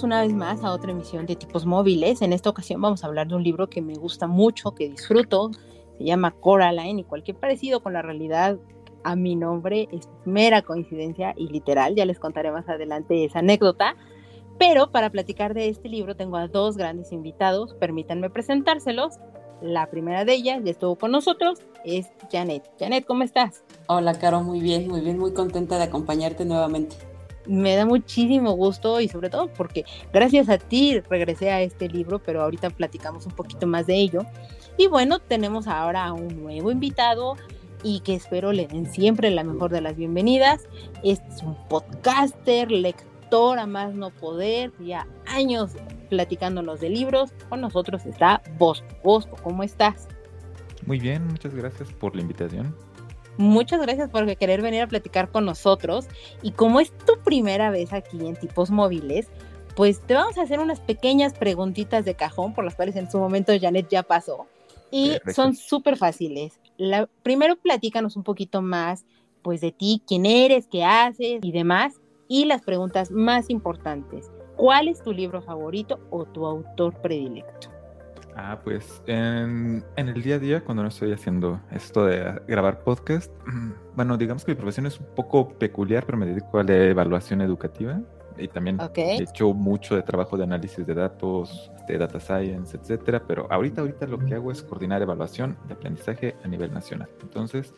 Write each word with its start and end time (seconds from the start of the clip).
Bienvenidos 0.00 0.04
una 0.04 0.22
vez 0.22 0.32
más 0.32 0.64
a 0.64 0.72
otra 0.72 0.92
emisión 0.92 1.26
de 1.26 1.36
tipos 1.36 1.66
móviles. 1.66 2.22
En 2.22 2.32
esta 2.32 2.48
ocasión 2.48 2.80
vamos 2.80 3.04
a 3.04 3.06
hablar 3.06 3.28
de 3.28 3.34
un 3.34 3.42
libro 3.42 3.68
que 3.68 3.82
me 3.82 3.94
gusta 3.94 4.26
mucho, 4.26 4.74
que 4.74 4.88
disfruto. 4.88 5.50
Se 5.98 6.04
llama 6.04 6.30
Coraline 6.30 7.00
y 7.00 7.04
cualquier 7.04 7.36
parecido 7.36 7.82
con 7.82 7.92
la 7.92 8.00
realidad 8.00 8.56
a 9.04 9.14
mi 9.14 9.36
nombre 9.36 9.88
es 9.92 10.08
mera 10.24 10.62
coincidencia 10.62 11.34
y 11.36 11.48
literal. 11.48 11.96
Ya 11.96 12.06
les 12.06 12.18
contaré 12.18 12.50
más 12.50 12.66
adelante 12.68 13.24
esa 13.24 13.40
anécdota. 13.40 13.94
Pero 14.58 14.90
para 14.90 15.10
platicar 15.10 15.52
de 15.52 15.68
este 15.68 15.90
libro 15.90 16.16
tengo 16.16 16.38
a 16.38 16.48
dos 16.48 16.78
grandes 16.78 17.12
invitados. 17.12 17.74
Permítanme 17.74 18.30
presentárselos. 18.30 19.18
La 19.60 19.90
primera 19.90 20.24
de 20.24 20.32
ellas 20.32 20.62
ya 20.64 20.70
estuvo 20.70 20.96
con 20.96 21.10
nosotros, 21.10 21.58
es 21.84 22.06
Janet. 22.32 22.70
Janet, 22.78 23.04
¿cómo 23.04 23.22
estás? 23.22 23.64
Hola, 23.86 24.14
Caro, 24.14 24.40
muy 24.40 24.60
bien, 24.60 24.88
muy 24.88 25.02
bien, 25.02 25.18
muy 25.18 25.34
contenta 25.34 25.76
de 25.76 25.84
acompañarte 25.84 26.46
nuevamente 26.46 27.09
me 27.46 27.74
da 27.74 27.86
muchísimo 27.86 28.52
gusto 28.52 29.00
y 29.00 29.08
sobre 29.08 29.30
todo 29.30 29.48
porque 29.48 29.84
gracias 30.12 30.48
a 30.48 30.58
ti 30.58 31.00
regresé 31.00 31.50
a 31.50 31.62
este 31.62 31.88
libro, 31.88 32.18
pero 32.18 32.42
ahorita 32.42 32.70
platicamos 32.70 33.26
un 33.26 33.32
poquito 33.32 33.66
más 33.66 33.86
de 33.86 33.96
ello. 33.96 34.22
Y 34.76 34.86
bueno, 34.86 35.18
tenemos 35.18 35.66
ahora 35.66 36.06
a 36.06 36.12
un 36.12 36.42
nuevo 36.42 36.70
invitado 36.70 37.36
y 37.82 38.00
que 38.00 38.14
espero 38.14 38.52
le 38.52 38.66
den 38.66 38.90
siempre 38.90 39.30
la 39.30 39.44
mejor 39.44 39.70
de 39.70 39.80
las 39.80 39.96
bienvenidas. 39.96 40.68
Este 41.02 41.28
es 41.28 41.42
un 41.42 41.56
podcaster, 41.68 42.70
lector 42.70 43.58
a 43.58 43.66
más 43.66 43.94
no 43.94 44.10
poder, 44.10 44.72
ya 44.80 45.06
años 45.26 45.72
platicándonos 46.08 46.80
de 46.80 46.90
libros. 46.90 47.30
Con 47.48 47.60
nosotros 47.60 48.04
está 48.06 48.42
Bosco. 48.58 48.86
Bosco, 49.02 49.36
¿cómo 49.42 49.62
estás? 49.62 50.08
Muy 50.86 50.98
bien, 50.98 51.26
muchas 51.26 51.54
gracias 51.54 51.92
por 51.92 52.16
la 52.16 52.22
invitación. 52.22 52.74
Muchas 53.40 53.80
gracias 53.80 54.10
por 54.10 54.36
querer 54.36 54.60
venir 54.60 54.82
a 54.82 54.86
platicar 54.86 55.30
con 55.30 55.46
nosotros. 55.46 56.06
Y 56.42 56.50
como 56.50 56.78
es 56.78 56.92
tu 57.06 57.14
primera 57.24 57.70
vez 57.70 57.90
aquí 57.94 58.18
en 58.20 58.36
Tipos 58.36 58.70
Móviles, 58.70 59.28
pues 59.74 60.02
te 60.06 60.12
vamos 60.12 60.36
a 60.36 60.42
hacer 60.42 60.60
unas 60.60 60.78
pequeñas 60.78 61.32
preguntitas 61.32 62.04
de 62.04 62.14
cajón 62.14 62.52
por 62.52 62.64
las 62.64 62.74
cuales 62.74 62.96
en 62.96 63.10
su 63.10 63.18
momento 63.18 63.54
Janet 63.58 63.88
ya 63.88 64.02
pasó. 64.02 64.46
Y 64.90 65.14
son 65.34 65.56
súper 65.56 65.96
fáciles. 65.96 66.60
La, 66.76 67.08
primero 67.22 67.56
platícanos 67.56 68.14
un 68.14 68.24
poquito 68.24 68.60
más 68.60 69.06
pues 69.40 69.62
de 69.62 69.72
ti, 69.72 70.02
quién 70.06 70.26
eres, 70.26 70.66
qué 70.66 70.84
haces 70.84 71.40
y 71.42 71.50
demás. 71.50 71.94
Y 72.28 72.44
las 72.44 72.60
preguntas 72.60 73.10
más 73.10 73.48
importantes. 73.48 74.30
¿Cuál 74.56 74.88
es 74.88 75.02
tu 75.02 75.14
libro 75.14 75.40
favorito 75.40 75.98
o 76.10 76.26
tu 76.26 76.44
autor 76.44 77.00
predilecto? 77.00 77.69
Ah, 78.42 78.58
pues 78.64 79.02
en, 79.06 79.84
el 79.96 80.22
día 80.22 80.36
a 80.36 80.38
día, 80.38 80.64
cuando 80.64 80.82
no 80.82 80.88
estoy 80.88 81.12
haciendo 81.12 81.60
esto 81.70 82.06
de 82.06 82.40
grabar 82.48 82.82
podcast, 82.82 83.30
bueno, 83.94 84.16
digamos 84.16 84.46
que 84.46 84.52
mi 84.52 84.56
profesión 84.56 84.86
es 84.86 84.98
un 84.98 85.06
poco 85.14 85.50
peculiar, 85.50 86.06
pero 86.06 86.16
me 86.16 86.24
dedico 86.24 86.58
a 86.58 86.62
la 86.62 86.74
evaluación 86.74 87.42
educativa 87.42 88.00
y 88.38 88.48
también 88.48 88.78
he 88.96 89.22
hecho 89.22 89.52
mucho 89.52 89.94
de 89.94 90.02
trabajo 90.02 90.38
de 90.38 90.44
análisis 90.44 90.86
de 90.86 90.94
datos, 90.94 91.70
de 91.86 91.98
data 91.98 92.18
science, 92.18 92.78
etcétera. 92.78 93.22
Pero 93.26 93.46
ahorita, 93.50 93.82
ahorita 93.82 94.06
lo 94.06 94.18
que 94.18 94.34
hago 94.34 94.50
es 94.50 94.62
coordinar 94.62 95.02
evaluación 95.02 95.58
de 95.68 95.74
aprendizaje 95.74 96.34
a 96.42 96.48
nivel 96.48 96.72
nacional. 96.72 97.10
Entonces, 97.20 97.74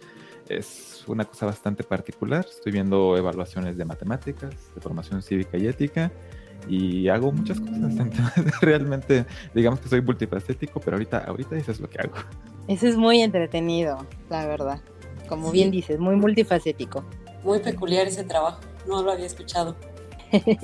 es 0.49 1.03
una 1.09 1.25
cosa 1.25 1.47
bastante 1.47 1.83
particular. 1.83 2.47
Estoy 2.49 2.71
viendo 2.71 3.17
evaluaciones 3.17 3.77
de 3.77 3.85
matemáticas, 3.85 4.55
de 4.77 4.81
formación 4.81 5.23
cívica 5.23 5.59
y 5.59 5.67
ética 5.67 6.13
y 6.69 7.09
hago 7.09 7.33
muchas 7.33 7.61
cosas. 7.61 7.77
Entonces, 7.99 8.61
realmente, 8.61 9.27
digamos 9.55 9.81
que 9.81 9.89
soy 9.89 10.03
multifacético, 10.03 10.81
pero 10.81 10.97
ahorita, 10.97 11.19
ahorita 11.19 11.57
eso 11.57 11.73
es 11.73 11.81
lo 11.81 11.89
que 11.89 11.99
hago. 11.99 12.15
Eso 12.69 12.87
es 12.87 12.97
muy 12.97 13.21
entretenido, 13.21 14.07
la 14.31 14.47
verdad. 14.47 14.81
Como 15.29 15.51
bien 15.51 15.71
dices, 15.71 15.99
muy 15.99 16.17
multifacético. 16.17 17.05
Muy 17.43 17.59
peculiar 17.59 18.07
ese 18.07 18.25
trabajo, 18.25 18.61
no 18.87 19.03
lo 19.03 19.13
había 19.13 19.27
escuchado. 19.27 19.77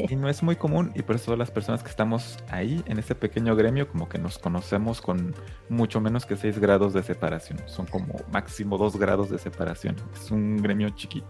Y 0.09 0.17
no 0.17 0.29
es 0.29 0.43
muy 0.43 0.57
común 0.57 0.93
y 0.95 1.03
por 1.03 1.17
eso 1.17 1.37
las 1.37 1.51
personas 1.51 1.83
que 1.83 1.91
estamos 1.91 2.39
ahí 2.51 2.83
en 2.87 2.99
ese 2.99 3.15
pequeño 3.15 3.55
gremio 3.57 3.89
como 3.89 4.09
que 4.09 4.19
nos 4.19 4.39
conocemos 4.39 5.01
con 5.01 5.35
mucho 5.69 6.01
menos 6.01 6.27
que 6.27 6.37
6 6.37 6.59
grados 6.59 6.93
de 6.93 7.03
separación. 7.03 7.59
Son 7.67 7.87
como 7.87 8.15
máximo 8.33 8.79
2 8.79 8.97
grados 8.99 9.31
de 9.31 9.39
separación. 9.39 9.97
Es 10.15 10.31
un 10.31 10.57
gremio 10.59 10.91
chiquito. 10.91 11.27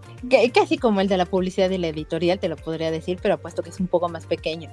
Casi 0.54 0.78
como 0.78 1.00
el 1.00 1.09
de 1.09 1.16
la 1.16 1.26
publicidad 1.26 1.71
y 1.71 1.78
la 1.78 1.88
editorial, 1.88 2.38
te 2.38 2.49
lo 2.49 2.56
podría 2.56 2.91
decir, 2.91 3.19
pero 3.22 3.34
apuesto 3.34 3.62
que 3.62 3.71
es 3.71 3.81
un 3.81 3.88
poco 3.88 4.09
más 4.09 4.26
pequeño. 4.26 4.70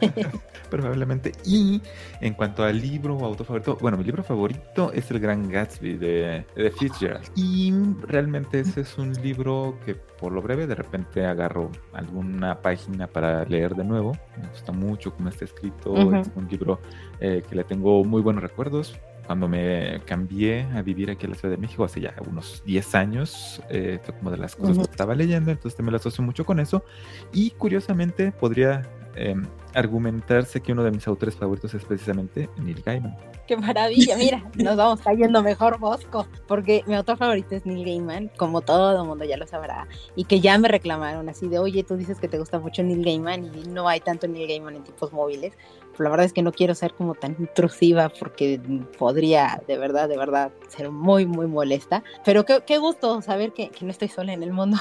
Probablemente. 0.70 1.32
Y 1.44 1.80
en 2.20 2.34
cuanto 2.34 2.64
al 2.64 2.80
libro 2.80 3.16
o 3.16 3.24
autor 3.24 3.46
favorito, 3.46 3.78
bueno, 3.80 3.96
mi 3.96 4.04
libro 4.04 4.22
favorito 4.22 4.92
es 4.92 5.10
El 5.10 5.20
Gran 5.20 5.48
Gatsby 5.48 5.96
de, 5.96 6.46
de 6.56 6.70
Fitzgerald. 6.70 7.30
Y 7.36 7.72
realmente 8.02 8.60
ese 8.60 8.80
es 8.80 8.98
un 8.98 9.12
libro 9.14 9.78
que 9.84 9.94
por 9.94 10.32
lo 10.32 10.42
breve 10.42 10.66
de 10.66 10.74
repente 10.74 11.24
agarro 11.26 11.70
alguna 11.92 12.60
página 12.62 13.03
para 13.06 13.44
leer 13.44 13.74
de 13.74 13.84
nuevo. 13.84 14.16
Me 14.40 14.48
gusta 14.48 14.72
mucho 14.72 15.14
cómo 15.14 15.28
está 15.28 15.44
escrito. 15.44 15.94
Es 16.14 16.30
un 16.34 16.48
libro 16.48 16.80
eh, 17.20 17.42
que 17.48 17.54
le 17.54 17.64
tengo 17.64 18.04
muy 18.04 18.22
buenos 18.22 18.42
recuerdos. 18.42 18.98
Cuando 19.26 19.48
me 19.48 20.00
cambié 20.04 20.66
a 20.74 20.82
vivir 20.82 21.10
aquí 21.10 21.24
en 21.24 21.30
la 21.32 21.38
Ciudad 21.38 21.54
de 21.54 21.60
México 21.60 21.84
hace 21.84 22.00
ya 22.00 22.14
unos 22.28 22.62
10 22.66 22.94
años, 22.94 23.62
eh, 23.70 23.98
fue 24.02 24.14
como 24.18 24.30
de 24.30 24.36
las 24.36 24.54
cosas 24.54 24.86
que 24.86 24.90
estaba 24.90 25.14
leyendo, 25.14 25.50
entonces 25.50 25.80
me 25.80 25.90
lo 25.90 25.96
asocio 25.96 26.22
mucho 26.22 26.44
con 26.44 26.60
eso. 26.60 26.84
Y 27.32 27.52
curiosamente 27.52 28.32
podría 28.32 28.82
em, 29.14 29.46
argumentarse 29.74 30.60
que 30.60 30.72
uno 30.72 30.84
de 30.84 30.90
mis 30.90 31.06
autores 31.06 31.34
favoritos 31.34 31.74
es 31.74 31.84
precisamente 31.84 32.48
Neil 32.58 32.82
Gaiman. 32.82 33.16
Qué 33.46 33.56
maravilla, 33.56 34.16
mira, 34.16 34.42
nos 34.54 34.76
vamos 34.76 35.00
cayendo 35.00 35.42
mejor 35.42 35.78
Bosco, 35.78 36.26
porque 36.46 36.82
mi 36.86 36.94
autor 36.94 37.18
favorito 37.18 37.54
es 37.54 37.66
Neil 37.66 37.84
Gaiman, 37.84 38.30
como 38.36 38.60
todo 38.62 39.00
el 39.00 39.06
mundo 39.06 39.24
ya 39.24 39.36
lo 39.36 39.46
sabrá, 39.46 39.86
y 40.16 40.24
que 40.24 40.40
ya 40.40 40.56
me 40.58 40.68
reclamaron 40.68 41.28
así 41.28 41.48
de, 41.48 41.58
oye, 41.58 41.82
tú 41.84 41.96
dices 41.96 42.18
que 42.20 42.28
te 42.28 42.38
gusta 42.38 42.58
mucho 42.58 42.82
Neil 42.82 43.04
Gaiman 43.04 43.44
y 43.54 43.68
no 43.68 43.88
hay 43.88 44.00
tanto 44.00 44.26
Neil 44.26 44.48
Gaiman 44.48 44.76
en 44.76 44.84
tipos 44.84 45.12
móviles, 45.12 45.54
pero 45.92 46.04
la 46.04 46.10
verdad 46.10 46.26
es 46.26 46.32
que 46.32 46.42
no 46.42 46.52
quiero 46.52 46.74
ser 46.74 46.94
como 46.94 47.14
tan 47.14 47.36
intrusiva 47.38 48.08
porque 48.08 48.60
podría 48.98 49.62
de 49.68 49.78
verdad, 49.78 50.08
de 50.08 50.16
verdad 50.16 50.52
ser 50.68 50.90
muy, 50.90 51.26
muy 51.26 51.46
molesta, 51.46 52.02
pero 52.24 52.44
qué, 52.44 52.62
qué 52.66 52.78
gusto 52.78 53.22
saber 53.22 53.52
que, 53.52 53.70
que 53.70 53.84
no 53.84 53.90
estoy 53.90 54.08
sola 54.08 54.32
en 54.32 54.42
el 54.42 54.52
mundo. 54.52 54.78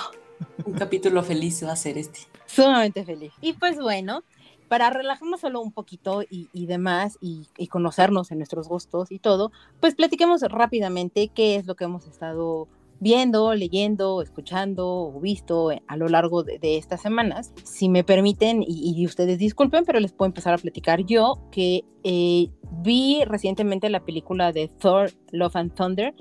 Un 0.66 0.74
capítulo 0.74 1.24
feliz 1.24 1.64
va 1.66 1.74
a 1.74 1.76
ser 1.76 1.98
este. 1.98 2.22
Sumamente 2.46 3.04
feliz. 3.04 3.34
Y 3.42 3.54
pues 3.54 3.80
bueno, 3.80 4.24
para 4.74 4.90
relajarnos 4.90 5.42
solo 5.42 5.62
un 5.62 5.72
poquito 5.72 6.24
y, 6.28 6.66
demás 6.66 7.20
y, 7.22 7.46
conocernos 7.68 8.32
en 8.32 8.40
nuestros 8.40 8.68
gustos 8.68 9.12
y 9.12 9.20
todo, 9.20 9.52
pues 9.80 9.94
platiquemos 9.94 10.42
rápidamente 10.42 11.28
qué 11.28 11.58
es 11.58 11.68
lo 11.68 11.76
que 11.76 11.84
hemos 11.84 12.08
estado 12.08 12.68
viendo, 13.00 13.54
leyendo, 13.54 14.24
escuchando 14.24 14.88
o 14.88 15.20
visto 15.20 15.70
a 15.86 15.96
lo 15.96 16.08
largo 16.08 16.42
de, 16.42 16.58
estas 16.76 17.04
semanas. 17.04 17.54
Si 17.64 17.88
me 17.88 18.04
permiten, 18.04 18.66
y, 18.68 19.06
ustedes 19.06 19.38
disculpen, 19.38 19.86
pero 19.86 20.00
les 20.00 20.12
puedo 20.12 20.26
empezar 20.26 20.56
a 20.56 20.58
platicar 20.58 21.06
yo 21.06 21.38
que 21.52 21.86
eh, 22.04 22.48
vi 22.82 23.24
recientemente 23.26 23.92
la 23.92 24.04
película 24.04 24.52
de 24.52 24.70
Thor, 24.70 25.12
Love 25.30 25.56
and 25.56 25.76
Thunder 25.76 26.16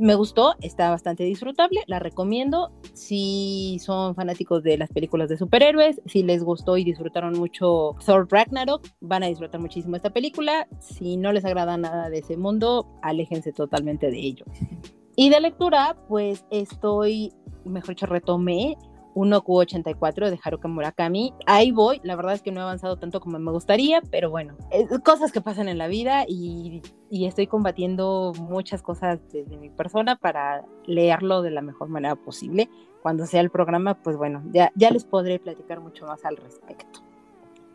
me 0.00 0.14
gustó, 0.14 0.54
está 0.62 0.88
bastante 0.90 1.24
disfrutable, 1.24 1.82
la 1.86 1.98
recomiendo. 1.98 2.72
Si 2.94 3.78
son 3.80 4.14
fanáticos 4.14 4.62
de 4.62 4.78
las 4.78 4.90
películas 4.90 5.28
de 5.28 5.36
superhéroes, 5.36 6.00
si 6.06 6.22
les 6.22 6.42
gustó 6.42 6.78
y 6.78 6.84
disfrutaron 6.84 7.38
mucho 7.38 7.96
Thor 8.04 8.26
Ragnarok, 8.30 8.88
van 9.00 9.22
a 9.22 9.26
disfrutar 9.26 9.60
muchísimo 9.60 9.96
esta 9.96 10.10
película. 10.10 10.66
Si 10.80 11.18
no 11.18 11.32
les 11.32 11.44
agrada 11.44 11.76
nada 11.76 12.08
de 12.08 12.18
ese 12.18 12.38
mundo, 12.38 12.86
aléjense 13.02 13.52
totalmente 13.52 14.10
de 14.10 14.18
ello. 14.18 14.46
Y 15.16 15.28
de 15.28 15.38
lectura, 15.40 15.96
pues 16.08 16.46
estoy, 16.50 17.32
mejor 17.66 17.90
dicho, 17.90 18.06
retomé 18.06 18.78
1Q84 19.14 20.30
de 20.30 20.38
Haruka 20.42 20.68
Murakami. 20.68 21.34
Ahí 21.46 21.72
voy, 21.72 22.00
la 22.04 22.16
verdad 22.16 22.34
es 22.34 22.42
que 22.42 22.52
no 22.52 22.60
he 22.60 22.62
avanzado 22.62 22.98
tanto 22.98 23.20
como 23.20 23.38
me 23.38 23.50
gustaría, 23.50 24.00
pero 24.10 24.30
bueno, 24.30 24.56
cosas 25.04 25.32
que 25.32 25.40
pasan 25.40 25.68
en 25.68 25.78
la 25.78 25.88
vida 25.88 26.24
y, 26.28 26.82
estoy 27.10 27.46
combatiendo 27.46 28.32
muchas 28.38 28.82
cosas 28.82 29.18
desde 29.32 29.56
mi 29.56 29.70
persona 29.70 30.16
para 30.16 30.64
leerlo 30.86 31.42
de 31.42 31.50
la 31.50 31.62
mejor 31.62 31.88
manera 31.88 32.16
posible. 32.16 32.70
Cuando 33.02 33.26
sea 33.26 33.40
el 33.40 33.50
programa, 33.50 33.94
pues 33.94 34.16
bueno, 34.16 34.42
ya, 34.52 34.72
ya 34.74 34.90
les 34.90 35.04
podré 35.04 35.38
platicar 35.38 35.80
mucho 35.80 36.06
más 36.06 36.24
al 36.24 36.36
respecto. 36.36 37.00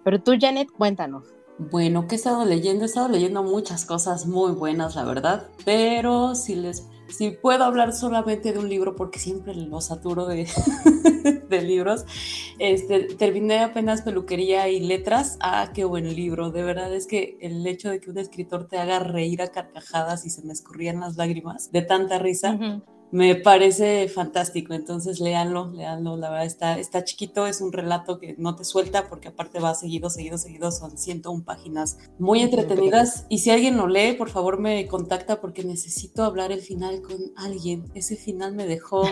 Pero 0.04 0.22
tú, 0.22 0.34
Janet, 0.40 0.70
cuéntanos. 0.72 1.34
Bueno, 1.58 2.08
¿qué 2.08 2.16
he 2.16 2.18
estado 2.18 2.46
leyendo? 2.46 2.84
He 2.84 2.88
estado 2.88 3.08
leyendo 3.08 3.42
muchas 3.42 3.86
cosas 3.86 4.26
muy 4.28 4.52
buenas, 4.52 4.96
la 4.96 5.06
verdad, 5.06 5.48
pero 5.64 6.36
si 6.36 6.56
les 6.56 6.88
si 7.08 7.32
puedo 7.32 7.64
hablar 7.64 7.94
solamente 7.94 8.54
de 8.54 8.60
un 8.60 8.70
libro, 8.70 8.96
porque 8.96 9.20
siempre 9.20 9.54
lo 9.56 9.82
saturo 9.82 10.26
de, 10.28 10.48
libros, 11.62 12.06
este, 12.60 13.04
terminé 13.16 13.60
apenas 13.60 14.02
peluquería 14.02 14.70
y 14.70 14.80
letras. 14.80 15.38
Ah, 15.40 15.72
qué 15.74 15.86
buen 15.86 16.16
libro. 16.16 16.52
De 16.52 16.64
verdad 16.64 16.94
es 16.94 17.08
que 17.08 17.38
el 17.42 17.66
hecho 17.68 17.90
de 17.90 18.00
que 18.00 18.10
un 18.10 18.18
escritor 18.18 18.68
te 18.68 18.78
haga 18.78 19.00
reír 19.00 19.42
a 19.42 19.48
carcajadas 19.48 20.26
y 20.26 20.30
se 20.30 20.44
me 20.44 20.54
escurrían 20.54 21.00
las 21.00 21.18
lágrimas 21.18 21.72
de 21.72 21.82
tanta 21.82 22.20
risa 22.20 22.58
me 23.16 23.36
parece 23.36 24.10
fantástico. 24.10 24.74
Entonces, 24.74 25.22
léanlo, 25.22 25.72
léanlo. 25.72 26.18
La 26.18 26.30
verdad, 26.30 26.46
está, 26.46 26.78
está 26.78 27.06
chiquito, 27.06 27.48
es 27.48 27.62
un 27.62 27.72
relato 27.72 28.20
que 28.20 28.36
no 28.38 28.58
te 28.58 28.66
suelta 28.66 29.08
porque 29.08 29.30
aparte 29.30 29.62
va 29.62 29.74
seguido, 29.74 30.10
seguido, 30.10 30.38
seguido. 30.38 30.70
Son 30.70 30.98
101 30.98 31.46
páginas 31.46 31.98
muy 32.20 32.42
entretenidas. 32.42 33.26
Y 33.30 33.38
si 33.38 33.52
alguien 33.52 33.78
lo 33.78 33.88
lee, 33.88 34.16
por 34.18 34.30
favor 34.30 34.60
me 34.60 34.86
contacta 34.88 35.40
porque 35.40 35.64
necesito 35.64 36.26
hablar 36.26 36.52
el 36.52 36.60
final 36.60 37.02
con 37.02 37.16
alguien. 37.38 37.86
Ese 37.94 38.18
final 38.18 38.54
me 38.54 38.68
dejó... 38.68 39.04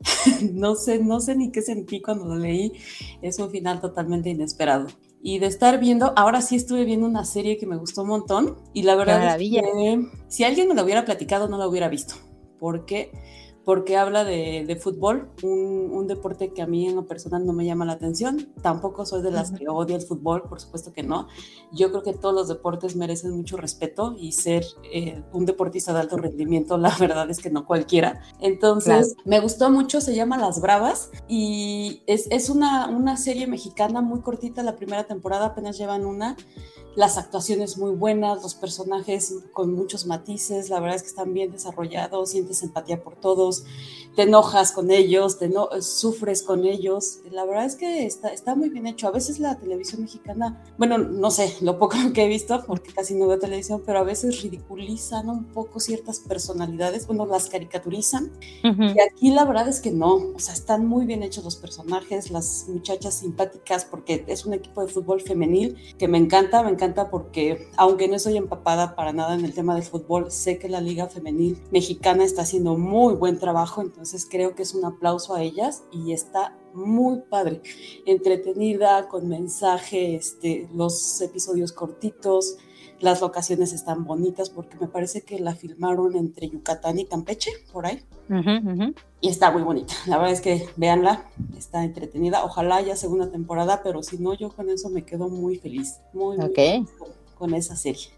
no 0.52 0.74
sé, 0.74 1.00
no 1.00 1.20
sé 1.20 1.36
ni 1.36 1.52
qué 1.52 1.60
sentí 1.60 2.00
cuando 2.00 2.24
lo 2.24 2.36
leí. 2.36 2.72
Es 3.20 3.38
un 3.38 3.50
final 3.50 3.82
totalmente 3.82 4.30
inesperado 4.30 4.86
y 5.22 5.38
de 5.38 5.46
estar 5.46 5.80
viendo, 5.80 6.12
ahora 6.16 6.42
sí 6.42 6.56
estuve 6.56 6.84
viendo 6.84 7.06
una 7.06 7.24
serie 7.24 7.56
que 7.56 7.66
me 7.66 7.76
gustó 7.76 8.02
un 8.02 8.08
montón 8.08 8.56
y 8.74 8.82
la 8.82 8.94
verdad 8.94 9.40
es 9.40 9.50
que 9.50 10.10
si 10.28 10.44
alguien 10.44 10.68
me 10.68 10.74
lo 10.74 10.84
hubiera 10.84 11.06
platicado 11.06 11.48
no 11.48 11.56
la 11.56 11.66
hubiera 11.66 11.88
visto 11.88 12.16
porque 12.58 13.10
porque 13.64 13.96
habla 13.96 14.24
de, 14.24 14.78
fútbol, 14.80 15.30
un, 15.42 16.06
deporte 16.06 16.52
que 16.52 16.60
a 16.60 16.66
mí 16.66 16.86
en 16.86 16.96
lo 16.96 17.06
personal 17.06 17.46
no 17.46 17.54
me 17.54 17.64
llama 17.64 17.86
la 17.86 17.94
atención. 17.94 18.52
Tampoco 18.60 19.06
soy 19.06 19.22
de 19.22 19.30
las 19.30 19.52
que 19.52 19.68
odia 19.68 19.96
el 19.96 20.02
fútbol, 20.02 20.42
por 20.42 20.60
supuesto 20.60 20.92
que 20.92 21.02
no. 21.02 21.28
Yo 21.72 21.90
creo 21.90 22.02
que 22.02 22.12
todos 22.12 22.34
los 22.34 22.48
deportes 22.48 22.94
merecen 22.94 23.30
mucho 23.30 23.56
respeto 23.56 24.14
y 24.18 24.32
ser 24.32 24.66
eh, 24.92 25.22
un 25.32 25.46
deportista 25.46 25.94
de 25.94 26.00
alto 26.00 26.18
rendimiento, 26.18 26.76
la 26.78 26.94
verdad 26.98 27.30
es 27.30 27.38
que 27.38 27.48
no 27.48 27.64
cualquiera. 27.64 28.20
Entonces, 28.40 29.16
me 29.24 29.40
gustó 29.40 29.70
mucho, 29.70 30.02
se 30.02 30.14
llama 30.14 30.36
Las 30.36 30.60
Bravas 30.60 31.10
y 31.26 32.02
es, 32.06 32.26
es 32.30 32.50
una, 32.50 32.88
una 32.88 33.16
serie 33.16 33.46
mexicana 33.46 34.02
muy 34.02 34.20
cortita, 34.20 34.62
la 34.62 34.76
primera 34.76 35.04
temporada 35.04 35.46
apenas 35.46 35.78
llevan 35.78 36.04
una 36.04 36.36
las 36.96 37.18
actuaciones 37.18 37.76
muy 37.76 37.92
buenas, 37.92 38.42
los 38.42 38.54
personajes 38.54 39.34
con 39.52 39.72
muchos 39.72 40.06
matices, 40.06 40.70
la 40.70 40.80
verdad 40.80 40.96
es 40.96 41.02
que 41.02 41.08
están 41.08 41.34
bien 41.34 41.50
desarrollados, 41.50 42.30
sientes 42.30 42.62
empatía 42.62 43.02
por 43.02 43.16
todos, 43.16 43.53
te 44.14 44.22
enojas 44.22 44.72
con 44.72 44.90
ellos, 44.90 45.38
te 45.38 45.48
no, 45.48 45.68
sufres 45.80 46.42
con 46.42 46.64
ellos, 46.64 47.18
la 47.30 47.44
verdad 47.44 47.64
es 47.64 47.76
que 47.76 48.06
está, 48.06 48.28
está 48.28 48.54
muy 48.54 48.68
bien 48.68 48.86
hecho. 48.86 49.08
A 49.08 49.10
veces 49.10 49.40
la 49.40 49.56
televisión 49.58 50.02
mexicana, 50.02 50.62
bueno, 50.78 50.98
no 50.98 51.30
sé, 51.30 51.56
lo 51.60 51.78
poco 51.78 51.96
que 52.14 52.24
he 52.24 52.28
visto, 52.28 52.62
porque 52.66 52.92
casi 52.92 53.14
no 53.14 53.26
veo 53.26 53.38
televisión, 53.38 53.82
pero 53.84 53.98
a 53.98 54.04
veces 54.04 54.42
ridiculizan 54.42 55.28
un 55.28 55.44
poco 55.44 55.80
ciertas 55.80 56.20
personalidades, 56.20 57.06
bueno, 57.06 57.26
las 57.26 57.48
caricaturizan, 57.48 58.30
y 58.62 59.00
aquí 59.00 59.30
la 59.30 59.44
verdad 59.44 59.68
es 59.68 59.80
que 59.80 59.90
no, 59.90 60.14
o 60.14 60.38
sea, 60.38 60.54
están 60.54 60.86
muy 60.86 61.06
bien 61.06 61.22
hechos 61.22 61.44
los 61.44 61.56
personajes, 61.56 62.30
las 62.30 62.66
muchachas 62.68 63.14
simpáticas, 63.14 63.84
porque 63.84 64.24
es 64.28 64.46
un 64.46 64.54
equipo 64.54 64.82
de 64.82 64.92
fútbol 64.92 65.20
femenil 65.20 65.76
que 65.98 66.08
me 66.08 66.18
encanta, 66.18 66.62
me 66.62 66.70
encanta 66.70 67.10
porque, 67.10 67.68
aunque 67.76 68.08
no 68.08 68.16
estoy 68.16 68.36
empapada 68.36 68.94
para 68.94 69.12
nada 69.12 69.34
en 69.34 69.44
el 69.44 69.54
tema 69.54 69.74
del 69.74 69.84
fútbol, 69.84 70.30
sé 70.30 70.58
que 70.58 70.68
la 70.68 70.80
Liga 70.80 71.08
Femenil 71.08 71.58
Mexicana 71.70 72.24
está 72.24 72.42
haciendo 72.42 72.76
muy 72.76 73.14
buen 73.14 73.38
trabajo, 73.38 73.43
entonces 73.78 74.26
creo 74.30 74.54
que 74.54 74.62
es 74.62 74.74
un 74.74 74.84
aplauso 74.84 75.34
a 75.34 75.42
ellas 75.42 75.84
y 75.92 76.12
está 76.12 76.56
muy 76.72 77.20
padre, 77.30 77.62
entretenida, 78.06 79.08
con 79.08 79.28
mensaje, 79.28 80.16
este, 80.16 80.68
los 80.74 81.20
episodios 81.20 81.72
cortitos, 81.72 82.56
las 83.00 83.20
locaciones 83.20 83.72
están 83.72 84.04
bonitas 84.04 84.50
porque 84.50 84.76
me 84.80 84.88
parece 84.88 85.22
que 85.22 85.38
la 85.38 85.54
filmaron 85.54 86.16
entre 86.16 86.48
Yucatán 86.48 86.98
y 86.98 87.06
Campeche, 87.06 87.50
por 87.72 87.86
ahí. 87.86 88.02
Y 89.20 89.28
está 89.28 89.50
muy 89.50 89.62
bonita. 89.62 89.94
La 90.06 90.16
verdad 90.16 90.32
es 90.32 90.40
que 90.40 90.66
véanla, 90.76 91.24
está 91.56 91.84
entretenida. 91.84 92.44
Ojalá 92.44 92.76
haya 92.76 92.96
segunda 92.96 93.30
temporada, 93.30 93.82
pero 93.82 94.02
si 94.02 94.18
no, 94.18 94.34
yo 94.34 94.50
con 94.50 94.70
eso 94.70 94.88
me 94.88 95.04
quedo 95.04 95.28
muy 95.28 95.56
feliz. 95.56 95.98
Muy, 96.12 96.38
muy 96.38 96.86
con, 97.36 97.54
esa 97.54 97.76
serie. 97.76 98.08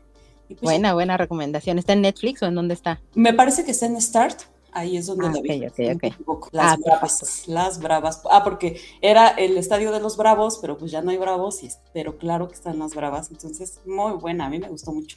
Pues 0.46 0.60
buena, 0.60 0.94
buena 0.94 1.16
recomendación. 1.16 1.78
¿Está 1.78 1.94
en 1.94 2.02
Netflix 2.02 2.42
o 2.42 2.46
en 2.46 2.54
dónde 2.54 2.74
está? 2.74 3.00
Me 3.14 3.32
parece 3.32 3.64
que 3.64 3.72
está 3.72 3.86
en 3.86 4.00
Start. 4.00 4.42
Ahí 4.76 4.98
es 4.98 5.06
donde 5.06 5.28
ah, 5.28 5.32
la 5.34 5.40
vi. 5.40 5.66
Okay, 5.68 5.90
okay. 5.90 6.12
Las 6.52 6.74
ah, 6.74 6.76
bravas, 6.84 7.48
las 7.48 7.80
bravas. 7.80 8.20
Ah, 8.30 8.44
porque 8.44 8.78
era 9.00 9.28
el 9.28 9.56
estadio 9.56 9.90
de 9.90 10.00
los 10.00 10.18
bravos, 10.18 10.58
pero 10.60 10.76
pues 10.76 10.90
ya 10.90 11.00
no 11.00 11.10
hay 11.10 11.16
bravos, 11.16 11.62
y, 11.62 11.70
pero 11.94 12.18
claro 12.18 12.46
que 12.46 12.56
están 12.56 12.78
las 12.78 12.94
bravas. 12.94 13.30
Entonces, 13.30 13.80
muy 13.86 14.12
buena, 14.18 14.44
a 14.44 14.50
mí 14.50 14.58
me 14.58 14.68
gustó 14.68 14.92
mucho. 14.92 15.16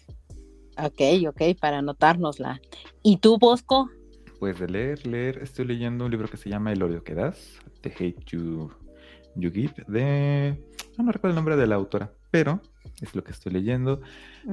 Ok, 0.78 1.02
ok, 1.28 1.60
para 1.60 1.80
anotárnosla. 1.80 2.62
¿Y 3.04 3.18
tú, 3.18 3.38
Bosco? 3.38 3.90
Pues 4.40 4.58
de 4.60 4.70
leer, 4.70 5.06
leer, 5.06 5.40
estoy 5.40 5.66
leyendo 5.66 6.06
un 6.06 6.12
libro 6.12 6.30
que 6.30 6.38
se 6.38 6.50
llama 6.50 6.72
El 6.72 6.82
odio 6.82 7.04
que 7.04 7.14
das, 7.14 7.60
The 7.82 7.90
Hate 7.90 8.24
You, 8.28 8.72
you 9.36 9.52
Give, 9.52 9.74
de... 9.90 10.58
No, 10.98 11.12
recuerdo 11.12 11.32
el 11.32 11.36
nombre 11.36 11.58
de 11.58 11.68
la 11.68 11.76
autora, 11.76 12.14
pero 12.32 12.62
es 13.02 13.14
lo 13.14 13.26
que 13.26 13.34
estoy 13.34 13.52
leyendo. 13.52 14.00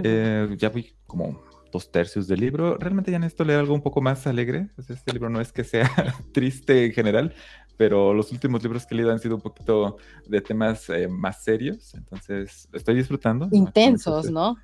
Eh, 0.02 0.52
ya 0.58 0.70
vi 0.70 0.96
como 1.06 1.44
dos 1.72 1.90
tercios 1.90 2.26
del 2.26 2.40
libro. 2.40 2.76
Realmente 2.78 3.10
ya 3.10 3.18
necesito 3.18 3.44
leer 3.44 3.60
algo 3.60 3.74
un 3.74 3.82
poco 3.82 4.00
más 4.00 4.26
alegre. 4.26 4.68
este 4.78 5.12
libro 5.12 5.28
no 5.28 5.40
es 5.40 5.52
que 5.52 5.64
sea 5.64 5.90
triste 6.32 6.86
en 6.86 6.92
general, 6.92 7.34
pero 7.76 8.14
los 8.14 8.32
últimos 8.32 8.62
libros 8.62 8.86
que 8.86 8.94
he 8.94 8.96
leído 8.96 9.12
han 9.12 9.18
sido 9.18 9.36
un 9.36 9.42
poquito 9.42 9.96
de 10.26 10.40
temas 10.40 10.88
eh, 10.90 11.08
más 11.08 11.42
serios. 11.42 11.94
Entonces, 11.94 12.68
estoy 12.72 12.94
disfrutando. 12.94 13.48
Intensos, 13.52 14.30
¿no? 14.30 14.56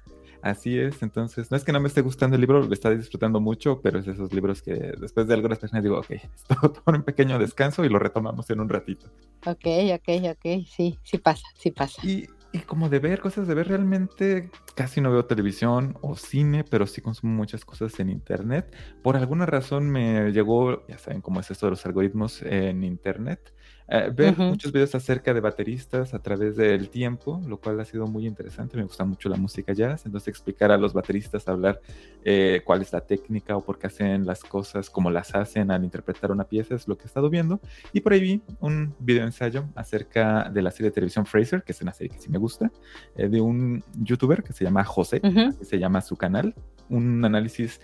Así 0.43 0.76
es, 0.76 1.00
entonces, 1.04 1.52
no 1.52 1.56
es 1.56 1.62
que 1.62 1.70
no 1.70 1.78
me 1.78 1.87
esté 1.87 2.00
gustando 2.00 2.34
el 2.34 2.40
libro, 2.40 2.62
lo 2.62 2.72
está 2.72 2.90
disfrutando 2.90 3.40
mucho, 3.40 3.81
pero 3.81 4.00
es 4.00 4.08
esos 4.08 4.32
libros 4.32 4.60
que 4.60 4.75
después 4.98 5.28
de 5.28 5.34
algunas 5.34 5.60
personas 5.60 5.84
digo, 5.84 6.00
ok, 6.00 6.10
esto 6.10 6.72
toma 6.72 6.98
un 6.98 7.05
pequeño 7.05 7.38
descanso 7.38 7.84
y 7.84 7.88
lo 7.88 8.00
retomamos 8.00 8.50
en 8.50 8.58
un 8.58 8.69
ratito. 8.69 9.06
Ok, 9.46 9.66
ok, 9.94 10.32
ok, 10.32 10.66
sí, 10.66 10.98
sí 11.05 11.19
pasa, 11.19 11.44
sí 11.56 11.70
pasa. 11.70 12.05
Y 12.05 12.26
y 12.52 12.60
como 12.60 12.88
de 12.88 12.99
ver 12.99 13.20
cosas 13.20 13.49
de 13.49 13.54
ver, 13.54 13.69
realmente 13.69 14.50
casi 14.75 15.00
no 15.00 15.10
veo 15.10 15.25
televisión 15.25 15.96
o 16.02 16.16
cine, 16.16 16.64
pero 16.64 16.87
sí 16.87 17.00
consumo 17.00 17.32
muchas 17.32 17.64
cosas 17.64 17.99
en 18.00 18.10
internet. 18.10 18.75
Por 19.02 19.16
alguna 19.16 19.46
razón 19.46 19.88
me 19.88 20.32
llegó, 20.32 20.87
ya 20.87 20.99
saben 20.99 21.22
cómo 21.22 21.40
es 21.40 21.50
esto 21.50 21.66
de 21.66 21.70
los 21.70 21.87
algoritmos 21.87 22.43
en 22.43 22.84
internet. 22.84 23.54
Eh, 23.88 24.11
ver 24.14 24.37
muchos 24.38 24.73
videos 24.73 24.94
acerca 24.94 25.34
de 25.34 25.40
bateristas 25.40 26.14
a 26.14 26.19
través 26.20 26.56
del 26.56 26.88
tiempo, 26.88 27.40
lo 27.46 27.58
cual 27.58 27.81
ha 27.81 27.84
sido 27.84 28.06
muy 28.06 28.26
interesante. 28.26 28.76
Me 28.76 28.84
gusta 28.84 29.05
mucho 29.05 29.29
la 29.29 29.37
música 29.37 29.73
jazz, 29.73 30.06
entonces 30.06 30.29
explicar 30.29 30.70
a 30.70 30.76
los 30.76 30.93
bateristas, 30.93 31.49
hablar 31.49 31.81
eh, 32.25 32.62
cuál 32.64 32.82
es 32.82 32.93
la 32.93 33.00
técnica 33.00 33.56
o 33.56 33.64
por 33.64 33.79
qué 33.79 33.88
hacen 33.88 34.26
las 34.26 34.43
cosas 34.44 34.88
como 34.88 35.11
las 35.11 35.34
hacen 35.34 35.70
al 35.70 35.84
interpretar 35.84 36.31
una 36.31 36.44
pieza 36.44 36.75
es 36.75 36.88
lo 36.88 36.96
que 36.96 37.05
he 37.05 37.06
estado 37.06 37.29
viendo. 37.29 37.61
Y 37.93 38.00
por 38.00 38.12
ahí 38.12 38.20
vi 38.20 38.43
un 38.60 38.94
video 38.98 39.24
ensayo 39.24 39.65
acerca 39.74 40.48
de 40.48 40.62
la 40.62 40.70
serie 40.70 40.91
de 40.91 40.94
televisión 40.94 41.27
Fraser, 41.27 41.62
que 41.62 41.72
es 41.72 41.82
una 41.82 41.93
serie 41.93 42.15
que 42.15 42.19
sí 42.19 42.31
me 42.31 42.39
gusta, 42.39 42.70
eh, 43.17 43.29
de 43.29 43.41
un 43.41 43.82
youtuber 44.01 44.43
que 44.43 44.53
se 44.53 44.65
llama 44.65 44.84
José, 44.84 45.20
que 45.20 45.65
se 45.65 45.79
llama 45.79 46.01
su 46.01 46.17
canal, 46.17 46.55
un 46.89 47.24
análisis 47.24 47.81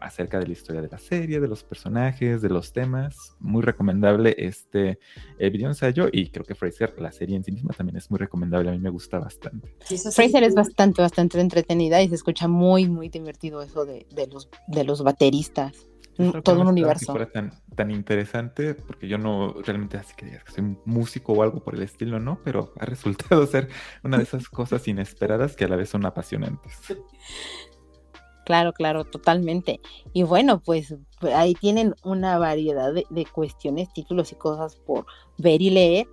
acerca 0.00 0.38
de 0.38 0.46
la 0.46 0.52
historia 0.52 0.82
de 0.82 0.88
la 0.88 0.98
serie, 0.98 1.40
de 1.40 1.48
los 1.48 1.64
personajes, 1.64 2.42
de 2.42 2.48
los 2.48 2.72
temas. 2.72 3.36
Muy 3.40 3.62
recomendable 3.62 4.34
este 4.38 4.98
el 5.38 5.50
video 5.50 5.68
ensayo 5.68 6.08
y 6.12 6.30
creo 6.30 6.44
que 6.44 6.54
Fraser, 6.54 6.94
la 7.00 7.12
serie 7.12 7.36
en 7.36 7.44
sí 7.44 7.52
misma 7.52 7.72
también 7.74 7.96
es 7.96 8.10
muy 8.10 8.18
recomendable, 8.18 8.70
a 8.70 8.72
mí 8.72 8.78
me 8.78 8.90
gusta 8.90 9.18
bastante. 9.18 9.74
Fraser 9.80 10.42
es 10.42 10.54
bastante, 10.54 11.02
bastante 11.02 11.40
entretenida 11.40 12.02
y 12.02 12.08
se 12.08 12.14
escucha 12.14 12.48
muy, 12.48 12.88
muy 12.88 13.08
divertido 13.08 13.62
eso 13.62 13.84
de, 13.84 14.06
los, 14.30 14.48
de 14.66 14.84
los 14.84 15.02
bateristas. 15.02 15.88
todo 16.42 16.60
un 16.60 16.68
universo. 16.68 17.14
tan, 17.32 17.52
tan 17.74 17.90
interesante, 17.90 18.74
porque 18.74 19.08
yo 19.08 19.18
no 19.18 19.54
realmente 19.64 19.96
así 19.96 20.14
que 20.16 20.26
digas 20.26 20.44
que 20.44 20.52
soy 20.52 20.76
músico 20.84 21.32
o 21.32 21.42
algo 21.42 21.62
por 21.62 21.74
el 21.74 21.82
estilo, 21.82 22.18
¿no? 22.18 22.40
Pero 22.44 22.72
ha 22.78 22.84
resultado 22.86 23.46
ser 23.46 23.68
una 24.02 24.18
de 24.18 24.24
esas 24.24 24.48
cosas 24.48 24.86
inesperadas 24.88 25.56
que 25.56 25.64
a 25.64 25.68
la 25.68 25.76
vez 25.76 25.88
son 25.88 26.04
apasionantes. 26.06 26.72
Claro, 28.48 28.72
claro, 28.72 29.04
totalmente. 29.04 29.78
Y 30.14 30.22
bueno, 30.22 30.62
pues 30.64 30.94
ahí 31.34 31.52
tienen 31.52 31.94
una 32.02 32.38
variedad 32.38 32.94
de, 32.94 33.26
cuestiones, 33.26 33.92
títulos 33.92 34.32
y 34.32 34.36
cosas 34.36 34.76
por 34.76 35.04
ver 35.36 35.60
y 35.60 35.68
leer. 35.68 36.08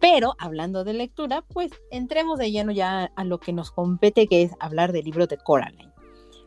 Pero 0.00 0.34
hablando 0.38 0.82
de 0.82 0.94
lectura, 0.94 1.42
pues 1.42 1.72
entremos 1.90 2.38
de 2.38 2.50
lleno 2.50 2.72
ya 2.72 3.12
a 3.14 3.24
lo 3.24 3.38
que 3.38 3.52
nos 3.52 3.70
compete, 3.70 4.28
que 4.28 4.40
es 4.40 4.52
hablar 4.60 4.92
del 4.92 5.04
libro 5.04 5.26
de 5.26 5.36
Coraline. 5.36 5.92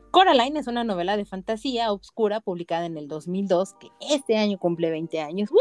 Coraline 0.09 0.57
es 0.57 0.65
una 0.65 0.83
novela 0.83 1.17
de 1.17 1.25
fantasía 1.25 1.91
obscura 1.91 2.39
publicada 2.39 2.87
en 2.87 2.97
el 2.97 3.07
2002, 3.07 3.75
que 3.75 3.89
este 4.09 4.37
año 4.37 4.57
cumple 4.57 4.89
20 4.89 5.21
años. 5.21 5.51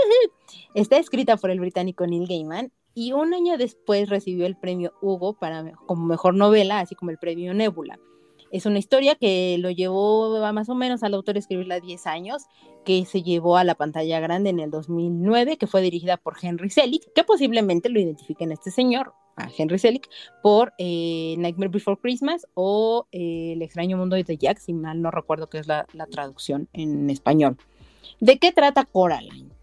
Está 0.74 0.96
escrita 0.96 1.36
por 1.36 1.50
el 1.50 1.60
británico 1.60 2.06
Neil 2.06 2.26
Gaiman 2.26 2.72
y 2.94 3.12
un 3.12 3.34
año 3.34 3.58
después 3.58 4.08
recibió 4.08 4.46
el 4.46 4.56
premio 4.56 4.94
Hugo 5.02 5.34
para, 5.34 5.70
como 5.84 6.06
mejor 6.06 6.34
novela, 6.34 6.80
así 6.80 6.94
como 6.94 7.10
el 7.10 7.18
premio 7.18 7.52
Nebula. 7.52 7.98
Es 8.56 8.64
una 8.64 8.78
historia 8.78 9.16
que 9.16 9.58
lo 9.58 9.70
llevó 9.70 10.40
más 10.54 10.70
o 10.70 10.74
menos 10.74 11.02
al 11.02 11.12
autor 11.12 11.36
a 11.36 11.40
escribirla 11.40 11.78
10 11.78 12.06
años, 12.06 12.46
que 12.86 13.04
se 13.04 13.22
llevó 13.22 13.58
a 13.58 13.64
la 13.64 13.74
pantalla 13.74 14.18
grande 14.18 14.48
en 14.48 14.60
el 14.60 14.70
2009, 14.70 15.58
que 15.58 15.66
fue 15.66 15.82
dirigida 15.82 16.16
por 16.16 16.38
Henry 16.40 16.70
Selick, 16.70 17.12
que 17.12 17.22
posiblemente 17.22 17.90
lo 17.90 18.00
identifiquen 18.00 18.52
este 18.52 18.70
señor. 18.70 19.12
a 19.36 19.50
Henry 19.54 19.78
Selick, 19.78 20.08
por 20.42 20.72
eh, 20.78 21.34
Nightmare 21.36 21.68
Before 21.68 22.00
Christmas 22.00 22.46
o 22.54 23.06
eh, 23.12 23.52
El 23.52 23.60
extraño 23.60 23.98
mundo 23.98 24.16
de 24.16 24.38
Jack, 24.38 24.56
si 24.56 24.72
mal 24.72 25.02
no 25.02 25.10
recuerdo 25.10 25.50
qué 25.50 25.58
es 25.58 25.66
la, 25.66 25.86
la 25.92 26.06
traducción 26.06 26.70
en 26.72 27.10
español. 27.10 27.58
¿De 28.20 28.38
qué 28.38 28.52
trata 28.52 28.86
Coraline? 28.86 29.55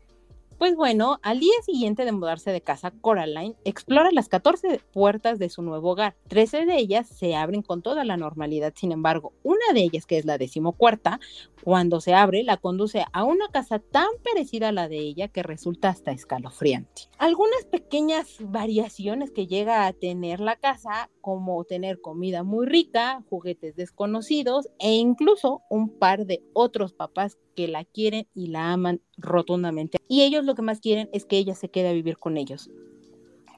Pues 0.57 0.75
bueno, 0.75 1.19
al 1.23 1.39
día 1.39 1.53
siguiente 1.65 2.05
de 2.05 2.11
mudarse 2.11 2.51
de 2.51 2.61
casa, 2.61 2.91
Coraline 3.01 3.55
explora 3.65 4.11
las 4.11 4.29
14 4.29 4.79
puertas 4.93 5.39
de 5.39 5.49
su 5.49 5.61
nuevo 5.61 5.91
hogar. 5.91 6.15
13 6.27 6.65
de 6.65 6.77
ellas 6.77 7.07
se 7.07 7.35
abren 7.35 7.61
con 7.61 7.81
toda 7.81 8.05
la 8.05 8.17
normalidad, 8.17 8.73
sin 8.75 8.91
embargo, 8.91 9.33
una 9.43 9.73
de 9.73 9.81
ellas, 9.81 10.05
que 10.05 10.17
es 10.17 10.25
la 10.25 10.37
decimocuarta, 10.37 11.19
cuando 11.63 12.01
se 12.01 12.13
abre, 12.13 12.43
la 12.43 12.57
conduce 12.57 13.05
a 13.13 13.23
una 13.23 13.47
casa 13.49 13.79
tan 13.79 14.07
parecida 14.23 14.69
a 14.69 14.73
la 14.73 14.87
de 14.87 14.99
ella 14.99 15.27
que 15.27 15.43
resulta 15.43 15.89
hasta 15.89 16.11
escalofriante. 16.11 17.03
Algunas 17.17 17.65
pequeñas 17.65 18.37
variaciones 18.39 19.31
que 19.31 19.47
llega 19.47 19.85
a 19.87 19.93
tener 19.93 20.39
la 20.39 20.57
casa, 20.57 21.09
como 21.21 21.63
tener 21.63 22.01
comida 22.01 22.43
muy 22.43 22.65
rica, 22.65 23.23
juguetes 23.29 23.75
desconocidos 23.75 24.69
e 24.79 24.93
incluso 24.93 25.61
un 25.69 25.89
par 25.89 26.25
de 26.25 26.43
otros 26.53 26.93
papás 26.93 27.37
que 27.55 27.67
la 27.67 27.85
quieren 27.85 28.27
y 28.33 28.47
la 28.47 28.73
aman 28.73 29.01
rotundamente. 29.17 29.97
Y 30.07 30.21
ellos 30.23 30.45
lo 30.45 30.55
que 30.55 30.61
más 30.61 30.79
quieren 30.79 31.09
es 31.13 31.25
que 31.25 31.37
ella 31.37 31.55
se 31.55 31.69
quede 31.69 31.89
a 31.89 31.93
vivir 31.93 32.17
con 32.17 32.37
ellos. 32.37 32.69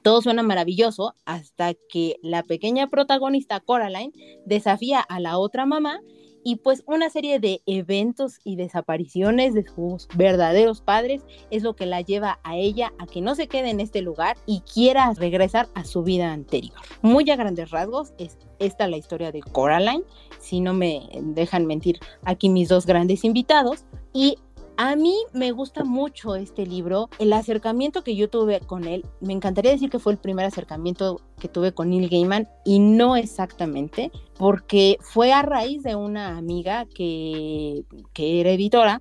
Todo 0.02 0.22
suena 0.22 0.42
maravilloso 0.44 1.14
hasta 1.24 1.74
que 1.74 2.16
la 2.22 2.44
pequeña 2.44 2.88
protagonista 2.88 3.58
Coraline 3.60 4.12
desafía 4.44 5.00
a 5.00 5.18
la 5.18 5.38
otra 5.38 5.66
mamá 5.66 6.00
y 6.46 6.54
pues 6.54 6.84
una 6.86 7.10
serie 7.10 7.40
de 7.40 7.60
eventos 7.66 8.38
y 8.44 8.54
desapariciones 8.54 9.52
de 9.52 9.64
sus 9.64 10.06
verdaderos 10.14 10.80
padres 10.80 11.22
es 11.50 11.64
lo 11.64 11.74
que 11.74 11.86
la 11.86 12.02
lleva 12.02 12.38
a 12.44 12.54
ella 12.54 12.92
a 13.00 13.06
que 13.06 13.20
no 13.20 13.34
se 13.34 13.48
quede 13.48 13.70
en 13.70 13.80
este 13.80 14.00
lugar 14.00 14.36
y 14.46 14.60
quiera 14.60 15.12
regresar 15.14 15.68
a 15.74 15.82
su 15.82 16.04
vida 16.04 16.32
anterior. 16.32 16.78
Muy 17.02 17.28
a 17.32 17.34
grandes 17.34 17.72
rasgos 17.72 18.12
es 18.18 18.38
esta 18.60 18.86
la 18.86 18.96
historia 18.96 19.32
de 19.32 19.40
Coraline, 19.40 20.04
si 20.38 20.60
no 20.60 20.72
me 20.72 21.08
dejan 21.20 21.66
mentir 21.66 21.98
aquí 22.22 22.48
mis 22.48 22.68
dos 22.68 22.86
grandes 22.86 23.24
invitados 23.24 23.84
y 24.12 24.36
a 24.76 24.96
mí 24.96 25.14
me 25.32 25.52
gusta 25.52 25.84
mucho 25.84 26.34
este 26.34 26.66
libro. 26.66 27.08
El 27.18 27.32
acercamiento 27.32 28.02
que 28.02 28.14
yo 28.14 28.28
tuve 28.28 28.60
con 28.60 28.84
él, 28.84 29.04
me 29.20 29.32
encantaría 29.32 29.72
decir 29.72 29.90
que 29.90 29.98
fue 29.98 30.12
el 30.12 30.18
primer 30.18 30.44
acercamiento 30.44 31.20
que 31.38 31.48
tuve 31.48 31.72
con 31.72 31.90
Neil 31.90 32.08
Gaiman 32.08 32.48
y 32.64 32.78
no 32.78 33.16
exactamente, 33.16 34.10
porque 34.38 34.98
fue 35.00 35.32
a 35.32 35.42
raíz 35.42 35.82
de 35.82 35.94
una 35.96 36.36
amiga 36.36 36.86
que, 36.86 37.84
que 38.12 38.40
era 38.40 38.50
editora 38.50 39.00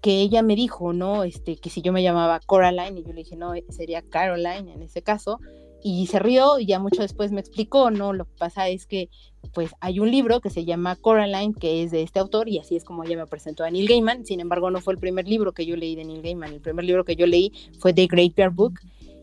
que 0.00 0.20
ella 0.20 0.42
me 0.42 0.56
dijo, 0.56 0.92
¿no? 0.92 1.24
Este, 1.24 1.56
que 1.56 1.70
si 1.70 1.82
yo 1.82 1.92
me 1.92 2.02
llamaba 2.02 2.40
Coraline, 2.40 3.00
y 3.00 3.02
yo 3.02 3.12
le 3.12 3.22
dije, 3.22 3.36
no, 3.36 3.52
sería 3.70 4.02
Caroline 4.02 4.72
en 4.72 4.82
ese 4.82 5.02
caso, 5.02 5.40
y 5.82 6.06
se 6.06 6.18
rió 6.18 6.58
y 6.58 6.66
ya 6.66 6.78
mucho 6.78 7.02
después 7.02 7.32
me 7.32 7.40
explicó, 7.40 7.90
¿no? 7.90 8.12
Lo 8.12 8.24
que 8.24 8.34
pasa 8.38 8.68
es 8.68 8.86
que 8.86 9.08
pues 9.52 9.74
hay 9.80 10.00
un 10.00 10.10
libro 10.10 10.40
que 10.40 10.50
se 10.50 10.64
llama 10.64 10.96
Coraline, 10.96 11.54
que 11.54 11.82
es 11.82 11.90
de 11.90 12.02
este 12.02 12.18
autor, 12.18 12.48
y 12.48 12.58
así 12.58 12.76
es 12.76 12.84
como 12.84 13.04
ella 13.04 13.16
me 13.16 13.26
presentó 13.26 13.64
a 13.64 13.70
Neil 13.70 13.88
Gaiman. 13.88 14.24
Sin 14.24 14.40
embargo, 14.40 14.70
no 14.70 14.80
fue 14.80 14.94
el 14.94 14.98
primer 14.98 15.28
libro 15.28 15.52
que 15.52 15.66
yo 15.66 15.76
leí 15.76 15.94
de 15.94 16.04
Neil 16.04 16.22
Gaiman. 16.22 16.52
El 16.52 16.60
primer 16.60 16.84
libro 16.84 17.04
que 17.04 17.16
yo 17.16 17.26
leí 17.26 17.52
fue 17.78 17.92
The 17.92 18.06
Great 18.06 18.34
Bear 18.34 18.50
Book, 18.50 18.80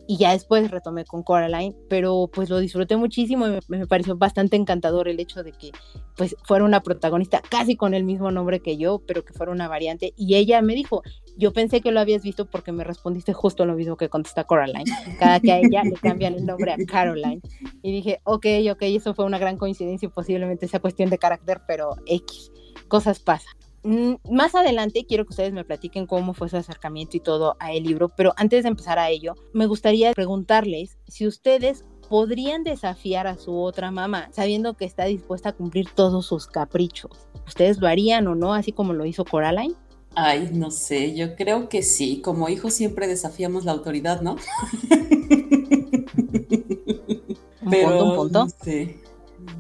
y 0.08 0.18
ya 0.18 0.32
después 0.32 0.70
retomé 0.70 1.06
con 1.06 1.24
Coraline, 1.24 1.76
pero 1.90 2.30
pues 2.34 2.50
lo 2.50 2.60
disfruté 2.60 2.98
muchísimo 2.98 3.48
y 3.48 3.60
me, 3.68 3.88
pareció 3.88 4.18
bastante 4.18 4.58
encantador 4.58 5.08
el 5.08 5.20
hecho 5.20 5.44
de 5.44 5.52
que 5.52 5.72
pues 6.18 6.36
fuera 6.44 6.66
una 6.66 6.82
protagonista 6.82 7.42
casi 7.50 7.76
con 7.76 7.94
el 7.94 8.04
mismo 8.04 8.30
nombre 8.32 8.60
que 8.60 8.78
yo, 8.78 9.02
pero 9.08 9.24
que 9.24 9.34
fuera 9.34 9.52
una 9.52 9.68
variante. 9.68 10.14
Y 10.18 10.36
ella 10.36 10.62
me 10.62 10.76
dijo, 10.76 11.04
yo 11.38 11.54
pensé 11.54 11.82
que 11.82 11.92
lo 11.92 12.00
habías 12.00 12.24
visto 12.24 12.46
porque 12.46 12.72
me 12.72 12.84
respondiste 12.84 13.34
justo 13.34 13.66
lo 13.66 13.76
mismo 13.76 13.98
que 13.98 14.10
contesta 14.10 14.44
Coraline, 14.44 14.92
cada 15.20 15.40
que 15.40 15.52
a 15.52 15.60
ella 15.60 15.84
le 15.84 15.94
cambian 15.94 16.36
el 16.36 16.46
nombre 16.46 16.74
a 16.74 16.78
Caroline 16.86 17.42
y 17.82 17.92
dije, 17.92 18.20
ok, 18.24 18.46
ok, 18.72 18.82
eso 18.82 19.14
fue 19.14 19.26
una 19.26 19.38
gran 19.38 19.58
coincidencia 19.58 20.08
y 20.08 20.10
posiblemente 20.10 20.68
sea 20.68 20.80
cuestión 20.80 21.10
de 21.10 21.18
carácter, 21.18 21.62
pero 21.68 21.96
X, 22.06 22.52
cosas 22.88 23.20
pasan. 23.20 23.54
Mm, 23.84 24.14
más 24.32 24.56
adelante 24.56 25.06
quiero 25.06 25.26
que 25.26 25.32
ustedes 25.32 25.52
me 25.52 25.66
platiquen 25.66 26.08
cómo 26.08 26.34
fue 26.34 26.48
su 26.50 26.56
acercamiento 26.56 27.18
y 27.18 27.20
todo 27.20 27.58
a 27.60 27.74
el 27.74 27.84
libro, 27.84 28.10
pero 28.10 28.34
antes 28.38 28.64
de 28.64 28.70
empezar 28.70 28.98
a 28.98 29.10
ello, 29.10 29.36
me 29.54 29.66
gustaría 29.66 30.14
preguntarles 30.14 30.98
si 31.08 31.28
ustedes 31.28 31.84
podrían 32.10 32.64
desafiar 32.64 33.28
a 33.28 33.38
su 33.38 33.60
otra 33.60 33.92
mamá 33.92 34.30
sabiendo 34.32 34.76
que 34.76 34.86
está 34.86 35.06
dispuesta 35.06 35.50
a 35.50 35.54
cumplir 35.54 35.90
todos 35.94 36.26
sus 36.26 36.48
caprichos. 36.48 37.28
¿Ustedes 37.46 37.80
lo 37.80 37.88
harían 37.88 38.28
o 38.28 38.36
no, 38.36 38.54
así 38.54 38.72
como 38.72 38.94
lo 38.94 39.06
hizo 39.06 39.26
Coraline? 39.26 39.76
Ay, 40.16 40.50
no 40.54 40.70
sé, 40.72 41.16
yo 41.16 41.36
creo 41.36 41.68
que 41.70 41.82
sí. 41.82 42.22
Como 42.22 42.48
hijos 42.48 42.74
siempre 42.74 43.08
desafiamos 43.08 43.66
la 43.66 43.72
autoridad, 43.72 44.22
¿no? 44.22 44.38
¿Un 47.62 47.72
punto, 47.72 48.06
un 48.06 48.16
punto? 48.16 48.48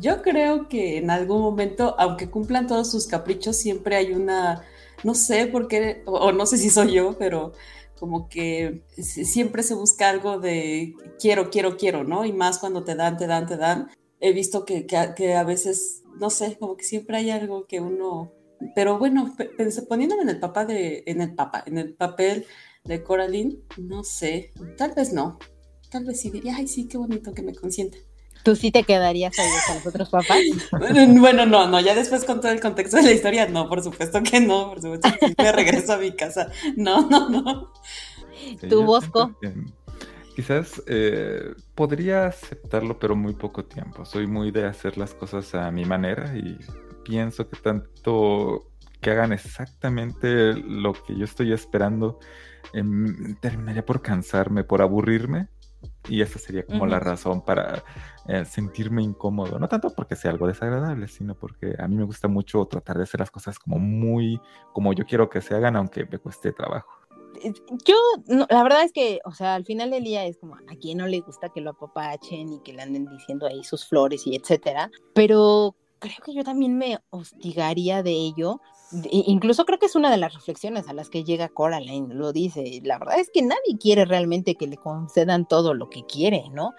Yo 0.04 0.22
creo 0.22 0.68
que 0.68 0.98
en 0.98 1.10
algún 1.10 1.42
momento, 1.42 1.96
aunque 1.98 2.30
cumplan 2.30 2.68
todos 2.68 2.92
sus 2.92 3.08
caprichos, 3.08 3.56
siempre 3.56 3.96
hay 3.96 4.12
una, 4.12 4.62
no 5.06 5.16
sé 5.16 5.48
por 5.48 5.70
qué, 5.70 6.04
o, 6.06 6.34
no 6.34 6.46
sé 6.46 6.58
si 6.58 6.70
soy 6.70 6.92
yo, 6.92 7.18
pero 7.18 7.54
como 7.98 8.28
que 8.28 8.84
siempre 8.98 9.64
se 9.64 9.76
busca 9.76 10.10
algo 10.10 10.40
de 10.40 10.94
quiero, 11.22 11.50
quiero, 11.50 11.78
quiero, 11.78 12.04
¿no? 12.04 12.26
Y 12.26 12.34
más 12.34 12.60
cuando 12.60 12.84
te 12.84 12.96
dan, 12.96 13.16
te 13.16 13.28
dan, 13.28 13.48
te 13.48 13.56
dan. 13.56 13.92
He 14.20 14.34
visto 14.34 14.66
que, 14.66 14.86
que, 14.86 15.36
a 15.36 15.44
veces, 15.46 16.04
no 16.20 16.30
sé, 16.30 16.58
como 16.60 16.76
que 16.76 16.84
siempre 16.84 17.16
hay 17.16 17.30
algo 17.30 17.66
que 17.66 17.80
uno, 17.80 18.34
pero 18.76 19.00
bueno, 19.00 19.34
poniéndome 19.88 20.24
en 20.24 20.30
el 20.30 20.40
papá 20.42 20.66
de, 20.66 21.04
en 21.08 21.22
el 21.22 21.34
papá, 21.34 21.64
en 21.66 21.78
el 21.78 21.94
papel 21.94 22.46
de 22.84 23.04
Coraline, 23.04 23.60
no 23.78 24.04
sé, 24.04 24.52
tal 24.78 24.94
vez 24.96 25.14
no, 25.14 25.40
tal 25.90 26.04
vez 26.04 26.20
sí 26.20 26.30
diría, 26.30 26.58
ay, 26.58 26.68
sí, 26.68 26.90
qué 26.90 26.98
bonito 26.98 27.34
que 27.34 27.42
me 27.42 27.56
consienta. 27.56 27.98
¿Tú 28.44 28.56
sí 28.58 28.72
te 28.72 28.84
quedarías 28.84 29.38
ahí 29.40 29.50
con 29.66 29.76
los 29.76 29.88
otros 29.88 30.10
papás? 30.10 30.40
Bueno, 31.20 31.46
no, 31.46 31.68
no, 31.68 31.80
ya 31.80 31.96
después 31.96 32.26
con 32.26 32.42
todo 32.42 32.52
el 32.52 32.60
contexto 32.60 32.98
de 32.98 33.04
la 33.04 33.12
historia, 33.12 33.48
no, 33.48 33.70
por 33.70 33.82
supuesto 33.82 34.22
que 34.22 34.42
no, 34.42 34.70
por 34.70 34.82
supuesto 34.82 35.10
que 35.20 35.34
me 35.42 35.52
regreso 35.52 35.94
a 35.94 35.98
mi 35.98 36.12
casa. 36.12 36.50
No, 36.76 37.08
no, 37.10 37.30
no. 37.30 37.72
¿Tu 38.70 38.84
Bosco? 38.84 39.34
Quizás 40.36 40.82
eh, 40.88 41.54
podría 41.76 42.26
aceptarlo, 42.26 43.00
pero 43.00 43.16
muy 43.16 43.34
poco 43.34 43.64
tiempo. 43.64 44.04
Soy 44.04 44.28
muy 44.28 44.52
de 44.52 44.66
hacer 44.66 44.98
las 44.98 45.14
cosas 45.14 45.54
a 45.56 45.72
mi 45.72 45.86
manera 45.86 46.36
y 46.36 46.58
pienso 47.04 47.48
que 47.50 47.58
tanto 47.58 48.72
que 49.00 49.12
hagan 49.12 49.32
exactamente 49.32 50.54
lo 50.54 50.94
que 50.94 51.16
yo 51.16 51.26
estoy 51.26 51.54
esperando, 51.54 52.20
em, 52.74 53.36
terminaría 53.36 53.86
por 53.86 54.02
cansarme, 54.02 54.64
por 54.64 54.82
aburrirme 54.82 55.50
y 56.08 56.22
esa 56.22 56.40
sería 56.40 56.66
como 56.66 56.86
la 56.86 57.00
razón 57.00 57.44
para 57.44 57.84
eh, 58.28 58.46
sentirme 58.46 59.02
incómodo. 59.02 59.60
No 59.60 59.68
tanto 59.68 59.94
porque 59.96 60.16
sea 60.16 60.32
algo 60.32 60.48
desagradable, 60.48 61.08
sino 61.08 61.36
porque 61.36 61.75
a 61.78 61.88
mí 61.88 61.96
me 61.96 62.04
gusta 62.04 62.28
mucho 62.28 62.66
tratar 62.66 62.98
de 62.98 63.04
hacer 63.04 63.20
las 63.20 63.32
cosas 63.32 63.58
como 63.60 63.80
muy, 63.80 64.40
como 64.74 64.94
yo 64.94 65.06
quiero 65.06 65.30
que 65.30 65.42
se 65.42 65.56
hagan, 65.56 65.75
aunque 65.75 66.06
me 66.06 66.18
cueste 66.18 66.52
trabajo. 66.52 66.90
Yo, 67.86 67.96
la 68.28 68.63
verdad 68.63 68.84
es 68.84 68.92
que, 68.92 69.20
o 69.25 69.32
sea, 69.32 69.56
al 69.56 69.66
final 69.66 69.90
del 69.92 70.04
día 70.04 70.25
es 70.25 70.38
como 70.38 70.56
a 70.56 70.75
quien 70.80 71.00
no 71.00 71.08
le 71.08 71.20
gusta 71.22 71.50
que 71.50 71.62
lo 71.62 71.72
apapachen 71.72 72.54
y 72.54 72.60
que 72.60 72.74
le 72.74 72.82
anden 72.82 73.08
diciendo 73.10 73.48
ahí 73.48 73.63
sus 73.63 73.88
flores 73.88 74.28
y 74.28 74.36
etcétera, 74.36 74.92
pero 75.13 75.75
creo 76.00 76.18
que 76.24 76.34
yo 76.34 76.44
también 76.44 76.78
me 76.78 77.00
hostigaría 77.10 78.04
de 78.04 78.12
ello 78.12 78.62
incluso 79.12 79.66
creo 79.66 79.80
que 79.80 79.86
es 79.86 79.96
una 79.96 80.12
de 80.12 80.18
las 80.18 80.34
reflexiones 80.34 80.88
a 80.88 80.94
las 80.94 81.10
que 81.10 81.24
llega 81.24 81.50
Coraline, 81.50 82.14
lo 82.14 82.32
dice, 82.32 82.82
la 82.84 83.00
verdad 83.00 83.20
es 83.20 83.30
que 83.32 83.42
nadie 83.42 83.78
quiere 83.80 84.06
realmente 84.06 84.56
que 84.56 84.68
le 84.68 84.78
concedan 84.78 85.48
todo 85.48 85.74
lo 85.74 85.90
que 85.90 86.06
quiere, 86.06 86.46
¿no? 86.52 86.74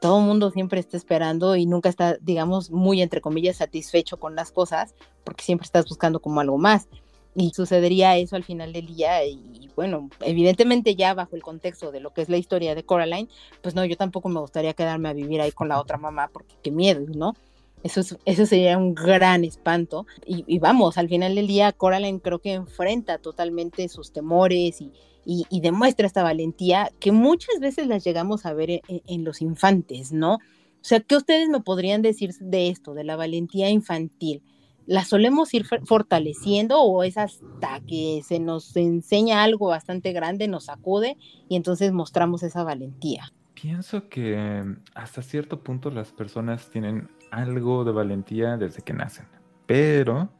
Todo 0.00 0.18
el 0.18 0.26
mundo 0.26 0.50
siempre 0.50 0.80
está 0.80 0.96
esperando 0.96 1.56
y 1.56 1.66
nunca 1.66 1.88
está, 1.88 2.16
digamos, 2.20 2.70
muy 2.70 3.00
entre 3.00 3.20
comillas 3.20 3.56
satisfecho 3.56 4.18
con 4.18 4.34
las 4.34 4.52
cosas, 4.52 4.94
porque 5.24 5.44
siempre 5.44 5.64
estás 5.64 5.86
buscando 5.88 6.20
como 6.20 6.40
algo 6.40 6.58
más. 6.58 6.88
Y 7.34 7.50
sucedería 7.50 8.16
eso 8.16 8.36
al 8.36 8.44
final 8.44 8.72
del 8.72 8.86
día 8.86 9.24
y 9.24 9.64
bueno, 9.74 10.08
evidentemente 10.20 10.94
ya 10.94 11.14
bajo 11.14 11.34
el 11.36 11.42
contexto 11.42 11.90
de 11.90 12.00
lo 12.00 12.12
que 12.12 12.22
es 12.22 12.28
la 12.28 12.36
historia 12.36 12.74
de 12.74 12.84
Coraline, 12.84 13.28
pues 13.60 13.74
no, 13.74 13.84
yo 13.84 13.96
tampoco 13.96 14.28
me 14.28 14.40
gustaría 14.40 14.74
quedarme 14.74 15.08
a 15.08 15.12
vivir 15.12 15.40
ahí 15.40 15.52
con 15.52 15.68
la 15.68 15.80
otra 15.80 15.98
mamá 15.98 16.30
porque 16.32 16.54
qué 16.62 16.70
miedo, 16.70 17.04
¿no? 17.14 17.34
Eso, 17.84 18.00
eso 18.24 18.46
sería 18.46 18.78
un 18.78 18.94
gran 18.94 19.44
espanto. 19.44 20.06
Y, 20.26 20.58
vamos, 20.58 20.96
al 20.96 21.08
final 21.08 21.34
del 21.34 21.46
día, 21.46 21.70
Coraline 21.70 22.18
creo 22.18 22.40
que 22.40 22.54
enfrenta 22.54 23.18
totalmente 23.18 23.88
sus 23.88 24.10
temores 24.10 24.80
y, 24.80 24.90
y, 25.26 25.60
demuestra 25.60 26.06
esta 26.06 26.22
valentía 26.22 26.90
que 26.98 27.12
muchas 27.12 27.60
veces 27.60 27.86
las 27.86 28.02
llegamos 28.02 28.46
a 28.46 28.54
ver 28.54 28.70
en, 28.70 28.82
en, 29.06 29.24
los 29.24 29.42
infantes, 29.42 30.12
¿no? 30.12 30.34
O 30.34 30.86
sea, 30.86 31.00
¿qué 31.00 31.14
ustedes 31.14 31.50
me 31.50 31.60
podrían 31.60 32.00
decir 32.00 32.32
de 32.40 32.68
esto, 32.68 32.94
de 32.94 33.04
la 33.04 33.16
valentía 33.16 33.68
infantil? 33.68 34.42
¿La 34.86 35.04
solemos 35.04 35.52
ir 35.52 35.66
fortaleciendo 35.84 36.80
o 36.80 37.04
es 37.04 37.18
hasta 37.18 37.80
que 37.86 38.22
se 38.24 38.38
nos 38.38 38.74
enseña 38.76 39.42
algo 39.42 39.68
bastante 39.68 40.12
grande, 40.12 40.48
nos 40.48 40.64
sacude 40.64 41.16
y 41.50 41.56
entonces 41.56 41.92
mostramos 41.92 42.42
esa 42.42 42.64
valentía? 42.64 43.30
Pienso 43.54 44.08
que 44.08 44.62
hasta 44.94 45.22
cierto 45.22 45.62
punto 45.62 45.90
las 45.90 46.12
personas 46.12 46.70
tienen 46.70 47.08
algo 47.30 47.84
de 47.84 47.92
valentía 47.92 48.56
desde 48.56 48.82
que 48.82 48.92
nacen, 48.92 49.26
pero 49.66 50.30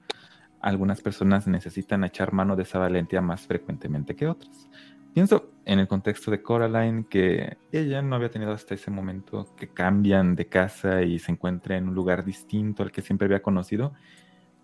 algunas 0.60 1.00
personas 1.00 1.46
necesitan 1.46 2.04
echar 2.04 2.32
mano 2.32 2.56
de 2.56 2.62
esa 2.62 2.78
valentía 2.78 3.20
más 3.20 3.46
frecuentemente 3.46 4.16
que 4.16 4.26
otras. 4.26 4.68
Pienso 5.12 5.50
en 5.64 5.78
el 5.78 5.86
contexto 5.86 6.30
de 6.30 6.42
Coraline 6.42 7.04
que 7.08 7.56
ella 7.70 8.02
no 8.02 8.16
había 8.16 8.30
tenido 8.30 8.52
hasta 8.52 8.74
ese 8.74 8.90
momento 8.90 9.54
que 9.56 9.68
cambian 9.68 10.34
de 10.34 10.46
casa 10.46 11.02
y 11.02 11.18
se 11.18 11.32
encuentra 11.32 11.76
en 11.76 11.88
un 11.88 11.94
lugar 11.94 12.24
distinto 12.24 12.82
al 12.82 12.90
que 12.90 13.00
siempre 13.00 13.26
había 13.26 13.42
conocido, 13.42 13.92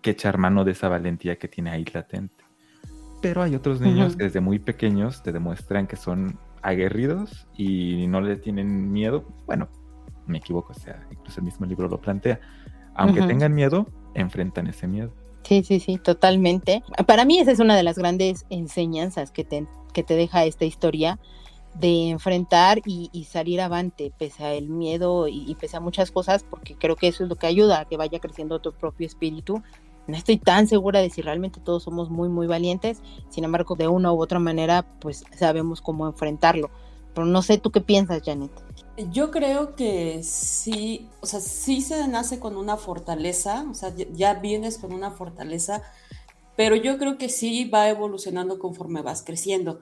que 0.01 0.11
echar 0.11 0.37
mano 0.37 0.65
de 0.65 0.71
esa 0.71 0.89
valentía 0.89 1.37
que 1.37 1.47
tiene 1.47 1.69
ahí 1.69 1.85
latente. 1.93 2.43
Pero 3.21 3.43
hay 3.43 3.55
otros 3.55 3.79
niños 3.79 4.15
que 4.15 4.23
desde 4.23 4.41
muy 4.41 4.59
pequeños 4.59 5.21
te 5.23 5.31
demuestran 5.31 5.87
que 5.87 5.95
son 5.95 6.37
aguerridos 6.63 7.47
y 7.55 8.07
no 8.07 8.19
le 8.19 8.35
tienen 8.35 8.91
miedo. 8.91 9.25
Bueno, 9.45 9.69
me 10.25 10.37
equivoco, 10.39 10.73
o 10.73 10.79
sea, 10.79 11.07
incluso 11.11 11.39
el 11.39 11.45
mismo 11.45 11.65
libro 11.65 11.87
lo 11.87 11.99
plantea. 11.99 12.39
Aunque 12.95 13.21
tengan 13.21 13.53
miedo, 13.53 13.87
enfrentan 14.13 14.67
ese 14.67 14.87
miedo. 14.87 15.13
Sí, 15.43 15.63
sí, 15.63 15.79
sí, 15.79 15.97
totalmente. 15.97 16.83
Para 17.07 17.25
mí 17.25 17.39
esa 17.39 17.51
es 17.51 17.59
una 17.59 17.75
de 17.75 17.83
las 17.83 17.97
grandes 17.97 18.45
enseñanzas 18.49 19.31
que 19.31 19.43
te, 19.43 19.67
que 19.93 20.03
te 20.03 20.15
deja 20.15 20.45
esta 20.45 20.65
historia 20.65 21.19
de 21.73 22.09
enfrentar 22.09 22.81
y, 22.85 23.09
salir 23.29 23.61
avante 23.61 24.11
pese 24.17 24.43
a 24.43 24.53
el 24.53 24.69
miedo 24.69 25.27
y, 25.27 25.55
pese 25.55 25.77
a 25.77 25.79
muchas 25.79 26.11
cosas, 26.11 26.43
porque 26.43 26.75
creo 26.75 26.95
que 26.95 27.07
eso 27.07 27.23
es 27.23 27.29
lo 27.29 27.35
que 27.35 27.47
ayuda 27.47 27.79
a 27.79 27.85
que 27.85 27.97
vaya 27.97 28.19
creciendo 28.19 28.59
tu 28.59 28.73
propio 28.73 29.07
espíritu. 29.07 29.61
No 30.07 30.17
estoy 30.17 30.37
tan 30.37 30.67
segura 30.67 30.99
de 30.99 31.09
si 31.09 31.21
realmente 31.21 31.59
todos 31.61 31.83
somos 31.83 32.09
muy, 32.09 32.27
muy 32.27 32.47
valientes, 32.47 33.01
sin 33.29 33.43
embargo, 33.43 33.75
de 33.75 33.87
una 33.87 34.11
u 34.11 34.21
otra 34.21 34.39
manera, 34.39 34.85
pues 34.99 35.23
sabemos 35.37 35.81
cómo 35.81 36.07
enfrentarlo. 36.07 36.69
Pero 37.13 37.27
no 37.27 37.41
sé, 37.41 37.57
¿tú 37.57 37.71
qué 37.71 37.81
piensas, 37.81 38.21
Janet? 38.25 38.51
Yo 39.09 39.31
creo 39.31 39.75
que 39.75 40.21
sí, 40.23 41.09
o 41.21 41.25
sea, 41.25 41.39
sí 41.39 41.81
se 41.81 42.07
nace 42.07 42.39
con 42.39 42.57
una 42.57 42.77
fortaleza, 42.77 43.65
o 43.69 43.73
sea, 43.73 43.93
ya 43.95 44.35
vienes 44.35 44.77
con 44.77 44.93
una 44.93 45.11
fortaleza, 45.11 45.81
pero 46.55 46.75
yo 46.75 46.97
creo 46.97 47.17
que 47.17 47.29
sí 47.29 47.65
va 47.65 47.89
evolucionando 47.89 48.59
conforme 48.59 49.01
vas 49.01 49.23
creciendo. 49.23 49.81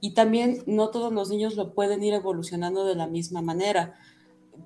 Y 0.00 0.14
también 0.14 0.62
no 0.66 0.90
todos 0.90 1.12
los 1.12 1.30
niños 1.30 1.56
lo 1.56 1.74
pueden 1.74 2.02
ir 2.02 2.14
evolucionando 2.14 2.84
de 2.84 2.94
la 2.94 3.06
misma 3.06 3.42
manera. 3.42 3.94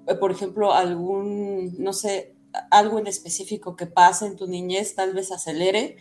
Eh, 0.07 0.15
por 0.15 0.31
ejemplo, 0.31 0.73
algún, 0.73 1.75
no 1.79 1.93
sé, 1.93 2.35
algo 2.71 2.99
en 2.99 3.07
específico 3.07 3.77
que 3.77 3.87
pase 3.87 4.27
en 4.27 4.37
tu 4.37 4.47
niñez 4.47 4.95
tal 4.95 5.13
vez 5.15 5.33
acelere 5.33 5.97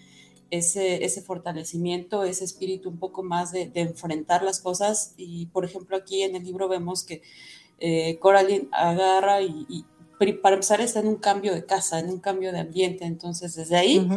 ese, 0.52 1.04
ese 1.04 1.22
fortalecimiento, 1.22 2.24
ese 2.24 2.44
espíritu 2.44 2.90
un 2.90 3.00
poco 3.00 3.24
más 3.24 3.52
de, 3.52 3.72
enfrentar 3.74 4.44
las 4.44 4.60
cosas. 4.60 5.14
Y, 5.18 5.48
por 5.48 5.66
ejemplo, 5.66 5.98
aquí 5.98 6.22
en 6.22 6.36
el 6.36 6.44
libro 6.44 6.68
vemos 6.68 7.04
que 7.04 7.24
eh, 7.80 8.18
Coraline 8.20 8.68
agarra 8.72 9.42
y, 9.42 9.86
para 10.42 10.56
empezar 10.56 10.80
está 10.80 11.02
en 11.02 11.08
un 11.08 11.18
cambio 11.18 11.54
de 11.54 11.66
casa, 11.66 12.00
en 12.00 12.10
un 12.10 12.20
cambio 12.20 12.52
de 12.52 12.60
ambiente. 12.60 13.06
Entonces, 13.06 13.56
desde 13.56 13.76
ahí 13.76 14.08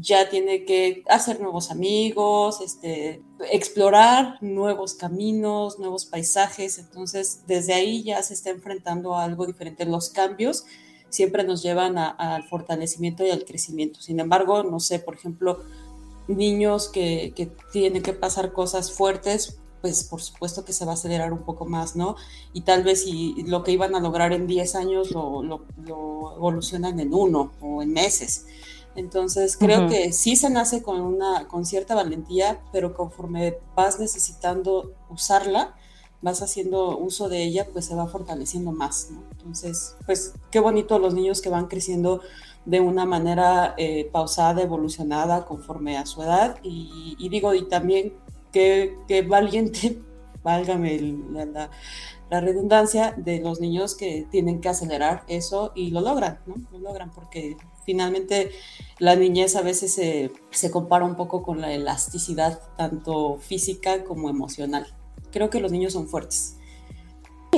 ya 0.00 0.28
tiene 0.28 0.64
que 0.64 1.04
hacer 1.08 1.40
nuevos 1.40 1.70
amigos, 1.70 2.60
este, 2.60 3.22
explorar 3.50 4.38
nuevos 4.40 4.94
caminos, 4.94 5.78
nuevos 5.78 6.06
paisajes. 6.06 6.78
Entonces, 6.78 7.42
desde 7.46 7.74
ahí 7.74 8.02
ya 8.02 8.22
se 8.22 8.34
está 8.34 8.50
enfrentando 8.50 9.14
a 9.14 9.24
algo 9.24 9.46
diferente. 9.46 9.84
Los 9.84 10.10
cambios 10.10 10.64
siempre 11.10 11.44
nos 11.44 11.62
llevan 11.62 11.98
al 11.98 12.44
fortalecimiento 12.48 13.24
y 13.24 13.30
al 13.30 13.44
crecimiento. 13.44 14.00
Sin 14.00 14.18
embargo, 14.18 14.62
no 14.62 14.80
sé, 14.80 14.98
por 14.98 15.14
ejemplo, 15.14 15.62
niños 16.26 16.88
que, 16.88 17.32
que 17.36 17.50
tienen 17.72 18.02
que 18.02 18.14
pasar 18.14 18.52
cosas 18.52 18.92
fuertes, 18.92 19.58
pues 19.82 20.04
por 20.04 20.22
supuesto 20.22 20.64
que 20.64 20.72
se 20.72 20.86
va 20.86 20.92
a 20.92 20.94
acelerar 20.94 21.32
un 21.32 21.42
poco 21.42 21.66
más, 21.66 21.96
¿no? 21.96 22.16
Y 22.54 22.62
tal 22.62 22.84
vez 22.84 23.02
si 23.02 23.42
lo 23.42 23.62
que 23.62 23.72
iban 23.72 23.94
a 23.94 24.00
lograr 24.00 24.32
en 24.32 24.46
10 24.46 24.74
años 24.76 25.10
lo, 25.10 25.42
lo, 25.42 25.66
lo 25.84 26.36
evolucionan 26.36 26.98
en 27.00 27.12
uno 27.12 27.52
o 27.60 27.82
en 27.82 27.92
meses. 27.92 28.46
Entonces 28.94 29.56
creo 29.56 29.88
que 29.88 30.12
sí 30.12 30.36
se 30.36 30.50
nace 30.50 30.82
con 30.82 31.00
una 31.00 31.48
con 31.48 31.64
cierta 31.66 31.94
valentía, 31.94 32.62
pero 32.72 32.94
conforme 32.94 33.58
vas 33.74 33.98
necesitando 33.98 34.92
usarla, 35.10 35.74
vas 36.20 36.40
haciendo 36.42 36.96
uso 36.98 37.28
de 37.28 37.42
ella, 37.42 37.66
pues 37.72 37.86
se 37.86 37.94
va 37.94 38.06
fortaleciendo 38.06 38.70
más, 38.70 39.08
¿no? 39.10 39.24
Entonces, 39.32 39.96
pues 40.06 40.34
qué 40.50 40.60
bonito 40.60 40.98
los 40.98 41.14
niños 41.14 41.40
que 41.40 41.48
van 41.48 41.66
creciendo 41.66 42.20
de 42.64 42.80
una 42.80 43.04
manera 43.04 43.74
eh, 43.76 44.08
pausada, 44.12 44.62
evolucionada, 44.62 45.44
conforme 45.44 45.98
a 45.98 46.06
su 46.06 46.22
edad. 46.22 46.58
Y, 46.62 47.28
digo, 47.28 47.54
y 47.54 47.68
también 47.68 48.14
qué, 48.52 49.26
valiente, 49.28 50.00
válgame 50.42 51.00
la, 52.30 52.40
redundancia, 52.40 53.14
de 53.16 53.40
los 53.40 53.60
niños 53.60 53.94
que 53.94 54.26
tienen 54.30 54.60
que 54.60 54.68
acelerar 54.68 55.24
eso 55.28 55.72
y 55.74 55.90
lo 55.90 56.00
logran, 56.00 56.38
¿no? 56.46 56.54
Lo 56.72 56.78
logran 56.78 57.10
porque 57.10 57.56
finalmente 57.84 58.50
la 58.98 59.16
niñez 59.16 59.56
a 59.56 59.62
veces 59.62 59.92
se, 59.94 60.70
compara 60.70 61.04
un 61.04 61.16
poco 61.16 61.42
con 61.42 61.60
la 61.60 61.72
elasticidad, 61.72 62.60
tanto 62.76 63.36
física 63.38 64.04
como 64.04 64.30
emocional. 64.30 64.86
Creo 65.30 65.50
que 65.50 65.60
los 65.60 65.72
niños 65.72 65.92
son 65.92 66.08
fuertes. 66.08 66.56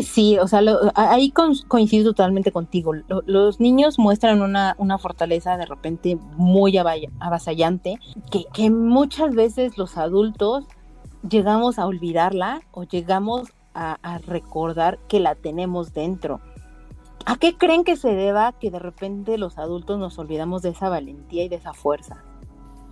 Sí, 0.02 0.38
o 0.38 0.48
sea, 0.48 0.60
ahí 0.96 1.30
coincido 1.30 2.10
totalmente 2.10 2.50
contigo. 2.50 2.94
los 3.26 3.60
niños 3.60 3.96
muestran 3.96 4.42
una, 4.42 4.98
fortaleza 4.98 5.56
de 5.56 5.66
repente 5.66 6.18
muy 6.36 6.76
avasallante, 6.78 8.00
que, 8.28 8.44
que 8.52 8.70
muchas 8.70 9.36
veces 9.36 9.78
los 9.78 9.96
adultos 9.96 10.64
llegamos 11.28 11.78
a 11.78 11.86
olvidarla 11.86 12.62
o 12.72 12.84
llegamos 12.84 13.52
a 13.76 14.18
recordar 14.18 15.00
que 15.08 15.18
la 15.18 15.34
tenemos 15.34 15.92
dentro. 15.92 16.40
¿A 17.26 17.36
qué 17.36 17.56
creen 17.56 17.84
que 17.84 17.96
se 17.96 18.14
deba 18.14 18.52
que 18.52 18.70
de 18.70 18.78
repente 18.78 19.38
los 19.38 19.58
adultos 19.58 19.98
nos 19.98 20.18
olvidamos 20.18 20.62
de 20.62 20.70
esa 20.70 20.90
valentía 20.90 21.44
y 21.44 21.48
de 21.48 21.56
esa 21.56 21.72
fuerza? 21.72 22.22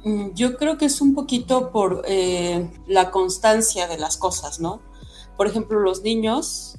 Mm, 0.05 0.33
yo 0.35 0.57
creo 0.57 0.79
que 0.79 0.87
es 0.87 1.01
un 1.01 1.15
poquito 1.15 1.71
por 1.71 2.03
eh, 2.07 2.71
la 2.87 3.11
constancia 3.11 3.87
de 3.87 3.99
las 3.99 4.17
cosas, 4.17 4.59
¿no? 4.59 4.81
Por 5.37 5.47
ejemplo, 5.47 5.81
los 5.81 6.03
niños 6.03 6.79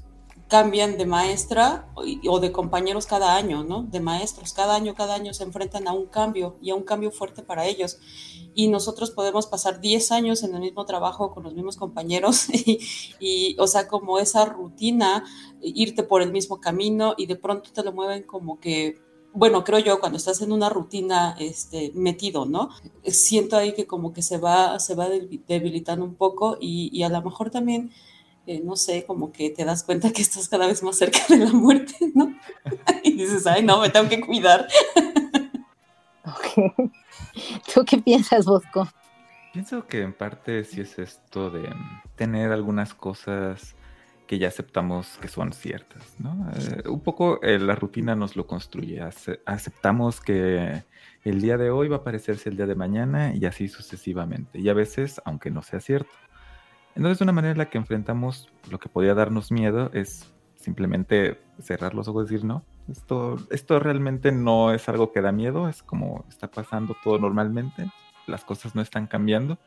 cambian 0.53 0.99
de 0.99 1.07
maestra 1.07 1.91
o 1.95 2.39
de 2.39 2.51
compañeros 2.51 3.07
cada 3.07 3.35
año, 3.35 3.63
¿no? 3.63 3.81
De 3.81 3.99
maestros, 3.99 4.53
cada 4.53 4.75
año, 4.75 4.93
cada 4.93 5.15
año 5.15 5.33
se 5.33 5.43
enfrentan 5.43 5.87
a 5.87 5.93
un 5.93 6.05
cambio 6.05 6.57
y 6.61 6.69
a 6.69 6.75
un 6.75 6.83
cambio 6.83 7.09
fuerte 7.09 7.41
para 7.41 7.65
ellos. 7.65 7.97
Y 8.53 8.67
nosotros 8.67 9.09
podemos 9.09 9.47
pasar 9.47 9.81
10 9.81 10.11
años 10.11 10.43
en 10.43 10.53
el 10.53 10.61
mismo 10.61 10.85
trabajo 10.85 11.33
con 11.33 11.41
los 11.41 11.55
mismos 11.55 11.75
compañeros 11.75 12.49
y, 13.19 13.55
o 13.57 13.65
sea, 13.65 13.87
como 13.87 14.19
esa 14.19 14.45
rutina, 14.45 15.23
irte 15.59 16.03
por 16.03 16.21
el 16.21 16.31
mismo 16.31 16.61
camino 16.61 17.15
y 17.17 17.25
de 17.25 17.35
pronto 17.35 17.71
te 17.73 17.81
lo 17.81 17.91
mueven 17.91 18.21
como 18.21 18.59
que 18.59 19.01
bueno, 19.35 19.63
creo 19.63 19.79
yo, 19.79 19.99
cuando 19.99 20.17
estás 20.19 20.43
en 20.43 20.51
una 20.51 20.69
rutina 20.69 21.35
este, 21.39 21.91
metido, 21.95 22.45
¿no? 22.45 22.69
Siento 23.03 23.57
ahí 23.57 23.73
que 23.73 23.87
como 23.87 24.13
que 24.13 24.21
se 24.21 24.37
va, 24.37 24.77
se 24.79 24.93
va 24.93 25.09
debilitando 25.47 26.05
un 26.05 26.13
poco 26.13 26.59
y, 26.61 26.91
y 26.93 27.01
a 27.01 27.09
lo 27.09 27.19
mejor 27.23 27.49
también 27.49 27.91
eh, 28.45 28.61
no 28.63 28.75
sé, 28.75 29.05
como 29.05 29.31
que 29.31 29.49
te 29.49 29.63
das 29.63 29.83
cuenta 29.83 30.11
que 30.11 30.21
estás 30.21 30.49
cada 30.49 30.67
vez 30.67 30.83
más 30.83 30.97
cerca 30.97 31.19
de 31.29 31.37
la 31.37 31.51
muerte, 31.51 31.95
¿no? 32.13 32.35
y 33.03 33.13
dices, 33.13 33.47
ay, 33.47 33.63
no, 33.63 33.79
me 33.81 33.89
tengo 33.89 34.09
que 34.09 34.21
cuidar. 34.21 34.67
¿Tú 37.73 37.85
qué 37.85 37.97
piensas, 37.97 38.45
Bosco? 38.45 38.87
Pienso 39.53 39.85
que 39.85 40.01
en 40.01 40.13
parte 40.13 40.63
sí 40.63 40.81
es 40.81 40.97
esto 40.99 41.49
de 41.51 41.69
tener 42.15 42.51
algunas 42.51 42.93
cosas 42.93 43.75
que 44.27 44.39
ya 44.39 44.47
aceptamos 44.47 45.17
que 45.21 45.27
son 45.27 45.53
ciertas, 45.53 46.15
¿no? 46.19 46.49
Eh, 46.55 46.87
un 46.87 47.01
poco 47.01 47.41
eh, 47.43 47.59
la 47.59 47.75
rutina 47.75 48.15
nos 48.15 48.35
lo 48.35 48.47
construye, 48.47 49.01
aceptamos 49.45 50.21
que 50.21 50.83
el 51.23 51.41
día 51.41 51.57
de 51.57 51.69
hoy 51.69 51.87
va 51.87 51.97
a 51.97 52.03
parecerse 52.03 52.49
el 52.49 52.57
día 52.57 52.65
de 52.65 52.75
mañana 52.75 53.35
y 53.35 53.45
así 53.45 53.67
sucesivamente, 53.67 54.59
y 54.59 54.69
a 54.69 54.73
veces, 54.73 55.21
aunque 55.25 55.51
no 55.51 55.61
sea 55.61 55.79
cierto. 55.79 56.11
Entonces 56.95 57.21
una 57.21 57.31
manera 57.31 57.53
en 57.53 57.57
la 57.57 57.69
que 57.69 57.77
enfrentamos 57.77 58.51
lo 58.69 58.79
que 58.79 58.89
podía 58.89 59.13
darnos 59.13 59.51
miedo 59.51 59.89
es 59.93 60.31
simplemente 60.55 61.41
cerrar 61.59 61.93
los 61.93 62.07
ojos 62.07 62.23
y 62.23 62.33
decir, 62.33 62.45
no, 62.45 62.63
esto, 62.89 63.37
esto 63.51 63.79
realmente 63.79 64.31
no 64.31 64.73
es 64.73 64.87
algo 64.89 65.11
que 65.11 65.21
da 65.21 65.31
miedo, 65.31 65.67
es 65.67 65.83
como 65.83 66.25
está 66.29 66.49
pasando 66.49 66.95
todo 67.03 67.19
normalmente, 67.19 67.89
las 68.27 68.45
cosas 68.45 68.75
no 68.75 68.81
están 68.81 69.07
cambiando, 69.07 69.57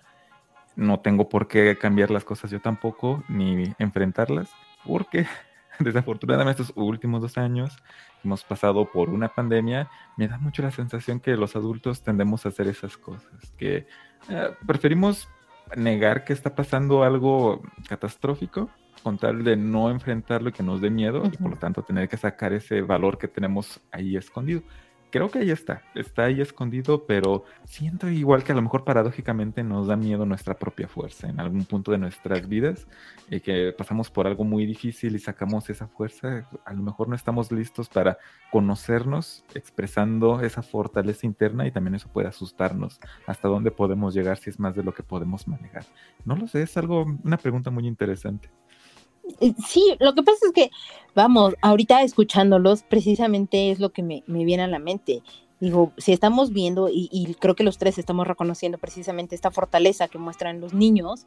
no 0.75 1.01
tengo 1.01 1.29
por 1.29 1.49
qué 1.49 1.77
cambiar 1.79 2.11
las 2.11 2.25
cosas 2.25 2.51
yo 2.51 2.61
tampoco, 2.61 3.23
ni 3.29 3.73
enfrentarlas, 3.79 4.51
porque 4.85 5.27
desafortunadamente 5.81 6.63
estos 6.63 6.77
últimos 6.77 7.21
dos 7.21 7.37
años 7.37 7.77
hemos 8.25 8.45
pasado 8.45 8.91
por 8.91 9.11
una 9.11 9.29
pandemia, 9.29 9.91
me 10.17 10.29
da 10.29 10.39
mucho 10.39 10.63
la 10.63 10.71
sensación 10.71 11.21
que 11.21 11.37
los 11.37 11.57
adultos 11.57 12.03
tendemos 12.03 12.47
a 12.47 12.51
hacer 12.51 12.69
esas 12.69 12.97
cosas, 12.97 13.53
que 13.59 13.87
eh, 14.29 14.51
preferimos 14.67 15.29
negar 15.77 16.25
que 16.25 16.33
está 16.33 16.55
pasando 16.55 17.03
algo 17.03 17.63
catastrófico 17.89 18.71
con 19.03 19.19
tal 19.19 19.45
de 19.45 19.57
no 19.57 19.91
enfrentarlo 19.91 20.49
y 20.49 20.53
que 20.53 20.63
nos 20.63 20.81
dé 20.81 20.91
miedo 20.91 21.23
y 21.25 21.37
por 21.37 21.51
lo 21.51 21.57
tanto 21.57 21.83
tener 21.83 22.09
que 22.09 22.17
sacar 22.17 22.53
ese 22.53 22.83
valor 22.83 23.19
que 23.19 23.29
tenemos 23.29 23.81
ahí 23.93 24.17
escondido. 24.17 24.63
Creo 25.17 25.31
que 25.31 25.39
ahí 25.39 25.51
está, 25.51 25.83
está 25.95 26.25
ahí 26.25 26.43
escondido, 26.43 27.07
pero 27.07 27.45
siento 27.65 28.07
igual 28.11 28.45
que 28.45 28.53
a 28.53 28.55
lo 28.55 28.61
mejor 28.61 28.85
paradójicamente 28.85 29.65
nos 29.65 29.87
da 29.87 29.97
miedo 29.97 30.27
nuestra 30.27 30.59
propia 30.59 30.89
fuerza 30.89 31.27
en 31.27 31.41
algún 31.41 31.65
punto 31.65 31.91
de 31.91 31.97
nuestras 31.97 32.47
vidas 32.47 32.87
y 33.31 33.41
que 33.41 33.73
pasamos 33.73 34.11
por 34.11 34.27
algo 34.27 34.45
muy 34.45 34.67
difícil 34.67 35.17
y 35.17 35.19
sacamos 35.19 35.71
esa 35.71 35.89
fuerza, 35.89 36.47
a 36.67 36.75
lo 36.75 36.83
mejor 36.83 37.09
no 37.09 37.17
estamos 37.17 37.51
listos 37.51 37.89
para 37.89 38.19
conocernos 38.53 39.43
expresando 39.55 40.43
esa 40.43 40.61
fortaleza 40.61 41.25
interna 41.25 41.67
y 41.67 41.71
también 41.71 41.95
eso 41.95 42.11
puede 42.13 42.29
asustarnos 42.29 43.01
hasta 43.27 43.49
dónde 43.49 43.71
podemos 43.71 44.13
llegar 44.13 44.37
si 44.37 44.51
es 44.51 44.61
más 44.61 44.77
de 44.77 44.83
lo 44.83 44.93
que 44.93 45.03
podemos 45.03 45.49
manejar. 45.49 45.87
No 46.27 46.37
lo 46.37 46.47
sé, 46.47 46.61
es 46.61 46.77
algo, 46.77 47.07
una 47.25 47.39
pregunta 47.39 47.71
muy 47.71 47.87
interesante. 47.87 48.51
Eh, 49.41 49.55
sí, 49.67 49.97
lo 49.99 50.15
que 50.15 50.23
pasa 50.23 50.39
es 50.47 50.53
que, 50.53 50.71
vamos, 51.15 51.55
ahorita 51.63 52.03
escuchándolos, 52.03 52.83
precisamente 52.83 53.71
es 53.71 53.81
lo 53.81 53.91
que 53.91 54.03
me, 54.03 54.23
viene 54.27 54.63
a 54.63 54.69
la 54.69 54.79
mente. 54.79 55.23
Digo, 55.61 55.93
si 55.97 56.13
estamos 56.13 56.53
viendo, 56.53 56.89
y, 56.93 57.35
creo 57.41 57.55
que 57.55 57.65
los 57.65 57.79
tres 57.79 57.99
estamos 57.99 58.27
reconociendo 58.27 58.79
precisamente 58.79 59.35
esta 59.35 59.51
fortaleza 59.51 60.09
que 60.09 60.19
muestran 60.19 60.61
los 60.61 60.75
niños 60.75 61.27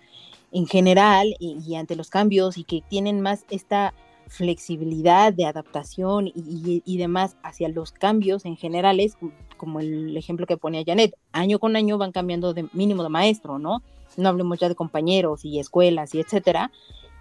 en 0.52 0.68
general 0.68 1.36
y, 1.40 1.76
ante 1.76 1.96
los 1.96 2.10
cambios 2.10 2.58
y 2.58 2.64
que 2.64 2.84
tienen 2.88 3.22
más 3.22 3.46
esta 3.50 3.94
flexibilidad 4.28 5.34
de 5.34 5.46
adaptación 5.46 6.28
y, 6.28 6.84
y, 6.86 6.98
demás 6.98 7.38
hacia 7.42 7.70
los 7.70 7.92
cambios 7.92 8.46
en 8.46 8.56
generales, 8.56 9.18
como 9.58 9.80
el 9.80 10.16
ejemplo 10.16 10.46
que 10.46 10.58
ponía 10.58 10.84
Janet, 10.86 11.16
año 11.32 11.58
con 11.58 11.76
año 11.76 11.98
van 11.98 12.12
cambiando 12.12 12.54
de 12.54 12.68
mínimo 12.74 13.02
de 13.02 13.10
maestro, 13.10 13.58
¿no? 13.58 13.82
No 14.16 14.30
hablemos 14.30 14.60
ya 14.60 14.70
de 14.70 14.76
compañeros 14.76 15.44
y 15.44 15.60
escuelas 15.60 16.14
y 16.14 16.20
etcétera 16.20 16.72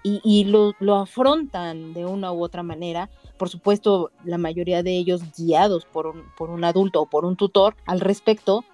y, 0.03 0.45
lo, 0.45 0.75
lo, 0.79 0.97
afrontan 0.97 1.93
de 1.93 2.07
una 2.07 2.33
u 2.33 2.43
otra 2.43 2.63
manera, 2.63 3.11
por 3.37 3.49
supuesto 3.49 4.11
la 4.25 4.39
mayoría 4.39 4.83
de 4.83 4.97
ellos 4.97 5.23
guiados 5.37 5.85
por 5.85 6.07
un, 6.07 6.25
por 6.37 6.51
un 6.51 6.65
adulto 6.65 7.03
o 7.03 7.07
por 7.07 7.25
un 7.25 7.37
tutor 7.37 7.77
al 7.87 8.01
respecto. 8.01 8.65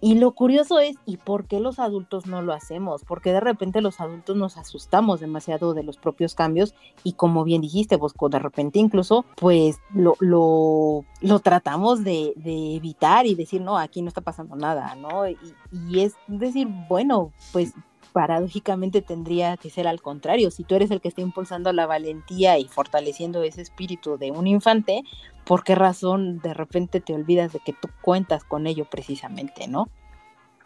Y 0.00 0.14
lo 0.14 0.30
curioso 0.30 0.78
es, 0.78 0.94
¿y 1.06 1.16
por 1.16 1.46
qué 1.46 1.58
los 1.58 1.80
adultos 1.80 2.26
no 2.26 2.40
lo 2.40 2.52
hacemos? 2.52 3.02
Porque 3.02 3.32
de 3.32 3.40
repente 3.40 3.80
los 3.80 4.00
adultos 4.00 4.36
nos 4.36 4.56
asustamos 4.56 5.18
demasiado 5.18 5.74
de 5.74 5.82
los 5.82 5.96
propios 5.96 6.36
cambios 6.36 6.72
y 7.02 7.14
como 7.14 7.42
bien 7.42 7.62
dijiste, 7.62 7.96
Bosco, 7.96 8.28
de 8.28 8.38
repente 8.38 8.78
incluso 8.78 9.24
pues 9.34 9.80
lo, 9.92 10.14
lo, 10.20 11.04
lo 11.20 11.38
tratamos 11.40 12.04
de, 12.04 12.32
de, 12.36 12.76
evitar 12.76 13.26
y 13.26 13.34
decir, 13.34 13.60
no, 13.60 13.76
aquí 13.76 14.00
no 14.00 14.06
está 14.06 14.20
pasando 14.20 14.54
nada, 14.54 14.94
¿no? 14.94 15.28
Y, 15.28 15.36
y 15.72 15.98
es 15.98 16.14
decir, 16.28 16.68
bueno, 16.88 17.32
pues 17.52 17.74
paradójicamente 18.18 19.00
tendría 19.00 19.56
que 19.56 19.70
ser 19.70 19.86
al 19.86 20.02
contrario. 20.02 20.50
Si 20.50 20.64
tú 20.64 20.74
eres 20.74 20.90
el 20.90 21.00
que 21.00 21.06
está 21.06 21.20
impulsando 21.20 21.72
la 21.72 21.86
valentía 21.86 22.58
y 22.58 22.64
fortaleciendo 22.64 23.44
ese 23.44 23.62
espíritu 23.62 24.18
de 24.18 24.32
un 24.32 24.48
infante, 24.48 25.04
¿por 25.46 25.62
qué 25.62 25.76
razón 25.76 26.40
de 26.40 26.52
repente 26.52 27.00
te 27.00 27.14
olvidas 27.14 27.52
de 27.52 27.60
que 27.60 27.72
tú 27.72 27.88
cuentas 28.02 28.42
con 28.42 28.66
ello 28.66 28.86
precisamente, 28.90 29.68
no? 29.68 29.88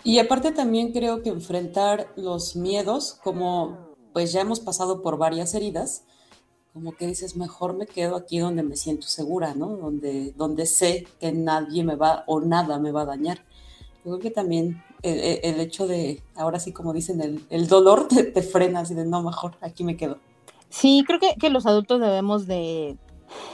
Y 0.03 0.19
aparte 0.19 0.53
también 0.53 0.93
creo 0.93 1.21
que 1.21 1.29
enfrentar 1.29 2.11
los 2.17 2.57
miedos, 2.57 3.21
como 3.23 3.77
pues 4.15 4.33
ya 4.33 4.41
hemos 4.41 4.61
pasado 4.61 5.03
por 5.03 5.19
varias 5.19 5.53
heridas, 5.53 6.05
como 6.73 6.93
que 6.93 7.07
dices, 7.07 7.37
mejor 7.37 7.75
me 7.75 7.85
quedo 7.85 8.17
aquí 8.17 8.39
donde 8.39 8.63
me 8.63 8.77
siento 8.77 9.09
segura, 9.09 9.55
¿no? 9.55 9.77
Donde, 9.77 10.33
donde 10.39 10.65
sé 10.65 11.07
que 11.21 11.33
nadie 11.33 11.85
me 11.85 11.97
va 11.97 12.25
o 12.27 12.41
nada 12.41 12.79
me 12.79 12.93
va 12.93 13.03
a 13.03 13.13
dañar. 13.13 13.45
Creo 14.05 14.21
que 14.21 14.31
también 14.31 14.83
el, 15.03 15.61
hecho 15.61 15.87
de, 15.87 16.23
ahora 16.37 16.61
sí 16.61 16.73
como 16.73 16.93
dicen, 16.93 17.45
el, 17.51 17.69
dolor 17.69 18.09
te, 18.09 18.25
te, 18.25 18.43
frena 18.43 18.81
así 18.81 18.95
de, 18.95 19.05
no, 19.05 19.23
mejor, 19.23 19.57
aquí 19.61 19.85
me 19.85 19.97
quedo. 19.97 20.19
Sí, 20.69 21.05
creo 21.07 21.21
que, 21.21 21.35
que 21.39 21.51
los 21.51 21.67
adultos 21.67 22.01
debemos 22.01 22.47
de 22.47 22.97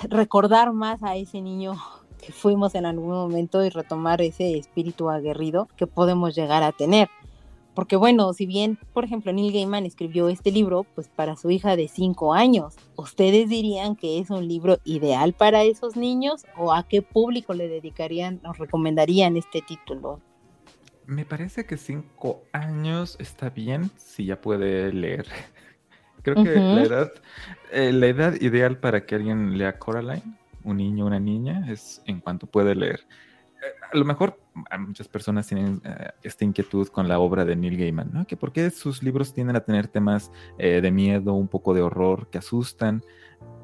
recordar 0.09 0.73
más 0.73 1.03
a 1.03 1.17
ese 1.17 1.41
niño 1.41 1.75
que 2.21 2.33
fuimos 2.33 2.75
en 2.75 2.87
algún 2.87 3.11
momento 3.11 3.65
y 3.65 3.71
retomar 3.71 4.21
ese 4.21 4.59
espíritu 4.59 5.11
aguerrido 5.11 5.69
que 5.77 5.87
podemos 5.87 6.35
llegar 6.35 6.63
a 6.63 6.73
tener. 6.73 7.09
Porque 7.75 7.95
bueno, 7.95 8.33
si 8.33 8.45
bien, 8.45 8.77
por 8.93 9.05
ejemplo, 9.05 9.33
Neil 9.33 9.53
Gaiman 9.53 9.87
escribió 9.87 10.29
este 10.29 10.51
libro, 10.51 10.85
pues 10.97 11.09
para 11.09 11.37
su 11.37 11.49
hija 11.49 11.77
de 11.77 11.87
5 11.87 12.35
años, 12.35 12.75
¿ustedes 12.97 13.49
dirían 13.49 13.95
que 13.95 14.19
es 14.19 14.31
un 14.31 14.49
libro 14.49 14.79
ideal 14.85 15.33
para 15.33 15.63
esos 15.63 15.97
niños 15.97 16.45
o 16.57 16.73
a 16.73 16.83
qué 16.83 17.03
público 17.03 17.55
le 17.55 17.69
dedicarían 17.69 18.41
o 18.45 18.53
recomendarían 18.53 19.37
este 19.37 19.63
título? 19.63 20.21
Me 21.09 21.25
parece 21.25 21.65
que 21.65 21.79
cinco 21.79 22.45
años 22.53 23.17
está 23.19 23.49
bien 23.49 23.91
si 23.97 24.27
ya 24.27 24.43
puede 24.43 24.93
leer. 24.93 25.27
Creo 26.23 26.45
que 26.45 26.55
la 26.55 26.83
edad, 26.83 27.13
eh, 27.73 27.93
la 27.93 28.09
edad 28.09 28.35
ideal 28.43 28.77
para 28.77 29.07
que 29.07 29.15
alguien 29.15 29.57
lea 29.57 29.79
Coraline, 29.79 30.37
un 30.65 30.77
niño 30.77 31.05
o 31.05 31.07
una 31.07 31.19
niña, 31.19 31.65
es 31.73 32.03
en 32.05 32.21
cuanto 32.21 32.47
puede 32.47 32.75
leer. 32.75 33.07
Eh, 33.63 33.73
a 33.91 33.97
lo 33.97 34.05
mejor 34.05 34.39
muchas 34.79 35.09
personas 35.09 35.47
tienen 35.47 35.81
eh, 35.83 36.11
esta 36.23 36.45
inquietud 36.45 36.89
con 36.89 37.09
la 37.09 37.19
obra 37.21 37.47
de 37.47 37.57
Neil 37.57 37.79
Gaiman, 37.79 38.11
¿no? 38.13 38.27
Que 38.27 38.37
porque 38.37 38.69
sus 38.69 39.03
libros 39.03 39.33
tienden 39.33 39.57
a 39.57 39.65
tener 39.65 39.89
temas 39.89 40.31
de 40.59 40.91
miedo, 40.91 41.33
un 41.33 41.49
poco 41.49 41.73
de 41.73 41.81
horror, 41.81 42.29
que 42.29 42.37
asustan 42.37 43.03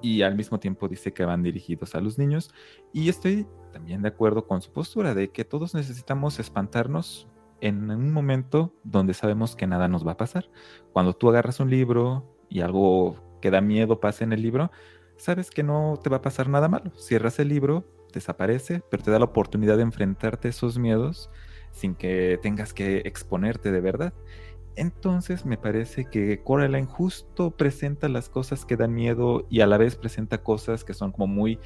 y 0.00 0.22
al 0.22 0.35
mismo 0.35 0.59
tiempo 0.59 0.88
dice 0.88 1.12
que 1.12 1.26
van 1.26 1.42
dirigidos 1.42 1.94
a 1.94 2.00
los 2.00 2.16
niños. 2.16 2.54
Y 2.94 3.11
estoy 3.11 3.46
también 3.70 4.00
de 4.00 4.09
acuerdo 4.09 4.46
con 4.46 4.62
su 4.62 4.72
postura 4.72 5.14
de 5.14 5.28
que 5.28 5.44
todos 5.44 5.74
necesitamos 5.74 6.38
espantarnos 6.38 7.28
en 7.64 7.90
un 7.90 8.12
momento 8.12 8.74
donde 8.85 9.14
sabemos 9.14 9.57
que 9.57 9.66
nada 9.66 9.88
nos 9.88 10.07
va 10.07 10.12
a 10.12 10.16
pasar. 10.18 10.50
Cuando 10.92 11.14
tú 11.14 11.31
agarras 11.31 11.61
un 11.61 11.70
libro 11.70 12.37
y 12.50 12.61
algo 12.61 13.16
que 13.40 13.50
da 13.50 13.62
miedo 13.62 14.00
pasa 14.00 14.22
en 14.22 14.35
el 14.35 14.42
libro, 14.42 14.70
sabes 15.16 15.50
que 15.50 15.62
no 15.62 15.98
te 16.03 16.11
va 16.11 16.18
a 16.18 16.22
pasar 16.22 16.50
nada 16.50 16.68
malo. 16.68 16.92
Cierras 16.98 17.38
el 17.38 17.48
libro, 17.48 17.85
desaparece, 18.12 18.83
pero 18.90 19.03
te 19.03 19.11
da 19.11 19.18
la 19.18 19.24
oportunidad 19.24 19.79
de 19.79 19.83
enfrentarte 19.83 20.48
a 20.48 20.50
esos 20.50 20.79
miedos 20.79 21.31
sin 21.72 21.94
que 21.94 22.38
tengas 22.42 22.74
que 22.74 22.98
exponerte 22.98 23.72
de 23.72 23.81
verdad. 23.81 24.12
Entonces 24.77 25.46
me 25.46 25.57
parece 25.57 26.05
que 26.05 26.42
Coraline 26.42 26.87
justo 26.87 27.53
presenta 27.53 28.11
las 28.11 28.29
cosas 28.29 28.66
que 28.66 28.77
dan 28.77 28.92
miedo 28.92 29.46
y 29.48 29.62
a 29.62 29.66
la 29.66 29.79
vez 29.79 29.96
presenta 29.96 30.42
cosas 30.42 30.85
que 30.85 30.92
son 30.92 31.12
como 31.12 31.29
muy 31.29 31.59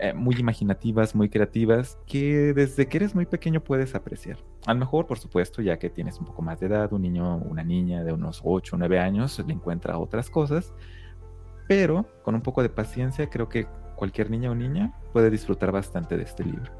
eh, 0.00 0.14
muy 0.14 0.36
imaginativas, 0.36 1.14
muy 1.14 1.28
creativas, 1.28 1.98
que 2.06 2.52
desde 2.54 2.88
que 2.88 2.96
eres 2.98 3.14
muy 3.14 3.26
pequeño 3.26 3.62
puedes 3.62 3.94
apreciar. 3.94 4.38
A 4.66 4.74
lo 4.74 4.80
mejor, 4.80 5.06
por 5.06 5.18
supuesto, 5.18 5.62
ya 5.62 5.78
que 5.78 5.90
tienes 5.90 6.18
un 6.18 6.26
poco 6.26 6.42
más 6.42 6.60
de 6.60 6.66
edad, 6.66 6.92
un 6.92 7.02
niño, 7.02 7.36
una 7.36 7.62
niña 7.62 8.02
de 8.02 8.12
unos 8.12 8.40
8 8.44 8.76
o 8.76 8.78
9 8.78 8.98
años 8.98 9.42
le 9.46 9.52
encuentra 9.52 9.98
otras 9.98 10.30
cosas, 10.30 10.72
pero 11.68 12.06
con 12.24 12.34
un 12.34 12.40
poco 12.40 12.62
de 12.62 12.68
paciencia 12.68 13.28
creo 13.28 13.48
que 13.48 13.66
cualquier 13.96 14.30
niña 14.30 14.50
o 14.50 14.54
niña 14.54 14.98
puede 15.12 15.30
disfrutar 15.30 15.70
bastante 15.70 16.16
de 16.16 16.22
este 16.22 16.44
libro. 16.44 16.72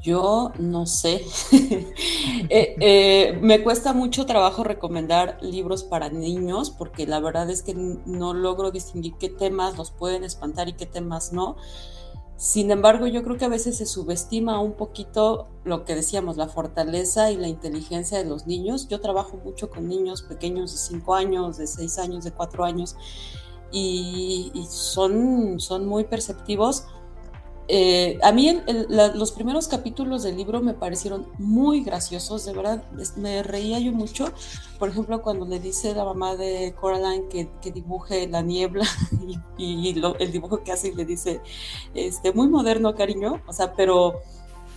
Yo 0.00 0.52
no 0.58 0.86
sé. 0.86 1.24
Eh, 2.48 2.76
eh, 2.80 3.38
me 3.40 3.62
cuesta 3.62 3.92
mucho 3.92 4.26
trabajo 4.26 4.62
recomendar 4.64 5.38
libros 5.40 5.84
para 5.84 6.10
niños 6.10 6.70
porque 6.70 7.06
la 7.06 7.20
verdad 7.20 7.48
es 7.50 7.62
que 7.62 7.74
no 7.74 8.34
logro 8.34 8.70
distinguir 8.70 9.14
qué 9.18 9.28
temas 9.28 9.76
los 9.78 9.90
pueden 9.90 10.24
espantar 10.24 10.68
y 10.68 10.74
qué 10.74 10.86
temas 10.86 11.32
no. 11.32 11.56
Sin 12.42 12.72
embargo, 12.72 13.06
yo 13.06 13.22
creo 13.22 13.38
que 13.38 13.44
a 13.44 13.48
veces 13.48 13.76
se 13.76 13.86
subestima 13.86 14.58
un 14.58 14.72
poquito 14.72 15.46
lo 15.62 15.84
que 15.84 15.94
decíamos, 15.94 16.36
la 16.36 16.48
fortaleza 16.48 17.30
y 17.30 17.36
la 17.36 17.46
inteligencia 17.46 18.18
de 18.18 18.24
los 18.24 18.48
niños. 18.48 18.88
Yo 18.88 19.00
trabajo 19.00 19.36
mucho 19.44 19.70
con 19.70 19.86
niños 19.86 20.22
pequeños 20.22 20.72
de 20.72 20.78
5 20.78 21.14
años, 21.14 21.56
de 21.56 21.68
6 21.68 21.98
años, 22.00 22.24
de 22.24 22.32
4 22.32 22.64
años, 22.64 22.96
y, 23.70 24.50
son, 24.68 25.60
son 25.60 25.86
muy 25.86 26.02
perceptivos 26.02 26.88
eh, 27.68 28.18
a 28.22 28.32
mí 28.32 28.60
los 28.88 29.32
primeros 29.32 29.68
capítulos 29.68 30.24
del 30.24 30.36
libro 30.36 30.60
me 30.60 30.74
parecieron 30.74 31.28
muy 31.38 31.82
graciosos, 31.82 32.44
de 32.44 32.52
verdad, 32.52 32.84
me 33.16 33.42
reía 33.42 33.78
yo 33.78 33.92
mucho. 33.92 34.26
Por 34.78 34.88
ejemplo, 34.88 35.22
cuando 35.22 35.46
le 35.46 35.60
dice 35.60 35.94
la 35.94 36.04
mamá 36.04 36.36
de 36.36 36.74
Coraline 36.78 37.28
que, 37.28 37.72
dibuje 37.72 38.26
la 38.28 38.42
niebla 38.42 38.84
y, 39.58 39.88
el 40.18 40.32
dibujo 40.32 40.62
que 40.64 40.72
hace 40.72 40.88
y 40.88 40.94
le 40.94 41.04
dice, 41.04 41.40
este, 41.94 42.32
muy 42.32 42.48
moderno, 42.48 42.94
cariño, 42.94 43.42
o 43.46 43.52
sea, 43.52 43.74
pero 43.74 44.20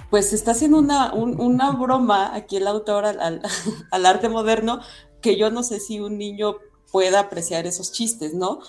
pues 0.09 0.31
está 0.33 0.51
haciendo 0.51 0.77
una, 0.77 1.13
una 1.13 1.71
broma 1.71 2.35
aquí 2.35 2.57
el 2.57 2.67
autor 2.67 3.05
al, 3.05 3.41
al 3.91 4.05
arte 4.05 4.29
moderno 4.29 4.79
que 5.21 5.37
yo 5.37 5.49
no 5.49 5.63
sé 5.63 5.79
si 5.79 5.99
un 5.99 6.19
niño 6.19 6.57
pueda 6.91 7.19
apreciar 7.19 7.65
esos 7.65 7.91
chistes, 7.91 8.33
¿no? 8.35 8.59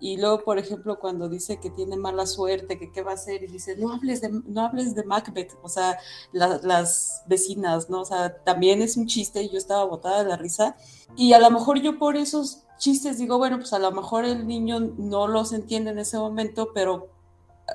Y 0.00 0.18
luego, 0.18 0.44
por 0.44 0.58
ejemplo, 0.58 0.98
cuando 0.98 1.28
dice 1.28 1.58
que 1.58 1.70
tiene 1.70 1.96
mala 1.96 2.26
suerte, 2.26 2.78
que 2.78 2.92
qué 2.92 3.02
va 3.02 3.12
a 3.12 3.14
hacer, 3.14 3.42
y 3.42 3.46
dice, 3.46 3.76
no 3.76 3.92
hables 3.92 4.20
de, 4.20 4.28
no 4.30 4.60
hables 4.62 4.94
de 4.94 5.04
Macbeth, 5.04 5.54
o 5.62 5.68
sea, 5.68 5.98
las 6.32 7.22
vecinas, 7.26 7.88
¿no? 7.88 8.02
O 8.02 8.04
sea, 8.04 8.42
también 8.44 8.82
es 8.82 8.96
un 8.96 9.06
chiste 9.06 9.42
y 9.42 9.50
yo 9.50 9.58
estaba 9.58 9.84
botada 9.84 10.22
de 10.22 10.28
la 10.28 10.36
risa. 10.36 10.76
Y 11.16 11.32
a 11.32 11.38
lo 11.38 11.50
mejor 11.50 11.80
yo 11.80 11.98
por 11.98 12.16
esos 12.16 12.64
chistes 12.78 13.18
digo, 13.18 13.38
bueno, 13.38 13.58
pues 13.58 13.72
a 13.72 13.78
lo 13.78 13.90
mejor 13.92 14.24
el 14.24 14.46
niño 14.46 14.80
no 14.80 15.28
los 15.28 15.52
entiende 15.52 15.90
en 15.90 15.98
ese 15.98 16.18
momento, 16.18 16.70
pero 16.74 17.08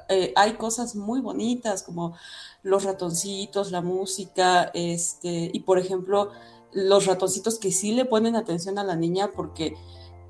eh, 0.10 0.31
hay 0.36 0.53
cosas 0.53 0.95
muy 0.95 1.19
bonitas 1.21 1.84
como 1.84 2.15
los 2.63 2.84
ratoncitos, 2.84 3.71
la 3.71 3.81
música, 3.81 4.71
este, 4.73 5.49
y 5.53 5.60
por 5.62 5.79
ejemplo, 5.79 6.31
los 6.71 7.05
ratoncitos 7.05 7.60
que 7.60 7.71
sí 7.71 7.93
le 7.93 8.05
ponen 8.05 8.36
atención 8.36 8.77
a 8.77 8.84
la 8.84 8.95
niña 8.95 9.31
porque 9.36 9.75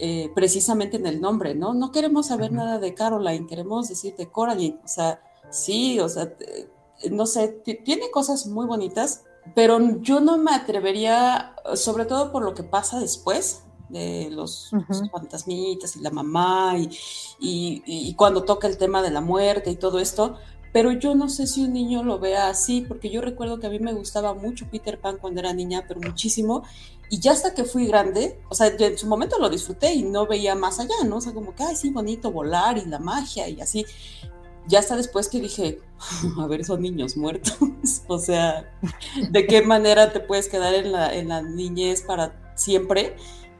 eh, 0.03 0.31
precisamente 0.33 0.97
en 0.97 1.05
el 1.05 1.21
nombre, 1.21 1.53
¿no? 1.53 1.75
No 1.75 1.91
queremos 1.91 2.27
saber 2.27 2.51
nada 2.51 2.79
de 2.79 2.95
Caroline, 2.95 3.45
queremos 3.45 3.87
decirte 3.87 4.31
Coraline, 4.31 4.79
o 4.83 4.87
sea, 4.87 5.21
sí, 5.51 5.99
o 5.99 6.09
sea, 6.09 6.33
no 7.11 7.27
sé, 7.27 7.49
tiene 7.85 8.09
cosas 8.09 8.47
muy 8.47 8.65
bonitas, 8.65 9.25
pero 9.53 9.79
yo 10.01 10.19
no 10.19 10.39
me 10.39 10.55
atrevería, 10.55 11.55
sobre 11.75 12.05
todo 12.05 12.31
por 12.31 12.43
lo 12.43 12.55
que 12.55 12.63
pasa 12.63 12.99
después, 12.99 13.61
de 13.89 14.29
los, 14.31 14.71
fantasmitas 15.11 15.95
y 15.95 15.99
la 15.99 16.09
mamá 16.09 16.77
y, 16.77 16.89
y, 17.85 18.13
cuando 18.15 18.43
toca 18.43 18.67
el 18.67 18.77
tema 18.77 19.03
de 19.03 19.11
la 19.11 19.21
muerte 19.21 19.69
y 19.69 19.75
todo 19.75 19.99
esto, 19.99 20.37
pero 20.73 20.91
yo 20.93 21.15
no 21.15 21.29
sé 21.29 21.47
si 21.47 21.63
un 21.63 21.73
niño 21.73 22.03
lo 22.03 22.17
vea 22.17 22.47
así, 22.47 22.81
porque 22.81 23.09
yo 23.09 23.21
recuerdo 23.21 23.59
que 23.59 23.67
a 23.67 23.69
mí 23.69 23.79
me 23.79 23.93
gustaba 23.93 24.33
mucho 24.33 24.67
Peter 24.71 24.99
Pan 24.99 25.17
cuando 25.19 25.41
era 25.41 25.53
niña, 25.53 25.83
pero 25.87 25.99
muchísimo, 25.99 26.63
y 27.11 27.19
ya 27.19 27.33
hasta 27.33 27.53
que 27.53 27.65
fui 27.65 27.87
grande, 27.87 28.39
o 28.47 28.55
sea, 28.55 28.67
en 28.67 28.97
su 28.97 29.05
momento 29.05 29.37
lo 29.37 29.49
disfruté 29.49 29.93
y 29.93 30.01
no 30.01 30.27
veía 30.27 30.55
más 30.55 30.79
allá, 30.79 30.95
¿no? 31.05 31.17
O 31.17 31.21
sea, 31.21 31.33
como 31.33 31.53
que, 31.53 31.61
ay, 31.61 31.75
sí, 31.75 31.89
bonito 31.89 32.31
volar 32.31 32.77
y 32.77 32.85
la 32.85 32.99
magia 32.99 33.49
y 33.49 33.59
así. 33.59 33.85
Ya 34.65 34.79
hasta 34.79 34.95
después 34.95 35.27
que 35.27 35.41
dije, 35.41 35.79
a 36.39 36.47
ver, 36.47 36.63
son 36.63 36.81
niños 36.81 37.17
muertos, 37.17 37.57
o 38.07 38.17
sea, 38.17 38.73
¿de 39.29 39.45
qué 39.45 39.61
manera 39.61 40.13
te 40.13 40.21
puedes 40.21 40.47
quedar 40.47 40.73
en 40.73 41.27
la, 41.27 41.41
niñez 41.41 42.01
para 42.01 42.53
siempre? 42.55 43.17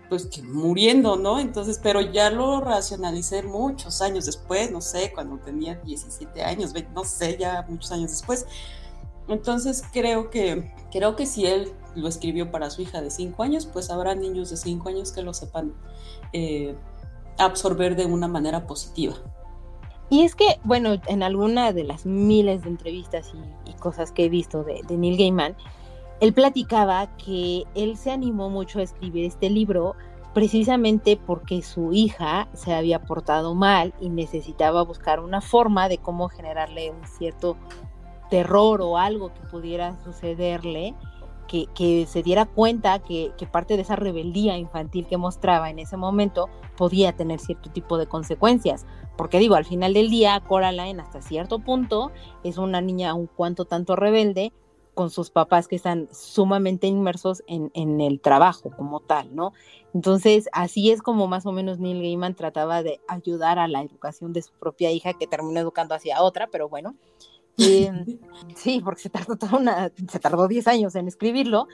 pues 0.08 0.26
que 0.26 0.44
muriendo, 0.44 1.16
¿no? 1.16 1.40
Entonces, 1.40 1.80
pero 1.82 2.02
ya 2.02 2.30
lo 2.30 2.60
racionalicé 2.60 3.44
muchos 3.44 4.02
años 4.02 4.26
después, 4.26 4.70
no 4.70 4.82
sé, 4.82 5.14
cuando 5.14 5.38
tenía 5.38 5.76
17 5.76 6.44
años, 6.44 6.74
no 6.94 7.06
sé, 7.06 7.38
ya 7.38 7.66
muchos 7.70 7.94
años 7.94 8.12
después. 8.12 8.46
Entonces 9.30 9.84
creo 9.94 10.30
que, 10.30 10.74
creo 10.92 11.16
que 11.16 11.26
si 11.26 11.46
él 11.46 11.74
lo 11.96 12.08
escribió 12.08 12.52
para 12.52 12.70
su 12.70 12.82
hija 12.82 13.02
de 13.02 13.12
5 13.12 13.44
años, 13.44 13.66
pues 13.66 13.90
habrá 13.90 14.16
niños 14.16 14.50
de 14.50 14.58
5 14.58 14.90
años 14.90 15.12
que 15.12 15.22
lo 15.22 15.34
sepan 15.34 15.74
eh, 16.34 16.76
absorber 17.38 17.96
de 17.96 18.06
una 18.06 18.28
manera 18.28 18.66
positiva. 18.68 19.16
Y 20.10 20.24
es 20.24 20.36
que, 20.36 20.60
bueno, 20.64 20.96
en 21.08 21.24
alguna 21.24 21.72
de 21.72 21.86
las 21.86 22.06
miles 22.06 22.64
de 22.64 22.70
entrevistas 22.70 23.32
y, 23.66 23.72
cosas 23.76 24.12
que 24.12 24.26
he 24.26 24.30
visto 24.30 24.64
de, 24.64 24.82
de 24.88 24.98
Neil 24.98 25.18
Gaiman, 25.18 25.56
él 26.20 26.34
platicaba 26.34 27.16
que 27.18 27.64
él 27.74 27.98
se 27.98 28.12
animó 28.12 28.50
mucho 28.50 28.80
a 28.80 28.84
escribir 28.84 29.26
este 29.26 29.50
libro 29.50 29.96
precisamente 30.34 31.18
porque 31.18 31.62
su 31.62 31.94
hija 31.94 32.48
se 32.54 32.74
había 32.74 33.00
portado 33.02 33.56
mal 33.56 33.94
y 34.00 34.10
necesitaba 34.10 34.84
buscar 34.84 35.20
una 35.20 35.42
forma 35.42 35.90
de 35.90 35.98
cómo 35.98 36.30
generarle 36.30 36.92
un 36.92 37.06
cierto 37.06 37.58
terror 38.30 38.82
o 38.82 38.98
algo 38.98 39.34
que 39.34 39.42
pudiera 39.42 40.02
sucederle, 40.04 40.96
que, 41.52 42.06
se 42.08 42.24
diera 42.24 42.46
cuenta 42.46 43.00
que, 43.00 43.32
que, 43.38 43.46
parte 43.46 43.76
de 43.76 43.82
esa 43.82 43.96
rebeldía 43.96 44.58
infantil 44.58 45.06
que 45.06 45.18
mostraba 45.18 45.70
en 45.70 45.80
ese 45.80 45.98
momento 45.98 46.50
podía 46.78 47.14
tener 47.14 47.40
cierto 47.40 47.70
tipo 47.72 47.98
de 47.98 48.08
consecuencias. 48.08 48.86
Porque 49.18 49.40
digo, 49.40 49.56
al 49.56 49.66
final 49.66 49.94
del 49.94 50.10
día, 50.10 50.40
Coraline 50.48 51.02
hasta 51.02 51.22
cierto 51.22 51.60
punto 51.60 52.12
es 52.44 52.58
una 52.58 52.80
niña 52.82 53.14
un 53.14 53.28
cuanto 53.28 53.66
tanto 53.66 53.96
rebelde, 53.96 54.54
con 54.94 55.10
sus 55.10 55.30
papás 55.30 55.68
que 55.68 55.76
están 55.76 56.10
sumamente 56.12 56.88
inmersos 56.88 57.44
en, 57.48 57.72
en, 57.74 58.02
el 58.02 58.20
trabajo 58.20 58.72
como 58.76 59.00
tal, 59.00 59.34
¿no? 59.34 59.54
Entonces, 59.94 60.50
así 60.52 60.92
es 60.92 61.02
como 61.02 61.28
más 61.28 61.46
o 61.46 61.52
menos 61.52 61.80
Neil 61.80 62.02
Gaiman 62.02 62.36
trataba 62.36 62.84
de 62.84 63.00
ayudar 63.08 63.58
a 63.58 63.68
la 63.68 63.82
educación 63.82 64.34
de 64.34 64.42
su 64.42 64.52
propia 64.54 64.92
hija, 64.92 65.14
que 65.14 65.28
terminó 65.28 65.60
educando 65.60 65.96
hacia 65.96 66.22
otra, 66.22 66.48
pero 66.48 66.68
bueno. 66.68 66.96
Sí, 68.56 68.82
porque 68.84 69.02
se 69.02 69.10
tardó, 69.10 69.36
toda 69.36 69.58
una, 69.58 69.92
se 70.10 70.20
tardó 70.20 70.48
10 70.48 70.68
años 70.68 70.96
en 70.96 71.08
escribirlo. 71.08 71.68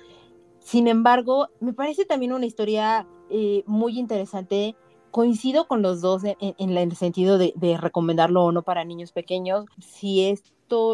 Sin 0.60 0.88
embargo, 0.88 1.48
me 1.60 1.74
parece 1.74 2.06
también 2.06 2.34
una 2.34 2.46
historia 2.46 3.08
eh, 3.30 3.63
muy 3.66 3.98
interesante. 3.98 4.76
Coincido 5.12 5.68
con 5.68 5.82
los 5.82 6.02
dos 6.02 6.24
en, 6.24 6.78
el 6.78 6.96
sentido 6.96 7.38
de, 7.38 7.54
recomendarlo 7.80 8.44
o 8.44 8.52
no 8.52 8.62
para 8.63 8.84
niños 8.84 9.12
pequeños. 9.12 9.66
Si 9.80 10.26
es 10.26 10.44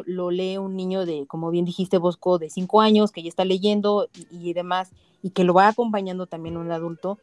lo 0.05 0.31
lee 0.31 0.57
un 0.57 0.75
niño 0.75 1.05
de, 1.05 1.25
como 1.27 1.49
bien 1.49 1.65
dijiste, 1.65 1.97
Bosco, 1.97 2.37
de 2.37 2.49
cinco 2.49 2.81
años, 2.81 3.11
que 3.11 3.23
ya 3.23 3.29
está 3.29 3.45
leyendo 3.45 4.07
y, 4.29 4.53
demás, 4.53 4.91
y 5.21 5.31
que 5.31 5.43
lo 5.43 5.53
va 5.53 5.67
acompañando 5.67 6.27
también 6.27 6.57
un 6.57 6.71
adulto, 6.71 7.17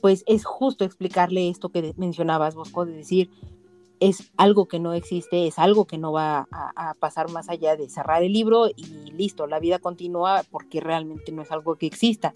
pues 0.00 0.22
es 0.26 0.44
justo 0.44 0.84
explicarle 0.84 1.48
esto 1.48 1.70
que 1.70 1.94
mencionabas, 1.96 2.54
Bosco, 2.54 2.86
de 2.86 2.92
decir, 2.92 3.30
es 4.00 4.30
algo 4.36 4.66
que 4.66 4.78
no 4.78 4.92
existe, 4.92 5.46
es 5.46 5.58
algo 5.58 5.86
que 5.86 5.98
no 5.98 6.12
va 6.12 6.46
a, 6.50 6.94
pasar 6.94 7.30
más 7.30 7.48
allá 7.48 7.76
de 7.76 7.88
cerrar 7.88 8.22
el 8.22 8.32
libro 8.32 8.68
y 8.68 9.10
listo, 9.12 9.46
la 9.46 9.60
vida 9.60 9.78
continúa 9.78 10.42
porque 10.50 10.80
realmente 10.80 11.32
no 11.32 11.42
es 11.42 11.50
algo 11.50 11.76
que 11.76 11.86
exista. 11.86 12.34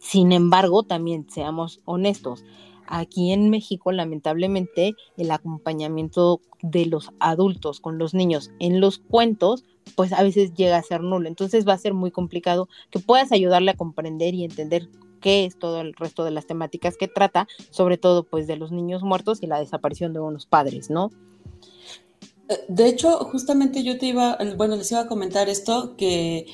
Sin 0.00 0.32
embargo, 0.32 0.82
también 0.82 1.26
seamos 1.28 1.80
honestos, 1.84 2.44
Aquí 2.92 3.30
en 3.30 3.50
México, 3.50 3.92
lamentablemente, 3.92 4.96
el 5.16 5.30
acompañamiento 5.30 6.40
de 6.60 6.86
los 6.86 7.12
adultos 7.20 7.78
con 7.78 7.98
los 7.98 8.14
niños 8.14 8.50
en 8.58 8.80
los 8.80 8.98
cuentos, 8.98 9.64
pues 9.94 10.12
a 10.12 10.24
veces 10.24 10.54
llega 10.54 10.76
a 10.76 10.82
ser 10.82 11.00
nulo. 11.00 11.28
Entonces 11.28 11.66
va 11.66 11.74
a 11.74 11.78
ser 11.78 11.94
muy 11.94 12.10
complicado 12.10 12.68
que 12.90 12.98
puedas 12.98 13.30
ayudarle 13.30 13.70
a 13.70 13.76
comprender 13.76 14.34
y 14.34 14.42
entender 14.42 14.88
qué 15.20 15.44
es 15.44 15.58
todo 15.58 15.80
el 15.80 15.94
resto 15.94 16.24
de 16.24 16.30
las 16.30 16.46
temáticas 16.46 16.96
que 16.96 17.08
trata, 17.08 17.46
sobre 17.70 17.98
todo 17.98 18.24
pues 18.24 18.46
de 18.46 18.56
los 18.56 18.72
niños 18.72 19.02
muertos 19.02 19.42
y 19.42 19.46
la 19.46 19.60
desaparición 19.60 20.12
de 20.12 20.20
unos 20.20 20.46
padres, 20.46 20.90
¿no? 20.90 21.10
Eh, 22.48 22.64
de 22.68 22.88
hecho, 22.88 23.18
justamente 23.18 23.82
yo 23.84 23.98
te 23.98 24.06
iba, 24.06 24.38
bueno, 24.56 24.76
les 24.76 24.90
iba 24.90 25.00
a 25.00 25.06
comentar 25.06 25.48
esto, 25.48 25.96
que 25.96 26.46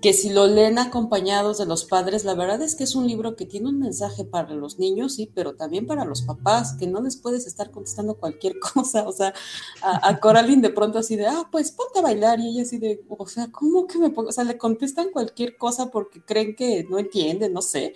que 0.00 0.12
si 0.14 0.30
lo 0.30 0.46
leen 0.46 0.78
acompañados 0.78 1.58
de 1.58 1.66
los 1.66 1.84
padres, 1.84 2.24
la 2.24 2.34
verdad 2.34 2.62
es 2.62 2.74
que 2.74 2.84
es 2.84 2.94
un 2.94 3.06
libro 3.06 3.36
que 3.36 3.44
tiene 3.44 3.68
un 3.68 3.78
mensaje 3.78 4.24
para 4.24 4.54
los 4.54 4.78
niños, 4.78 5.14
sí, 5.14 5.30
pero 5.34 5.54
también 5.54 5.86
para 5.86 6.04
los 6.04 6.22
papás, 6.22 6.74
que 6.78 6.86
no 6.86 7.02
les 7.02 7.16
puedes 7.16 7.46
estar 7.46 7.70
contestando 7.70 8.14
cualquier 8.14 8.58
cosa, 8.74 9.06
o 9.06 9.12
sea, 9.12 9.34
a, 9.82 10.18
Coraline 10.20 10.62
de 10.62 10.70
pronto 10.70 10.98
así 10.98 11.16
de, 11.16 11.26
ah, 11.26 11.48
pues 11.52 11.70
ponte 11.72 11.98
a 11.98 12.02
bailar, 12.02 12.40
y 12.40 12.48
ella 12.48 12.62
así 12.62 12.78
de, 12.78 13.04
o 13.08 13.26
sea, 13.26 13.50
¿cómo 13.52 13.86
que 13.86 13.98
me 13.98 14.10
pongo? 14.10 14.30
O 14.30 14.32
sea, 14.32 14.44
le 14.44 14.56
contestan 14.56 15.10
cualquier 15.10 15.56
cosa 15.56 15.90
porque 15.90 16.22
creen 16.24 16.56
que 16.56 16.84
no 16.88 16.98
entienden, 16.98 17.52
no 17.52 17.60
sé, 17.62 17.92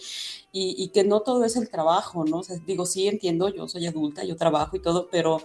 y, 0.53 0.75
y 0.83 0.89
que 0.89 1.05
no 1.05 1.21
todo 1.21 1.45
es 1.45 1.57
el 1.57 1.71
trabajo, 1.71 2.25
¿no? 2.25 2.39
O 2.39 2.43
sea, 2.43 2.57
digo, 2.67 2.87
sí 2.87 3.09
entiendo, 3.09 3.49
yo 3.49 3.67
soy 3.69 3.87
adulta, 3.87 4.25
yo 4.25 4.37
trabajo 4.37 4.77
y 4.77 4.81
todo, 4.81 5.09
pero 5.11 5.39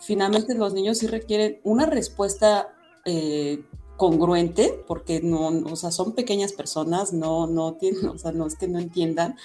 finalmente 0.00 0.54
los 0.54 0.74
niños 0.74 0.98
sí 0.98 1.06
requieren 1.06 1.60
una 1.62 1.86
respuesta 1.86 2.74
eh, 3.04 3.64
congruente, 4.00 4.82
porque 4.86 5.20
no, 5.20 5.48
o 5.48 5.76
sea, 5.76 5.90
son 5.90 6.14
pequeñas 6.14 6.54
personas, 6.54 7.12
no, 7.12 7.46
no 7.46 7.74
tienen, 7.74 8.08
o 8.08 8.16
sea, 8.16 8.32
no 8.32 8.46
es 8.46 8.56
que 8.56 8.66
no 8.66 8.78
entiendan. 8.78 9.36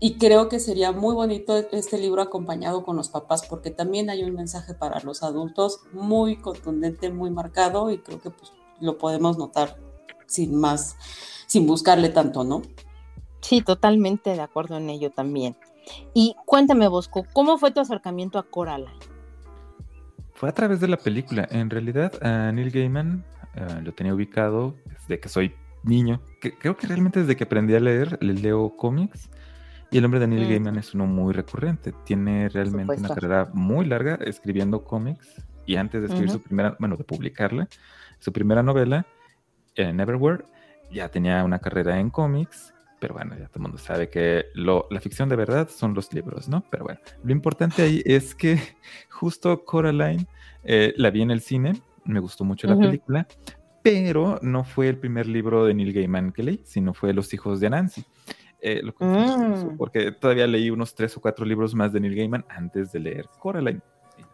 Y 0.00 0.18
creo 0.18 0.50
que 0.50 0.60
sería 0.60 0.92
muy 0.92 1.14
bonito 1.14 1.56
este 1.56 1.96
libro 1.96 2.20
acompañado 2.20 2.84
con 2.84 2.94
los 2.94 3.08
papás, 3.08 3.46
porque 3.48 3.70
también 3.70 4.10
hay 4.10 4.22
un 4.22 4.34
mensaje 4.34 4.74
para 4.74 5.00
los 5.00 5.22
adultos 5.22 5.80
muy 5.94 6.36
contundente, 6.36 7.10
muy 7.10 7.30
marcado, 7.30 7.90
y 7.90 7.96
creo 7.96 8.20
que 8.20 8.28
pues, 8.28 8.52
lo 8.80 8.98
podemos 8.98 9.38
notar 9.38 9.78
sin 10.26 10.54
más, 10.54 10.96
sin 11.46 11.66
buscarle 11.66 12.10
tanto, 12.10 12.44
¿no? 12.44 12.60
Sí, 13.40 13.62
totalmente 13.62 14.34
de 14.34 14.42
acuerdo 14.42 14.76
en 14.76 14.90
ello 14.90 15.10
también. 15.10 15.56
Y 16.12 16.36
cuéntame, 16.44 16.86
Bosco, 16.88 17.24
¿cómo 17.32 17.56
fue 17.56 17.70
tu 17.70 17.80
acercamiento 17.80 18.38
a 18.38 18.42
Coraline? 18.42 18.92
Fue 20.34 20.50
a 20.50 20.52
través 20.52 20.80
de 20.80 20.88
la 20.88 20.98
película. 20.98 21.48
En 21.50 21.70
realidad, 21.70 22.12
a 22.22 22.52
Neil 22.52 22.70
Gaiman 22.70 23.24
Ah, 23.56 23.80
lo 23.82 23.92
tenía 23.92 24.14
ubicado 24.14 24.76
desde 24.84 25.18
que 25.18 25.28
soy 25.28 25.54
niño. 25.82 26.20
creo 26.60 26.76
que 26.76 26.86
realmente 26.86 27.20
desde 27.20 27.36
que 27.36 27.44
aprendí 27.44 27.74
a 27.74 27.80
leer, 27.80 28.18
le 28.22 28.34
leo 28.34 28.76
cómics. 28.76 29.30
Y 29.90 29.96
el 29.96 30.02
nombre 30.02 30.20
de 30.20 30.26
Neil 30.26 30.46
mm. 30.46 30.50
Gaiman 30.50 30.76
es 30.76 30.94
uno 30.94 31.06
muy 31.06 31.32
recurrente. 31.32 31.92
Tiene 32.04 32.48
realmente 32.48 32.96
una 32.96 33.08
carrera 33.08 33.48
muy 33.54 33.86
larga 33.86 34.16
escribiendo 34.16 34.84
cómics. 34.84 35.42
Y 35.64 35.76
antes 35.76 36.00
de 36.00 36.08
escribir 36.08 36.30
su 36.30 36.40
primera, 36.40 36.76
bueno, 36.78 36.96
de 36.96 37.04
publicarla, 37.04 37.68
su 38.18 38.32
primera 38.32 38.62
novela, 38.62 39.06
en 39.74 39.96
Neverwhere, 39.96 40.44
ya 40.90 41.08
tenía 41.08 41.42
una 41.44 41.58
carrera 41.58 41.98
en 41.98 42.10
cómics. 42.10 42.74
Pero 43.00 43.14
bueno, 43.14 43.36
ya 43.38 43.46
todo 43.46 43.56
el 43.56 43.62
mundo 43.62 43.78
sabe 43.78 44.08
que 44.08 44.46
lo, 44.54 44.86
la 44.90 45.00
ficción 45.00 45.28
de 45.28 45.36
verdad 45.36 45.68
son 45.68 45.94
los 45.94 46.12
libros, 46.12 46.48
¿no? 46.48 46.64
Pero 46.70 46.84
bueno, 46.84 47.00
lo 47.22 47.32
importante 47.32 47.82
ahí 47.82 48.02
es 48.04 48.34
que 48.34 48.58
justo 49.10 49.64
Coraline 49.64 50.26
eh, 50.64 50.94
la 50.96 51.10
vi 51.10 51.22
en 51.22 51.30
el 51.30 51.40
cine 51.40 51.80
me 52.06 52.20
gustó 52.20 52.44
mucho 52.44 52.66
la 52.66 52.78
película, 52.78 53.26
pero 53.82 54.38
no 54.42 54.64
fue 54.64 54.88
el 54.88 54.98
primer 54.98 55.26
libro 55.26 55.64
de 55.64 55.74
Neil 55.74 55.92
Gaiman 55.92 56.32
que 56.32 56.42
leí, 56.42 56.60
sino 56.64 56.94
fue 56.94 57.12
Los 57.12 57.32
hijos 57.34 57.60
de 57.60 57.70
Nancy. 57.70 58.04
Eh, 58.60 58.82
mm. 58.82 59.76
porque 59.76 60.12
todavía 60.12 60.46
leí 60.46 60.70
unos 60.70 60.94
tres 60.94 61.16
o 61.16 61.20
cuatro 61.20 61.44
libros 61.44 61.74
más 61.74 61.92
de 61.92 62.00
Neil 62.00 62.16
Gaiman 62.16 62.44
antes 62.48 62.90
de 62.92 63.00
leer 63.00 63.28
Coraline. 63.38 63.80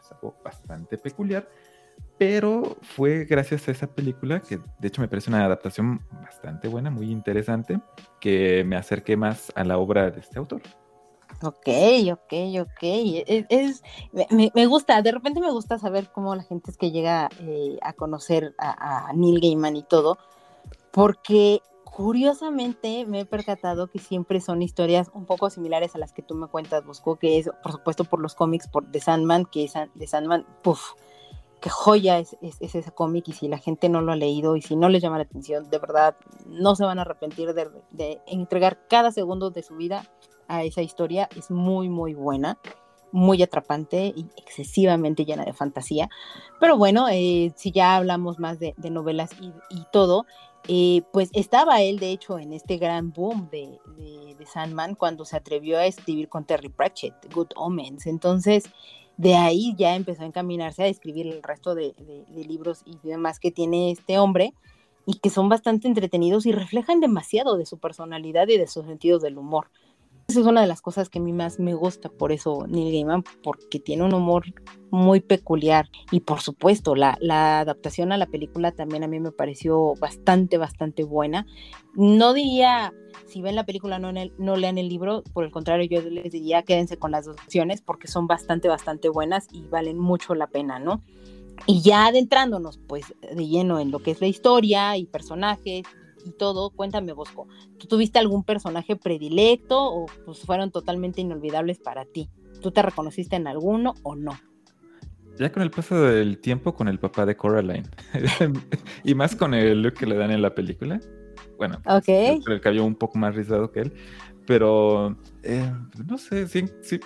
Es 0.01 0.13
algo 0.13 0.37
bastante 0.45 0.97
peculiar, 0.97 1.49
pero 2.19 2.77
fue 2.81 3.25
gracias 3.25 3.69
a 3.69 3.73
esa 3.73 3.87
película, 3.89 4.41
que 4.41 4.59
de 4.79 4.89
hecho 4.89 5.03
me 5.03 5.09
parece 5.09 5.29
una 5.29 5.45
adaptación 5.45 6.01
bastante 6.13 6.69
buena, 6.69 6.91
muy 6.91 7.11
interesante, 7.11 7.81
que 8.21 8.65
me 8.65 8.77
acerqué 8.77 9.17
más 9.17 9.53
a 9.55 9.65
la 9.65 9.79
obra 9.79 10.11
de 10.11 10.21
este 10.21 10.39
autor. 10.39 10.63
Ok, 11.41 11.69
ok, 12.13 12.33
ok. 12.61 12.83
E, 12.83 13.47
es, 13.49 13.83
me, 14.13 14.67
gusta, 14.67 15.03
de 15.03 15.13
repente 15.13 15.41
me 15.41 15.51
gusta 15.51 15.79
saber 15.79 16.11
cómo 16.13 16.35
la 16.35 16.45
gente 16.45 16.71
es 16.71 16.77
que 16.77 16.91
llega 16.91 17.29
eh, 17.41 17.79
a 17.83 17.93
conocer 17.95 18.55
a, 18.59 19.13
Neil 19.15 19.41
Gaiman 19.41 19.77
y 19.77 19.83
todo, 19.83 20.19
porque 20.93 21.61
curiosamente 21.85 23.07
me 23.07 23.21
he 23.21 23.25
percatado 23.27 23.89
que 23.89 23.99
siempre 23.99 24.41
son 24.41 24.63
historias 24.63 25.11
un 25.15 25.27
poco 25.27 25.51
similares 25.51 25.95
a 25.95 25.99
las 25.99 26.13
que 26.13 26.23
tú 26.23 26.35
me 26.35 26.47
cuentas, 26.47 26.85
Bosco, 26.85 27.17
que 27.17 27.39
es, 27.39 27.51
por 27.63 27.73
supuesto, 27.73 28.05
por 28.05 28.21
los 28.21 28.35
cómics 28.35 28.69
por, 28.69 28.87
de 28.87 29.01
Sandman, 29.01 29.45
que 29.47 29.65
es 29.65 29.75
de 29.95 30.07
Sandman, 30.07 30.47
puff, 30.63 30.93
qué 31.61 31.71
joya 31.71 32.19
es, 32.19 32.37
ese 32.41 32.83
cómic 32.93 33.29
y 33.29 33.33
si 33.33 33.49
la 33.49 33.59
gente 33.59 33.89
no 33.89 34.01
lo 34.01 34.13
ha 34.13 34.17
leído 34.17 34.57
y 34.57 34.63
si 34.63 34.77
no 34.77 34.89
les 34.89 35.03
llama 35.03 35.19
la 35.19 35.25
atención, 35.25 35.69
de 35.71 35.79
verdad 35.79 36.17
no 36.47 36.77
se 36.77 36.85
van 36.85 36.99
a 36.99 37.03
arrepentir 37.03 37.53
de, 37.53 37.69
de 37.91 38.21
entregar 38.27 38.87
cada 38.89 39.13
segundo 39.13 39.51
de 39.51 39.63
su 39.63 39.77
vida 39.77 40.05
a 40.49 40.65
esa 40.65 40.83
historia. 40.83 41.29
Es 41.37 41.51
muy, 41.51 41.89
muy 41.89 42.15
buena 42.15 42.59
muy 43.15 43.43
atrapante 43.43 44.15
y 44.17 44.27
excesivamente 44.39 45.27
llena 45.27 45.45
de 45.45 45.53
fantasía. 45.53 46.09
Pero 46.59 46.79
bueno, 46.79 47.09
eh, 47.11 47.53
si 47.57 47.71
ya 47.71 47.97
hablamos 47.97 48.39
más 48.39 48.59
de, 48.59 48.75
novelas 48.91 49.33
y, 49.39 49.53
todo, 49.93 50.25
eh, 50.67 51.03
pues 51.13 51.29
estaba 51.35 51.83
él, 51.83 51.99
de 51.99 52.11
hecho, 52.11 52.39
en 52.39 52.55
este 52.55 52.79
gran 52.79 53.13
boom 53.13 53.51
de, 53.51 53.79
de, 53.99 54.47
Sandman 54.47 54.95
cuando 54.97 55.25
se 55.25 55.37
atrevió 55.37 55.79
a 55.79 55.87
escribir 55.87 56.29
con 56.29 56.45
Terry 56.45 56.69
Pratchett, 56.69 57.15
Good 57.33 57.51
Omens. 57.55 58.07
Entonces, 58.07 58.65
de 59.17 59.37
ahí 59.37 59.75
ya 59.77 59.95
empezó 59.95 60.23
a 60.23 60.27
encaminarse 60.27 60.83
a 60.83 60.87
escribir 60.89 61.27
el 61.27 61.43
resto 61.43 61.75
de, 61.75 61.95
libros 62.35 62.83
y 62.85 62.99
demás 63.07 63.39
que 63.39 63.51
tiene 63.51 63.93
este 63.93 64.19
hombre 64.19 64.53
y 65.07 65.19
que 65.19 65.31
son 65.31 65.49
bastante 65.49 65.89
entretenidos 65.89 66.47
y 66.47 66.53
reflejan 66.53 67.01
demasiado 67.01 67.57
de 67.57 67.67
su 67.67 67.79
personalidad 67.79 68.49
y 68.49 68.59
de 68.59 68.67
sus 68.67 68.85
sentidos 68.87 69.23
del 69.23 69.39
humor. 69.39 69.69
Esa 70.29 70.41
es 70.41 70.47
una 70.47 70.61
de 70.61 70.67
las 70.67 70.81
cosas 70.81 71.09
que 71.09 71.19
a 71.19 71.23
mí 71.23 71.33
más 71.33 71.59
me 71.59 71.75
gusta, 71.75 72.09
por 72.09 72.33
eso 72.33 72.67
Neil 72.67 72.93
Gaiman, 72.93 73.25
porque 73.43 73.79
tiene 73.79 74.05
un 74.05 74.15
humor 74.15 74.45
muy 74.91 75.21
peculiar. 75.21 75.89
Y 76.11 76.21
por 76.21 76.41
supuesto, 76.41 76.95
la, 76.95 77.17
adaptación 77.61 78.13
a 78.13 78.17
la 78.17 78.27
película 78.27 78.73
también 78.73 79.05
a 79.05 79.09
mí 79.09 79.21
me 79.21 79.33
pareció 79.33 79.95
bastante, 80.01 80.59
bastante 80.59 81.05
buena. 81.05 81.47
No 81.95 82.35
diría, 82.35 82.93
si 83.27 83.43
ven 83.43 83.57
la 83.57 83.67
película, 83.67 83.99
no, 83.99 84.13
no 84.39 84.57
lean 84.57 84.79
el 84.79 84.89
libro, 84.89 85.23
por 85.33 85.45
el 85.45 85.51
contrario, 85.51 85.87
yo 85.89 86.09
les 86.09 86.33
diría, 86.33 86.63
quédense 86.63 86.97
con 86.97 87.11
las 87.11 87.27
dos 87.27 87.37
opciones, 87.43 87.83
porque 87.83 88.09
son 88.09 88.27
bastante, 88.27 88.69
bastante 88.69 89.09
buenas 89.09 89.49
y 89.53 89.67
valen 89.69 89.99
mucho 89.99 90.35
la 90.35 90.47
pena, 90.47 90.79
¿no? 90.79 91.03
Y 91.67 91.83
ya 91.83 92.07
adentrándonos 92.07 92.79
pues 92.79 93.15
de 93.21 93.47
lleno 93.47 93.79
en 93.79 93.91
lo 93.91 94.01
que 94.01 94.11
es 94.13 94.21
la 94.21 94.27
historia 94.27 94.97
y 94.97 95.05
personajes 95.07 95.85
y 96.25 96.31
todo, 96.33 96.71
cuéntame 96.71 97.13
Bosco, 97.13 97.49
¿tú 97.79 97.87
tuviste 97.87 98.19
algún 98.19 98.45
personaje 98.45 98.97
predilecto 98.97 99.79
o 99.83 100.07
pues 100.25 100.41
fueron 100.41 100.71
totalmente 100.71 101.21
inolvidables 101.21 101.79
para 101.79 102.05
ti? 102.05 102.31
¿Tú 102.61 102.71
te 102.71 102.83
reconociste 102.83 103.37
en 103.37 103.47
alguno 103.47 103.95
o 104.03 104.15
no? 104.15 104.33
Ya 105.39 105.51
con 105.51 105.63
el 105.63 105.71
paso 105.71 106.01
del 106.01 106.39
tiempo 106.39 106.75
con 106.75 106.89
el 106.89 106.99
papá 106.99 107.25
de 107.27 107.37
Coraline 107.37 107.89
y 109.05 109.15
más 109.15 109.35
con 109.35 109.55
el 109.55 109.83
look 109.83 109.95
que 109.95 110.07
le 110.07 110.17
dan 110.17 110.31
en 110.31 110.43
la 110.43 110.55
película. 110.55 111.01
Bueno, 111.57 111.81
okay. 111.87 112.41
el 112.47 112.61
cabello 112.61 112.85
un 112.85 112.95
poco 112.95 113.19
más 113.19 113.35
rizado 113.35 113.71
que 113.71 113.81
él, 113.81 113.93
pero 114.47 115.17
eh, 115.43 115.71
no 116.07 116.19
sé, 116.19 116.49
sí, 116.49 116.65
sí, 116.83 116.99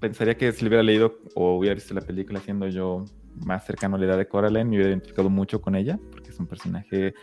pensaría 0.00 0.36
que 0.36 0.52
si 0.52 0.62
le 0.62 0.68
hubiera 0.68 0.82
leído 0.82 1.18
o 1.34 1.56
hubiera 1.56 1.74
visto 1.74 1.94
la 1.94 2.00
película 2.00 2.40
siendo 2.40 2.68
yo 2.68 3.04
más 3.44 3.64
cercano 3.66 3.96
a 3.96 3.98
la 3.98 4.06
edad 4.06 4.18
de 4.18 4.28
Coraline, 4.28 4.64
me 4.64 4.76
hubiera 4.76 4.90
identificado 4.90 5.28
mucho 5.30 5.60
con 5.60 5.74
ella, 5.74 5.98
es 6.34 6.40
un 6.40 6.46
personaje 6.46 7.14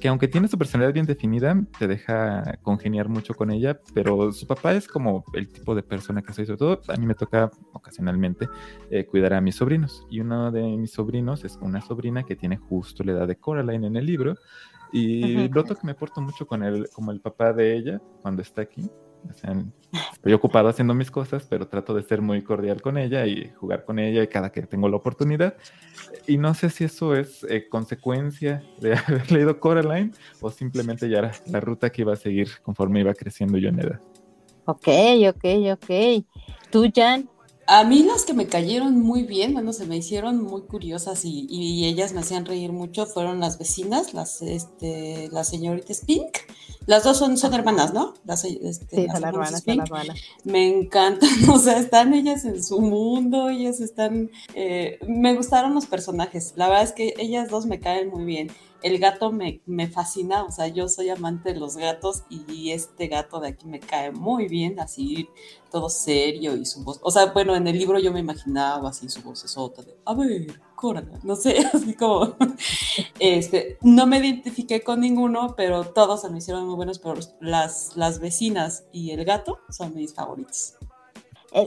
que 0.00 0.08
aunque 0.08 0.28
tiene 0.28 0.48
su 0.48 0.58
personalidad 0.58 0.92
bien 0.92 1.06
definida, 1.06 1.56
te 1.78 1.86
deja 1.86 2.58
congeniar 2.62 3.08
mucho 3.08 3.34
con 3.34 3.50
ella, 3.50 3.80
pero 3.94 4.32
su 4.32 4.46
papá 4.46 4.74
es 4.74 4.88
como 4.88 5.24
el 5.32 5.48
tipo 5.48 5.74
de 5.74 5.82
persona 5.82 6.22
que 6.22 6.32
soy, 6.32 6.46
sobre 6.46 6.58
todo 6.58 6.80
a 6.88 6.96
mí 6.96 7.06
me 7.06 7.14
toca 7.14 7.50
ocasionalmente 7.72 8.48
eh, 8.90 9.06
cuidar 9.06 9.34
a 9.34 9.40
mis 9.40 9.56
sobrinos, 9.56 10.06
y 10.10 10.20
uno 10.20 10.50
de 10.50 10.62
mis 10.62 10.90
sobrinos 10.92 11.44
es 11.44 11.56
una 11.60 11.80
sobrina 11.80 12.24
que 12.24 12.36
tiene 12.36 12.56
justo 12.56 13.04
la 13.04 13.12
edad 13.12 13.28
de 13.28 13.36
Coraline 13.36 13.86
en 13.86 13.96
el 13.96 14.06
libro, 14.06 14.34
y 14.92 15.48
noto 15.50 15.74
que 15.74 15.86
me 15.86 15.94
porto 15.94 16.20
mucho 16.20 16.46
con 16.46 16.62
él, 16.62 16.88
como 16.92 17.12
el 17.12 17.20
papá 17.20 17.52
de 17.52 17.76
ella 17.76 18.00
cuando 18.22 18.42
está 18.42 18.62
aquí, 18.62 18.90
estoy 20.14 20.32
ocupado 20.32 20.68
haciendo 20.68 20.94
mis 20.94 21.10
cosas, 21.10 21.46
pero 21.48 21.68
trato 21.68 21.94
de 21.94 22.02
ser 22.02 22.20
muy 22.22 22.42
cordial 22.42 22.82
con 22.82 22.98
ella 22.98 23.26
y 23.26 23.50
jugar 23.56 23.84
con 23.84 23.98
ella 23.98 24.26
cada 24.28 24.50
que 24.50 24.62
tengo 24.62 24.88
la 24.88 24.96
oportunidad. 24.96 25.54
Y 26.26 26.38
no 26.38 26.54
sé 26.54 26.70
si 26.70 26.84
eso 26.84 27.14
es 27.14 27.44
eh, 27.48 27.68
consecuencia 27.68 28.62
de 28.80 28.94
haber 29.06 29.30
leído 29.30 29.60
Coraline 29.60 30.12
o 30.40 30.50
simplemente 30.50 31.08
ya 31.08 31.18
era 31.18 31.32
la 31.46 31.60
ruta 31.60 31.90
que 31.90 32.02
iba 32.02 32.12
a 32.12 32.16
seguir 32.16 32.48
conforme 32.62 33.00
iba 33.00 33.14
creciendo 33.14 33.58
yo 33.58 33.68
en 33.68 33.80
edad. 33.80 34.00
Ok, 34.66 34.88
ok, 35.28 35.44
ok. 35.72 36.24
¿Tú, 36.70 36.90
Jan? 36.94 37.28
A 37.68 37.82
mí 37.82 38.04
las 38.04 38.24
que 38.24 38.32
me 38.32 38.46
cayeron 38.46 39.00
muy 39.00 39.24
bien, 39.24 39.52
bueno, 39.52 39.72
se 39.72 39.86
me 39.86 39.96
hicieron 39.96 40.40
muy 40.40 40.62
curiosas 40.62 41.24
y, 41.24 41.46
y 41.50 41.86
ellas 41.86 42.12
me 42.12 42.20
hacían 42.20 42.46
reír 42.46 42.70
mucho, 42.70 43.06
fueron 43.06 43.40
las 43.40 43.58
vecinas, 43.58 44.14
las, 44.14 44.40
este, 44.40 45.28
las 45.32 45.48
señoritas 45.48 46.02
Pink 46.06 46.38
las 46.86 47.04
dos 47.04 47.16
son, 47.16 47.36
son 47.36 47.54
hermanas, 47.54 47.92
¿no? 47.92 48.14
Las, 48.24 48.44
este, 48.44 48.96
sí, 48.96 49.06
son 49.12 49.24
hermanas, 49.24 49.62
son 49.64 49.80
hermanas. 49.80 50.18
Me 50.44 50.66
encantan, 50.66 51.28
o 51.50 51.58
sea, 51.58 51.78
están 51.78 52.14
ellas 52.14 52.44
en 52.44 52.62
su 52.62 52.80
mundo, 52.80 53.48
ellas 53.48 53.80
están... 53.80 54.30
Eh, 54.54 54.98
me 55.06 55.34
gustaron 55.34 55.74
los 55.74 55.86
personajes, 55.86 56.54
la 56.56 56.68
verdad 56.68 56.84
es 56.84 56.92
que 56.92 57.14
ellas 57.18 57.48
dos 57.48 57.66
me 57.66 57.80
caen 57.80 58.08
muy 58.08 58.24
bien 58.24 58.50
el 58.82 58.98
gato 58.98 59.32
me, 59.32 59.62
me, 59.66 59.88
fascina, 59.88 60.44
o 60.44 60.50
sea, 60.50 60.68
yo 60.68 60.88
soy 60.88 61.08
amante 61.08 61.52
de 61.52 61.58
los 61.58 61.76
gatos 61.76 62.22
y 62.28 62.70
este 62.70 63.08
gato 63.08 63.40
de 63.40 63.48
aquí 63.48 63.66
me 63.66 63.80
cae 63.80 64.12
muy 64.12 64.48
bien, 64.48 64.78
así 64.78 65.28
todo 65.70 65.88
serio 65.88 66.56
y 66.56 66.64
su 66.66 66.84
voz, 66.84 67.00
o 67.02 67.10
sea, 67.10 67.26
bueno, 67.26 67.56
en 67.56 67.66
el 67.66 67.76
libro 67.76 67.98
yo 67.98 68.12
me 68.12 68.20
imaginaba 68.20 68.90
así 68.90 69.08
su 69.08 69.22
voz 69.22 69.44
esota 69.44 69.82
de, 69.82 69.96
a 70.04 70.14
ver, 70.14 70.60
no 71.22 71.36
sé, 71.36 71.58
así 71.72 71.94
como, 71.94 72.36
este, 73.18 73.78
no 73.82 74.06
me 74.06 74.18
identifiqué 74.18 74.82
con 74.82 75.00
ninguno, 75.00 75.54
pero 75.56 75.84
todos 75.84 76.30
me 76.30 76.38
hicieron 76.38 76.66
muy 76.66 76.76
buenos, 76.76 76.98
pero 76.98 77.14
las, 77.40 77.96
las 77.96 78.20
vecinas 78.20 78.84
y 78.92 79.10
el 79.10 79.24
gato 79.24 79.58
son 79.70 79.94
mis 79.94 80.14
favoritos. 80.14 80.75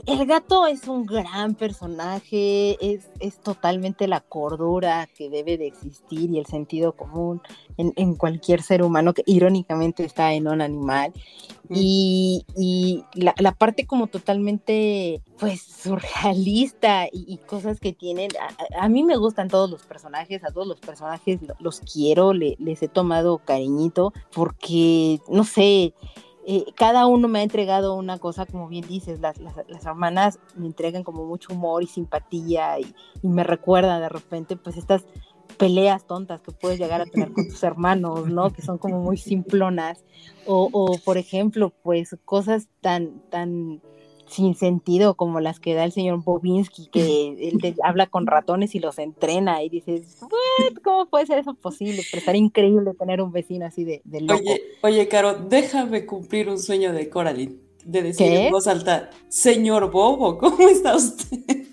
El, 0.06 0.24
gato 0.24 0.68
es 0.68 0.86
un 0.86 1.04
gran 1.04 1.56
personaje, 1.56 2.76
es, 2.80 3.10
es, 3.18 3.38
totalmente 3.38 4.06
la 4.06 4.20
cordura 4.20 5.08
que 5.16 5.28
debe 5.28 5.58
de 5.58 5.66
existir 5.66 6.30
y 6.30 6.38
el 6.38 6.46
sentido 6.46 6.92
común 6.92 7.42
en, 7.76 8.14
cualquier 8.14 8.62
ser 8.62 8.84
humano 8.84 9.14
que 9.14 9.24
irónicamente 9.26 10.04
está 10.04 10.32
en 10.32 10.46
un 10.46 10.60
animal. 10.60 11.12
Y, 11.68 12.46
y 12.56 13.04
la, 13.14 13.34
la, 13.38 13.50
parte 13.50 13.84
como 13.84 14.06
totalmente, 14.06 15.22
pues, 15.40 15.60
surrealista 15.62 17.08
y, 17.10 17.38
cosas 17.38 17.80
que 17.80 17.92
tienen. 17.92 18.30
A, 18.78 18.88
mí 18.88 19.02
me 19.02 19.16
gustan 19.16 19.48
todos 19.48 19.68
los 19.68 19.82
personajes, 19.86 20.44
a 20.44 20.52
todos 20.52 20.68
los 20.68 20.78
personajes 20.78 21.40
los 21.58 21.80
quiero, 21.80 22.32
les 22.32 22.80
he 22.80 22.88
tomado 22.88 23.38
cariñito, 23.38 24.12
porque, 24.32 25.18
no 25.28 25.42
sé, 25.42 25.94
eh, 26.46 26.64
cada 26.74 27.06
uno 27.06 27.28
me 27.28 27.40
ha 27.40 27.42
entregado 27.42 27.94
una 27.94 28.18
cosa, 28.18 28.46
como 28.46 28.68
bien 28.68 28.86
dices, 28.86 29.20
las, 29.20 29.38
las, 29.38 29.84
hermanas 29.84 30.38
me 30.56 30.66
entregan 30.66 31.02
como 31.02 31.26
mucho 31.26 31.52
humor 31.52 31.82
y 31.82 31.86
simpatía 31.86 32.78
y, 32.80 32.94
me 33.22 33.44
recuerdan 33.44 34.00
de 34.00 34.08
repente 34.08 34.56
pues 34.56 34.78
estas 34.78 35.04
peleas 35.58 36.06
tontas 36.06 36.40
que 36.40 36.52
puedes 36.52 36.78
llegar 36.78 37.02
a 37.02 37.06
tener 37.06 37.32
con 37.32 37.46
tus 37.46 37.62
hermanos, 37.62 38.26
¿no? 38.28 38.50
Que 38.50 38.62
son 38.62 38.78
como 38.78 39.00
muy 39.00 39.18
simplonas. 39.18 40.02
O, 40.46 40.70
o 40.72 40.96
por 41.04 41.18
ejemplo, 41.18 41.70
pues 41.82 42.16
cosas 42.24 42.68
tan, 42.80 43.20
tan 43.28 43.82
sin 44.30 44.54
sentido 44.54 45.14
como 45.14 45.40
las 45.40 45.60
que 45.60 45.74
da 45.74 45.84
el 45.84 45.92
señor 45.92 46.22
Bobinski, 46.22 46.86
que 46.86 47.36
él 47.62 47.74
habla 47.82 48.06
con 48.06 48.26
ratones 48.26 48.74
y 48.74 48.80
los 48.80 48.98
entrena 48.98 49.62
y 49.62 49.68
dices, 49.68 50.18
¿cómo 50.82 51.06
puede 51.06 51.26
ser 51.26 51.38
eso 51.38 51.54
posible? 51.54 52.02
Pero 52.10 52.20
estaría 52.20 52.40
increíble 52.40 52.94
tener 52.94 53.20
un 53.20 53.32
vecino 53.32 53.66
así 53.66 53.84
de, 53.84 54.02
loco. 54.20 54.40
Oye, 54.40 54.62
oye, 54.82 55.08
Caro, 55.08 55.34
déjame 55.34 56.06
cumplir 56.06 56.48
un 56.48 56.58
sueño 56.58 56.92
de 56.92 57.08
Coraline, 57.10 57.56
de 57.84 58.02
decir 58.02 58.32
en 58.32 58.52
voz 58.52 58.66
alta, 58.66 59.10
señor 59.28 59.90
Bobo, 59.90 60.38
¿cómo 60.38 60.68
está 60.68 60.96
usted? 60.96 61.38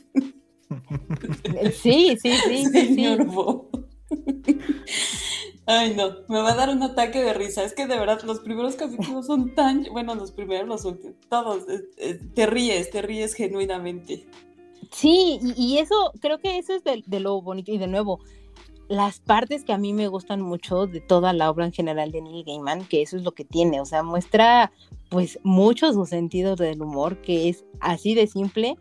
Sí, 1.81 2.17
sí, 2.21 2.33
sí, 2.47 2.65
señor 2.71 3.25
Bobo. 3.25 3.69
Ay, 5.69 5.93
no, 5.95 6.15
me 6.29 6.41
va 6.41 6.53
a 6.53 6.55
dar 6.55 6.69
un 6.69 6.81
ataque 6.81 7.21
de 7.21 7.33
risa. 7.33 7.61
Es 7.61 7.73
que 7.73 7.87
de 7.87 7.99
verdad 7.99 8.21
los 8.23 8.39
primeros 8.39 8.77
capítulos 8.77 9.27
son 9.27 9.53
tan, 9.53 9.85
bueno, 9.91 10.15
los 10.15 10.31
primeros, 10.31 10.65
los 10.65 10.85
últimos, 10.85 11.17
todos, 11.29 11.65
te 12.33 12.45
ríes, 12.45 12.89
te 12.89 13.01
ríes 13.01 13.33
genuinamente. 13.33 14.25
Sí, 14.93 15.39
y, 15.57 15.79
eso, 15.79 16.13
creo 16.21 16.39
que 16.39 16.57
eso 16.57 16.73
es 16.73 16.83
de, 16.85 17.19
lo 17.19 17.41
bonito. 17.41 17.73
Y 17.73 17.77
de 17.77 17.87
nuevo, 17.87 18.21
las 18.87 19.19
partes 19.19 19.65
que 19.65 19.73
a 19.73 19.77
mí 19.77 19.91
me 19.91 20.07
gustan 20.07 20.41
mucho 20.41 20.87
de 20.87 21.01
toda 21.01 21.33
la 21.33 21.49
obra 21.49 21.65
en 21.65 21.73
general 21.73 22.13
de 22.13 22.21
Neil 22.21 22.45
Gaiman, 22.45 22.87
que 22.87 23.01
eso 23.01 23.17
es 23.17 23.23
lo 23.23 23.33
que 23.33 23.43
tiene, 23.43 23.81
o 23.81 23.85
sea, 23.85 24.03
muestra 24.03 24.71
pues 25.09 25.37
mucho 25.43 25.91
su 25.91 26.05
sentido 26.05 26.55
del 26.55 26.81
humor, 26.81 27.21
que 27.21 27.49
es 27.49 27.65
así 27.81 28.15
de 28.15 28.27
simple 28.27 28.77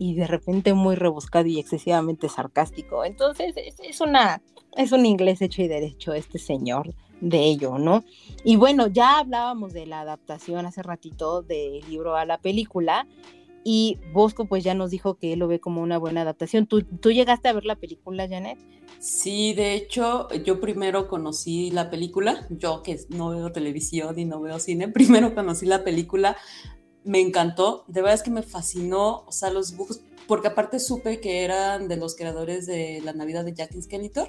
y 0.00 0.14
de 0.14 0.26
repente 0.26 0.74
muy 0.74 0.96
rebuscado 0.96 1.46
y 1.46 1.60
excesivamente 1.60 2.28
sarcástico. 2.28 3.04
Entonces, 3.04 3.54
es 3.56 4.00
una 4.00 4.42
es 4.76 4.92
un 4.92 5.06
inglés 5.06 5.42
hecho 5.42 5.62
y 5.62 5.68
derecho 5.68 6.12
este 6.12 6.38
señor 6.38 6.94
de 7.20 7.44
ello, 7.44 7.78
¿no? 7.78 8.04
Y 8.44 8.56
bueno, 8.56 8.88
ya 8.88 9.18
hablábamos 9.18 9.72
de 9.72 9.86
la 9.86 10.00
adaptación 10.00 10.66
hace 10.66 10.82
ratito 10.82 11.42
del 11.42 11.80
libro 11.88 12.16
a 12.16 12.24
la 12.24 12.38
película 12.38 13.06
y 13.62 13.98
Bosco 14.12 14.44
pues 14.44 14.62
ya 14.62 14.74
nos 14.74 14.90
dijo 14.90 15.14
que 15.14 15.32
él 15.32 15.38
lo 15.38 15.48
ve 15.48 15.58
como 15.58 15.80
una 15.80 15.98
buena 15.98 16.22
adaptación. 16.22 16.66
¿Tú, 16.66 16.82
¿Tú 16.82 17.12
llegaste 17.12 17.48
a 17.48 17.52
ver 17.52 17.64
la 17.64 17.76
película, 17.76 18.28
Janet? 18.28 18.58
Sí, 18.98 19.54
de 19.54 19.74
hecho, 19.74 20.28
yo 20.44 20.60
primero 20.60 21.08
conocí 21.08 21.70
la 21.70 21.90
película, 21.90 22.46
yo 22.50 22.82
que 22.82 22.98
no 23.08 23.30
veo 23.30 23.52
televisión 23.52 24.18
y 24.18 24.24
no 24.24 24.40
veo 24.40 24.58
cine, 24.58 24.88
primero 24.92 25.34
conocí 25.34 25.66
la 25.66 25.84
película 25.84 26.36
me 27.04 27.20
encantó, 27.20 27.84
de 27.86 28.00
verdad 28.00 28.14
es 28.14 28.22
que 28.22 28.30
me 28.30 28.42
fascinó, 28.42 29.24
o 29.26 29.32
sea, 29.32 29.50
los 29.50 29.72
dibujos, 29.72 30.00
porque 30.26 30.48
aparte 30.48 30.80
supe 30.80 31.20
que 31.20 31.44
eran 31.44 31.86
de 31.86 31.96
los 31.96 32.16
creadores 32.16 32.66
de 32.66 33.02
La 33.04 33.12
Navidad 33.12 33.44
de 33.44 33.52
Jack 33.52 33.78
Skellington, 33.78 34.26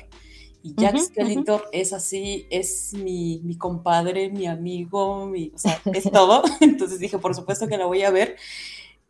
y 0.66 0.74
Jack 0.76 0.98
Skellington 0.98 1.62
es 1.72 1.94
así, 1.94 2.48
es 2.50 2.94
mi, 2.96 3.40
mi, 3.44 3.56
compadre, 3.56 4.32
mi 4.32 4.48
amigo, 4.48 5.28
mi, 5.28 5.52
o 5.54 5.60
sea, 5.60 5.80
es 5.94 6.04
todo, 6.12 6.42
entonces 6.60 6.98
dije, 6.98 7.20
por 7.20 7.36
supuesto 7.36 7.68
que 7.68 7.78
la 7.78 7.86
voy 7.86 8.02
a 8.02 8.10
ver, 8.10 8.36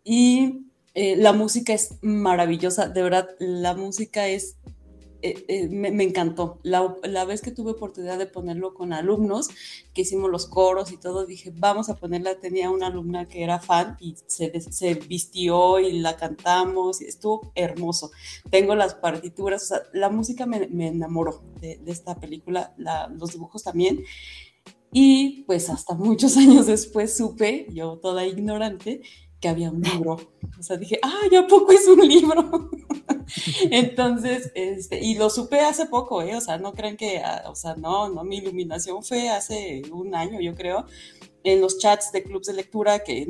y 0.03 0.65
eh, 0.95 1.15
la 1.15 1.31
música 1.31 1.71
es 1.71 1.95
maravillosa, 2.01 2.89
de 2.89 3.01
verdad, 3.01 3.29
la 3.39 3.73
música 3.73 4.27
es 4.27 4.57
eh, 5.25 5.45
eh, 5.47 5.67
me, 5.69 6.03
encantó. 6.03 6.59
La, 6.61 7.25
vez 7.25 7.41
que 7.41 7.49
tuve 7.49 7.71
oportunidad 7.71 8.19
de 8.19 8.27
ponerlo 8.27 8.75
con 8.75 8.93
alumnos, 8.93 9.49
que 9.93 10.01
hicimos 10.01 10.29
los 10.29 10.45
coros 10.45 10.91
y 10.91 10.97
todo, 10.97 11.25
dije, 11.25 11.51
vamos 11.55 11.89
a 11.89 11.95
ponerla. 11.95 12.39
Tenía 12.39 12.69
una 12.69 12.87
alumna 12.87 13.27
que 13.27 13.43
era 13.43 13.59
fan 13.59 13.97
y 13.99 14.15
se, 14.27 14.61
se 14.61 14.93
vistió 14.93 15.79
y 15.79 15.93
la 15.93 16.15
cantamos, 16.15 17.01
estuvo 17.01 17.51
hermoso. 17.55 18.11
Tengo 18.51 18.75
las 18.75 18.93
partituras, 18.93 19.73
la 19.93 20.09
música 20.09 20.45
me, 20.45 20.69
enamoró 20.85 21.41
de, 21.59 21.79
esta 21.87 22.19
película, 22.19 22.75
los 23.17 23.31
dibujos 23.31 23.63
también. 23.63 24.03
Y 24.91 25.43
pues 25.43 25.71
hasta 25.71 25.95
muchos 25.95 26.37
años 26.37 26.67
después 26.67 27.17
supe, 27.17 27.65
yo 27.71 27.97
toda 27.97 28.27
ignorante, 28.27 29.01
que 29.45 29.49
había 29.49 29.69
un 29.69 29.81
libro. 29.83 30.17
O 30.59 30.63
sea, 30.63 30.75
dije, 30.75 30.97
ah, 31.03 31.21
¿ya 31.31 31.45
poco 31.45 31.71
es 31.71 31.87
un 31.87 31.99
libro? 32.07 32.71
Entonces, 33.69 34.51
este, 34.55 34.99
y 34.99 35.13
lo 35.13 35.29
supe 35.29 35.59
hace 35.59 35.85
poco, 35.85 36.23
¿eh? 36.23 36.35
O 36.35 36.41
sea, 36.41 36.57
no 36.57 36.73
crean 36.73 36.97
que, 36.97 37.19
ah, 37.19 37.43
o 37.47 37.53
sea, 37.53 37.75
no, 37.75 38.09
no, 38.09 38.23
mi 38.23 38.37
iluminación 38.37 39.03
fue 39.03 39.29
hace 39.29 39.83
un 39.91 40.15
año, 40.15 40.41
yo 40.41 40.55
creo, 40.55 40.87
en 41.43 41.61
los 41.61 41.77
chats 41.77 42.11
de 42.11 42.23
clubs 42.23 42.47
de 42.47 42.53
lectura, 42.53 43.03
que 43.03 43.27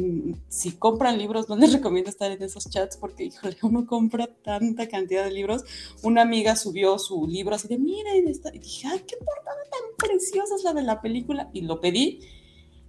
si 0.47 0.71
compran 0.71 1.17
libros, 1.17 1.49
no 1.49 1.57
les 1.57 1.73
recomiendo 1.77 2.09
estar 2.09 2.31
en 2.31 2.41
esos 2.41 2.69
chats 2.69 2.95
porque, 2.95 3.25
híjole, 3.25 3.57
uno 3.63 3.85
compra 3.85 4.27
tanta 4.27 4.87
cantidad 4.87 5.25
de 5.25 5.31
libros. 5.31 5.65
Una 6.01 6.21
amiga 6.21 6.55
subió 6.55 6.97
su 6.97 7.27
libro 7.27 7.55
así 7.55 7.67
de, 7.67 7.77
miren, 7.77 8.29
esta, 8.29 8.55
y 8.55 8.59
dije, 8.59 8.87
ay, 8.87 8.99
qué 9.05 9.17
portada 9.17 9.63
tan 9.69 10.07
preciosa 10.07 10.55
es 10.55 10.63
la 10.63 10.73
de 10.73 10.83
la 10.83 11.01
película, 11.01 11.49
y 11.51 11.63
lo 11.63 11.81
pedí, 11.81 12.21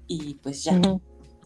y 0.06 0.34
pues 0.34 0.62
ya 0.62 0.80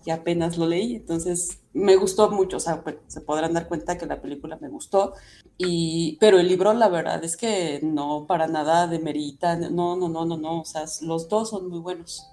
y 0.04 0.10
apenas 0.10 0.56
lo 0.58 0.66
leí, 0.66 0.96
entonces 0.96 1.60
me 1.72 1.96
gustó 1.96 2.30
mucho, 2.30 2.56
o 2.56 2.60
sea, 2.60 2.82
pues, 2.82 2.96
se 3.06 3.20
podrán 3.20 3.52
dar 3.52 3.68
cuenta 3.68 3.98
que 3.98 4.06
la 4.06 4.20
película 4.20 4.58
me 4.60 4.68
gustó, 4.68 5.14
y, 5.58 6.16
pero 6.20 6.38
el 6.38 6.48
libro 6.48 6.72
la 6.72 6.88
verdad 6.88 7.22
es 7.22 7.36
que 7.36 7.80
no 7.82 8.26
para 8.26 8.46
nada 8.46 8.86
demerita, 8.86 9.56
no, 9.56 9.96
no, 9.96 10.08
no, 10.08 10.24
no, 10.24 10.36
no, 10.36 10.60
o 10.60 10.64
sea, 10.64 10.84
los 11.02 11.28
dos 11.28 11.50
son 11.50 11.68
muy 11.68 11.80
buenos, 11.80 12.26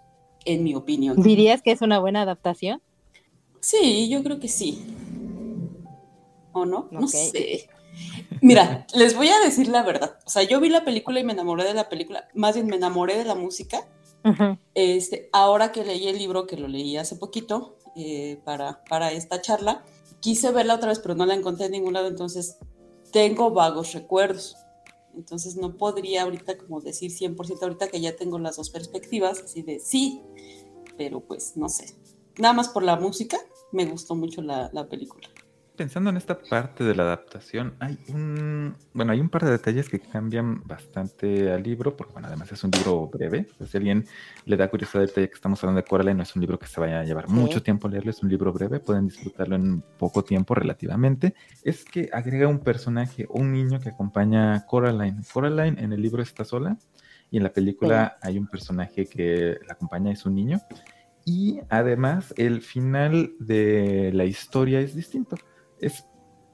en 0.45 0.63
mi 0.63 0.75
opinión. 0.75 1.21
¿Dirías 1.21 1.61
que 1.61 1.71
es 1.71 1.81
una 1.81 1.99
buena 1.99 2.21
adaptación? 2.21 2.81
Sí, 3.59 4.07
yo 4.09 4.23
creo 4.23 4.39
que 4.39 4.47
sí. 4.47 4.81
¿O 6.53 6.65
no? 6.65 6.87
No 6.91 7.07
sé. 7.07 7.67
Mira, 8.41 8.85
les 8.93 9.15
voy 9.15 9.27
a 9.29 9.39
decir 9.43 9.67
la 9.67 9.83
verdad. 9.83 10.17
O 10.25 10.29
sea, 10.29 10.43
yo 10.43 10.59
vi 10.59 10.69
la 10.69 10.85
película 10.85 11.19
y 11.19 11.23
me 11.23 11.33
enamoré 11.33 11.63
de 11.63 11.73
la 11.73 11.89
película. 11.89 12.27
Más 12.33 12.55
bien 12.55 12.67
me 12.67 12.75
enamoré 12.75 13.17
de 13.17 13.25
la 13.25 13.35
música 13.35 13.87
este, 14.73 15.29
ahora 15.33 15.71
que 15.71 15.83
leí 15.83 16.07
el 16.07 16.17
libro, 16.17 16.47
que 16.47 16.57
lo 16.57 16.67
leí 16.67 16.97
hace 16.97 17.15
poquito 17.15 17.77
eh, 17.95 18.39
para, 18.43 18.83
para 18.85 19.11
esta 19.11 19.41
charla, 19.41 19.83
quise 20.19 20.51
verla 20.51 20.75
otra 20.75 20.89
vez, 20.89 20.99
pero 20.99 21.15
no 21.15 21.25
la 21.25 21.35
encontré 21.35 21.65
en 21.65 21.73
ningún 21.73 21.93
lado, 21.93 22.07
entonces 22.07 22.57
tengo 23.11 23.51
vagos 23.51 23.93
recuerdos. 23.93 24.57
Entonces 25.15 25.55
no 25.55 25.77
podría 25.77 26.23
ahorita 26.23 26.57
como 26.57 26.79
decir 26.79 27.11
100% 27.11 27.61
ahorita 27.63 27.87
que 27.87 27.99
ya 27.99 28.15
tengo 28.15 28.37
las 28.37 28.57
dos 28.57 28.69
perspectivas, 28.69 29.41
así 29.41 29.63
de 29.63 29.79
sí, 29.79 30.21
pero 30.95 31.21
pues 31.21 31.57
no 31.57 31.69
sé. 31.69 31.95
Nada 32.37 32.53
más 32.53 32.69
por 32.69 32.83
la 32.83 32.97
música, 32.97 33.39
me 33.71 33.85
gustó 33.85 34.13
mucho 34.13 34.43
la, 34.43 34.69
la 34.73 34.87
película 34.87 35.27
pensando 35.77 36.09
en 36.09 36.17
esta 36.17 36.39
parte 36.39 36.83
de 36.83 36.95
la 36.95 37.03
adaptación, 37.03 37.75
hay 37.79 37.97
un, 38.09 38.75
bueno, 38.93 39.13
hay 39.13 39.21
un 39.21 39.29
par 39.29 39.45
de 39.45 39.51
detalles 39.51 39.87
que 39.87 39.99
cambian 39.99 40.63
bastante 40.65 41.51
al 41.51 41.63
libro, 41.63 41.95
porque 41.95 42.13
bueno, 42.13 42.27
además 42.27 42.51
es 42.51 42.63
un 42.63 42.71
libro 42.71 43.07
breve. 43.07 43.47
Si 43.65 43.77
alguien 43.77 44.05
le 44.45 44.57
da 44.57 44.69
curiosidad 44.69 45.01
del 45.01 45.09
detalle 45.09 45.29
que 45.29 45.35
estamos 45.35 45.63
hablando 45.63 45.81
de 45.81 45.87
Coraline, 45.87 46.17
no 46.17 46.23
es 46.23 46.35
un 46.35 46.41
libro 46.41 46.57
que 46.57 46.65
se 46.67 46.81
vaya 46.81 47.01
a 47.01 47.03
llevar 47.03 47.29
mucho 47.29 47.61
tiempo 47.61 47.87
leerlo, 47.87 48.09
es 48.09 48.21
un 48.23 48.29
libro 48.29 48.51
breve, 48.51 48.79
pueden 48.79 49.07
disfrutarlo 49.07 49.55
en 49.55 49.81
poco 49.97 50.23
tiempo 50.23 50.55
relativamente. 50.55 51.35
Es 51.63 51.85
que 51.85 52.09
agrega 52.11 52.47
un 52.47 52.59
personaje, 52.59 53.27
un 53.29 53.53
niño 53.53 53.79
que 53.79 53.89
acompaña 53.89 54.55
a 54.55 54.65
Coraline. 54.65 55.21
Coraline 55.31 55.79
en 55.79 55.93
el 55.93 56.01
libro 56.01 56.23
está 56.23 56.43
sola 56.43 56.75
y 57.29 57.37
en 57.37 57.43
la 57.43 57.53
película 57.53 58.17
hay 58.21 58.39
un 58.39 58.47
personaje 58.47 59.05
que 59.05 59.59
la 59.67 59.73
acompaña, 59.73 60.11
es 60.11 60.25
un 60.25 60.33
niño. 60.33 60.59
Y 61.23 61.59
además 61.69 62.33
el 62.37 62.61
final 62.61 63.33
de 63.39 64.11
la 64.13 64.25
historia 64.25 64.79
es 64.79 64.95
distinto 64.95 65.37
es 65.79 66.05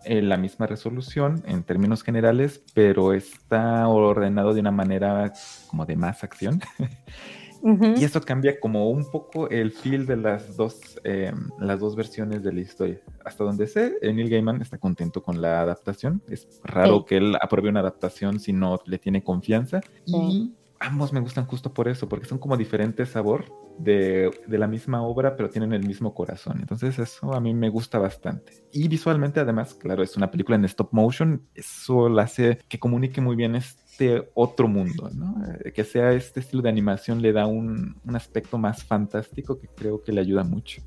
eh, 0.06 0.22
la 0.22 0.38
misma 0.38 0.68
resolución 0.68 1.44
en 1.46 1.64
términos 1.64 2.04
generales, 2.04 2.62
pero 2.74 3.14
está 3.14 3.88
ordenado 3.88 4.54
de 4.54 4.60
una 4.60 4.72
manera 4.72 5.32
como 5.70 5.86
de 5.86 5.96
más 5.96 6.24
acción. 6.24 6.62
Y 7.66 8.04
eso 8.04 8.20
cambia 8.20 8.60
como 8.60 8.90
un 8.90 9.10
poco 9.10 9.50
el 9.50 9.72
feel 9.72 10.06
de 10.06 10.18
las 10.18 10.58
dos, 10.58 11.00
em, 11.06 11.50
las 11.60 11.80
dos 11.80 11.96
versiones 11.96 12.44
de 12.44 12.52
la 12.52 12.60
historia. 12.60 13.00
Hasta 13.24 13.46
donde 13.46 13.68
sé, 13.68 13.98
Neil 14.02 14.30
Gaiman 14.30 14.62
está 14.62 14.78
contento 14.78 15.24
con 15.24 15.42
la 15.42 15.62
adaptación. 15.62 16.22
Es 16.28 16.60
raro 16.66 17.06
que 17.06 17.16
él 17.16 17.38
apruebe 17.40 17.70
una 17.70 17.80
adaptación 17.80 18.42
si 18.42 18.52
no 18.52 18.82
le 18.86 19.00
tiene 19.00 19.24
confianza. 19.24 19.80
Y 20.06 20.52
ambos 20.84 21.14
me 21.14 21.22
gustan 21.22 21.46
justo 21.46 21.74
por 21.74 21.88
eso, 21.88 22.10
porque 22.10 22.28
son 22.28 22.38
como 22.38 22.58
diferentes 22.58 23.10
sabor 23.10 23.46
de, 23.80 24.32
la 24.48 24.68
misma 24.68 25.02
obra, 25.02 25.36
pero 25.36 25.50
tienen 25.50 25.74
el 25.74 25.88
mismo 25.88 26.14
corazón. 26.14 26.58
Entonces 26.60 27.00
eso 27.00 27.34
a 27.34 27.40
mí 27.40 27.54
me 27.54 27.70
gusta 27.70 28.00
bastante. 28.00 28.54
Y 28.72 28.88
visualmente 28.88 29.40
además, 29.40 29.74
claro, 29.74 30.04
es 30.04 30.18
una 30.18 30.30
película 30.30 30.58
en 30.58 30.66
stop 30.66 30.90
motion, 30.92 31.48
eso 31.56 32.10
la 32.10 32.24
hace 32.24 32.60
que 32.68 32.80
comunique 32.80 33.22
muy 33.22 33.36
bien 33.36 33.56
este 33.56 34.30
otro 34.34 34.68
mundo, 34.68 35.10
¿no? 35.14 35.36
Eh, 35.64 35.72
que 35.72 35.84
sea 35.84 36.12
este 36.12 36.42
estilo 36.42 36.62
de 36.62 36.70
animación 36.70 37.22
le 37.22 37.32
da 37.32 37.46
un, 37.46 38.00
un 38.04 38.16
aspecto 38.16 38.58
más 38.58 38.84
fantástico 38.84 39.58
que 39.58 39.68
creo 39.68 40.04
que 40.04 40.12
le 40.12 40.22
ayuda 40.22 40.44
mucho. 40.44 40.84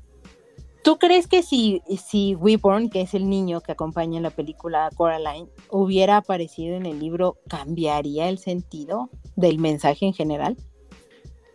¿Tú 0.87 0.97
crees 0.99 1.27
que 1.27 1.43
si, 1.43 1.81
si 2.01 2.33
Weborn, 2.35 2.89
que 2.89 3.01
es 3.01 3.13
el 3.13 3.29
niño 3.29 3.59
que 3.59 3.73
acompaña 3.73 4.21
la 4.21 4.29
película 4.29 4.89
Coraline, 4.95 5.49
hubiera 5.69 6.15
aparecido 6.15 6.77
en 6.77 6.85
el 6.85 6.97
libro, 6.97 7.39
cambiaría 7.49 8.29
el 8.29 8.37
sentido 8.37 9.09
del 9.35 9.59
mensaje 9.59 10.05
en 10.05 10.13
general? 10.13 10.55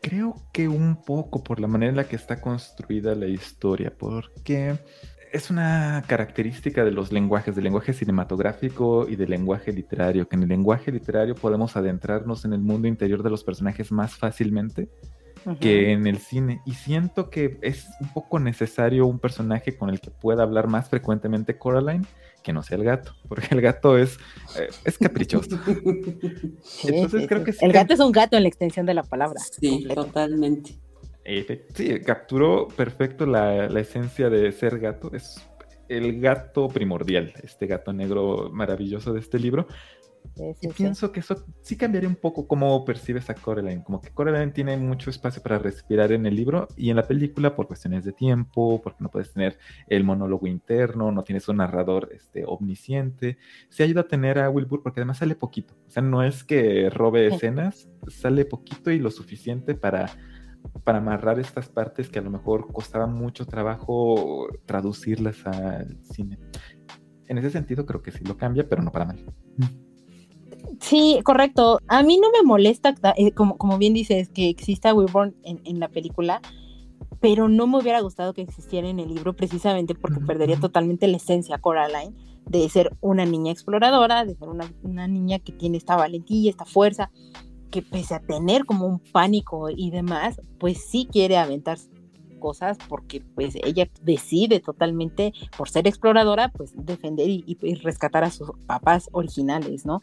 Creo 0.03 0.35
que 0.53 0.69
un 0.69 0.97
poco 0.97 1.43
por 1.43 1.61
la 1.61 1.67
manera 1.67 1.89
en 1.89 1.97
la 1.97 2.05
que 2.05 2.17
está 2.17 2.43
construida 2.43 3.15
la 3.15 3.27
historia, 3.27 3.91
porque 3.97 4.79
es 5.33 5.49
una 5.49 6.05
característica 6.07 6.85
de 6.85 6.91
los 6.91 7.11
lenguajes, 7.11 7.55
del 7.55 7.65
lenguaje 7.65 7.95
cinematográfico 7.95 9.09
y 9.09 9.17
del 9.17 9.31
lenguaje 9.31 9.73
literario, 9.73 10.29
que 10.29 10.37
en 10.37 10.43
el 10.43 10.51
lenguaje 10.51 10.93
literario 10.93 11.35
podemos 11.37 11.75
adentrarnos 11.75 12.45
en 12.45 12.53
el 12.53 12.61
mundo 12.61 12.87
interior 12.87 13.23
de 13.23 13.31
los 13.31 13.45
personajes 13.45 13.93
más 13.93 14.15
fácilmente 14.15 14.91
que 15.61 15.93
en 15.93 16.07
el 16.07 16.19
cine. 16.19 16.61
Y 16.67 16.75
siento 16.75 17.31
que 17.31 17.59
es 17.63 17.89
un 18.01 18.09
poco 18.13 18.39
necesario 18.39 19.07
un 19.07 19.19
personaje 19.19 19.77
con 19.77 19.91
el 19.91 20.01
que 20.01 20.11
pueda 20.11 20.43
hablar 20.43 20.69
más 20.69 20.89
frecuentemente 20.89 21.59
Coraline 21.59 22.05
que 22.43 22.53
no 22.53 22.63
sea 22.63 22.77
el 22.77 22.85
gato, 22.85 23.15
porque 23.29 23.49
el 23.51 23.61
gato 23.61 23.97
es, 23.97 24.19
eh, 24.59 24.69
es 24.85 24.99
caprichoso. 24.99 25.59
Entonces 26.85 27.27
creo 27.29 27.45
que 27.45 27.55
El 27.61 27.73
gato 27.73 27.95
es 27.95 28.01
un 28.01 28.13
gato 28.13 28.37
en 28.37 28.43
la 28.43 28.49
extensión 28.49 28.85
de 28.85 28.95
la 28.95 29.03
palabra. 29.03 29.41
Sí, 29.41 29.87
totalmente. 29.95 30.75
sí, 31.75 32.01
capturó 32.01 32.69
perfecto 32.69 33.27
la, 33.27 33.69
la 33.69 33.81
esencia 33.81 34.29
de 34.29 34.51
ser 34.53 34.79
gato. 34.79 35.13
Es 35.15 35.41
el 35.89 36.21
gato 36.21 36.69
primordial, 36.69 37.33
este 37.43 37.67
gato 37.67 37.93
negro 37.93 38.51
maravilloso 38.53 39.13
de 39.13 39.21
este 39.21 39.39
libro, 39.39 39.67
y 40.61 40.69
pienso 40.69 41.13
que 41.13 41.21
eso 41.21 41.45
sí 41.63 41.77
cambiaría 41.77 42.09
un 42.09 42.17
poco 42.17 42.47
cómo 42.49 42.85
percibes 42.85 43.29
a 43.31 43.35
Coraline. 43.35 43.83
Como 43.83 44.01
que 44.01 44.11
Coraline 44.11 44.53
tiene 44.53 44.77
mucho 44.77 45.11
espacio 45.11 45.43
para 45.43 45.59
respirar 45.59 46.13
en 46.13 46.27
el 46.27 46.35
libro 46.35 46.69
y 46.77 46.91
en 46.91 46.97
la 46.97 47.07
película 47.07 47.55
por 47.55 47.67
cuestiones 47.67 48.05
de 48.05 48.13
tiempo, 48.13 48.81
porque 48.83 49.03
no 49.03 49.11
puedes 49.11 49.33
tener 49.33 49.59
el 49.89 50.05
monólogo 50.05 50.47
interno, 50.47 51.13
no 51.13 51.23
tienes 51.23 51.49
un 51.49 51.59
narrador 51.59 52.11
este, 52.13 52.45
omnisciente. 52.47 53.39
Se 53.69 53.83
ayuda 53.83 54.03
a 54.03 54.09
tener 54.09 54.39
a 54.39 54.51
Wilbur 54.51 54.83
porque 54.83 55.01
además 55.01 55.19
sale 55.19 55.35
poquito. 55.35 55.75
O 55.87 55.91
sea, 55.91 56.03
no 56.03 56.23
es 56.23 56.45
que 56.45 56.89
robe 56.91 57.27
escenas, 57.27 57.89
sale 58.09 58.45
poquito 58.45 58.91
y 58.91 58.99
lo 58.99 59.11
suficiente 59.11 59.75
para 59.75 60.07
para 60.85 60.99
amarrar 60.99 61.39
estas 61.39 61.69
partes 61.69 62.09
que 62.09 62.19
a 62.19 62.23
lo 62.23 62.31
mejor 62.31 62.73
costaba 62.73 63.07
mucho 63.07 63.47
trabajo 63.47 64.47
traducirlas 64.65 65.45
al 65.47 65.99
cine. 66.05 66.39
En 67.27 67.39
ese 67.39 67.51
sentido 67.51 67.87
creo 67.87 68.03
que 68.03 68.13
sí 68.13 68.25
lo 68.25 68.37
cambia, 68.37 68.69
pero 68.69 68.83
no 68.83 68.93
para 68.93 69.07
mal. 69.07 69.25
Sí, 70.81 71.21
correcto. 71.25 71.79
A 71.89 72.03
mí 72.03 72.19
no 72.19 72.31
me 72.31 72.43
molesta, 72.43 72.95
eh, 73.17 73.33
como, 73.33 73.57
como 73.57 73.79
bien 73.79 73.95
dices, 73.95 74.29
que 74.29 74.49
exista 74.49 74.95
Wilborn 74.95 75.35
en, 75.43 75.61
en, 75.65 75.81
la 75.81 75.89
película, 75.89 76.41
pero 77.21 77.49
no 77.49 77.67
me 77.67 77.79
hubiera 77.79 78.01
gustado 78.01 78.35
que 78.35 78.43
existiera 78.43 78.89
en 78.89 78.99
el 78.99 79.09
libro 79.09 79.35
precisamente 79.35 79.95
porque 79.95 80.21
perdería 80.21 80.59
totalmente 80.59 81.07
la 81.09 81.19
esencia 81.19 81.59
Coraline 81.59 82.15
de 82.47 82.69
ser 82.69 82.97
una 83.01 83.25
niña 83.25 83.53
exploradora, 83.53 84.25
de 84.25 84.35
ser 84.35 84.49
una, 84.49 84.73
una 84.83 85.07
niña 85.07 85.39
que 85.39 85.53
tiene 85.53 85.79
esta 85.79 85.97
valentía, 85.97 86.51
esta 86.51 86.65
fuerza, 86.65 87.11
que 87.71 87.83
pese 87.83 88.15
a 88.15 88.21
tener 88.21 88.65
como 88.65 88.87
un 88.87 88.99
pánico 88.99 89.71
y 89.71 89.91
demás, 89.91 90.41
pues 90.59 90.85
sí 90.85 91.09
quiere 91.11 91.39
aventarse 91.39 91.92
cosas 92.43 92.77
porque 92.89 93.23
pues 93.37 93.55
ella 93.63 93.89
decide 94.03 94.59
totalmente, 94.59 95.33
por 95.57 95.71
ser 95.71 95.87
exploradora, 95.87 96.49
pues 96.49 96.73
defender 96.75 97.29
y, 97.29 97.57
rescatar 97.83 98.25
a 98.25 98.31
sus 98.31 98.51
papás 98.67 99.09
originales, 99.13 99.87
¿no? 99.87 100.01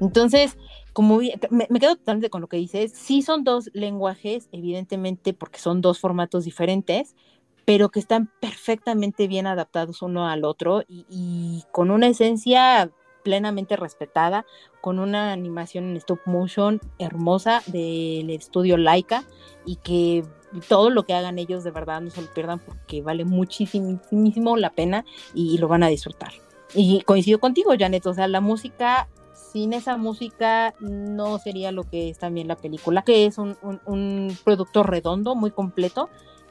Entonces, 0.00 0.56
como 0.92 1.18
me, 1.50 1.66
quedo 1.80 1.96
totalmente 1.96 2.30
con 2.30 2.40
lo 2.40 2.46
que 2.46 2.56
dices, 2.56 2.92
sí 2.92 3.22
son 3.22 3.42
dos 3.42 3.70
lenguajes, 3.74 4.48
evidentemente, 4.52 5.34
porque 5.34 5.58
son 5.58 5.80
dos 5.80 5.98
formatos 5.98 6.44
diferentes, 6.44 7.16
pero 7.64 7.90
que 7.90 7.98
están 7.98 8.30
perfectamente 8.40 9.26
bien 9.26 9.48
adaptados 9.48 10.00
uno 10.02 10.28
al 10.28 10.44
otro 10.44 10.84
y, 10.88 11.64
con 11.72 11.90
una 11.90 12.06
esencia 12.06 12.90
plenamente 13.22 13.76
respetada, 13.76 14.46
con 14.80 14.98
una 14.98 15.32
animación 15.32 15.84
en 15.84 15.96
stop 15.96 16.20
motion 16.26 16.80
hermosa 16.98 17.62
del 17.66 18.30
estudio 18.30 18.76
Laika 18.76 19.24
y 19.66 19.76
que 19.76 20.24
todo 20.68 20.90
lo 20.90 21.04
que 21.04 21.14
hagan 21.14 21.38
ellos 21.38 21.64
de 21.64 21.70
verdad 21.70 22.00
no 22.00 22.10
se 22.10 22.22
lo 22.22 22.28
pierdan 22.28 22.58
porque 22.58 23.02
vale 23.02 23.24
muchísimo 23.24 24.56
la 24.56 24.70
pena 24.70 25.04
y, 25.34 25.58
lo 25.58 25.68
van 25.68 25.82
a 25.82 25.88
disfrutar. 25.88 26.32
Y 26.74 27.02
coincido 27.02 27.38
contigo, 27.40 27.72
Janet, 27.78 28.06
o 28.06 28.14
sea, 28.14 28.28
la 28.28 28.40
música, 28.40 29.08
sin 29.32 29.72
esa 29.72 29.96
música 29.96 30.74
no 30.80 31.38
sería 31.38 31.72
lo 31.72 31.84
que 31.84 32.10
es 32.10 32.18
también 32.18 32.48
la 32.48 32.56
película, 32.56 33.02
que 33.02 33.26
es 33.26 33.38
un, 33.38 33.56
un 33.62 34.36
producto 34.44 34.82
redondo, 34.82 35.34
muy 35.34 35.50
completo, 35.50 36.08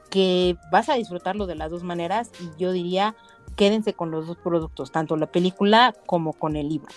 que 0.09 0.57
vas 0.71 0.89
a 0.89 0.95
disfrutarlo 0.95 1.45
de 1.45 1.55
las 1.55 1.71
dos 1.71 1.83
maneras 1.83 2.31
y 2.41 2.61
yo 2.61 2.71
diría 2.71 3.15
quédense 3.59 3.93
con 3.93 4.09
los 4.09 4.25
dos 4.25 4.37
productos, 4.37 4.89
tanto 4.89 5.17
la 5.17 5.25
película 5.25 5.93
como 6.05 6.31
con 6.31 6.55
el 6.55 6.69
libro. 6.69 6.93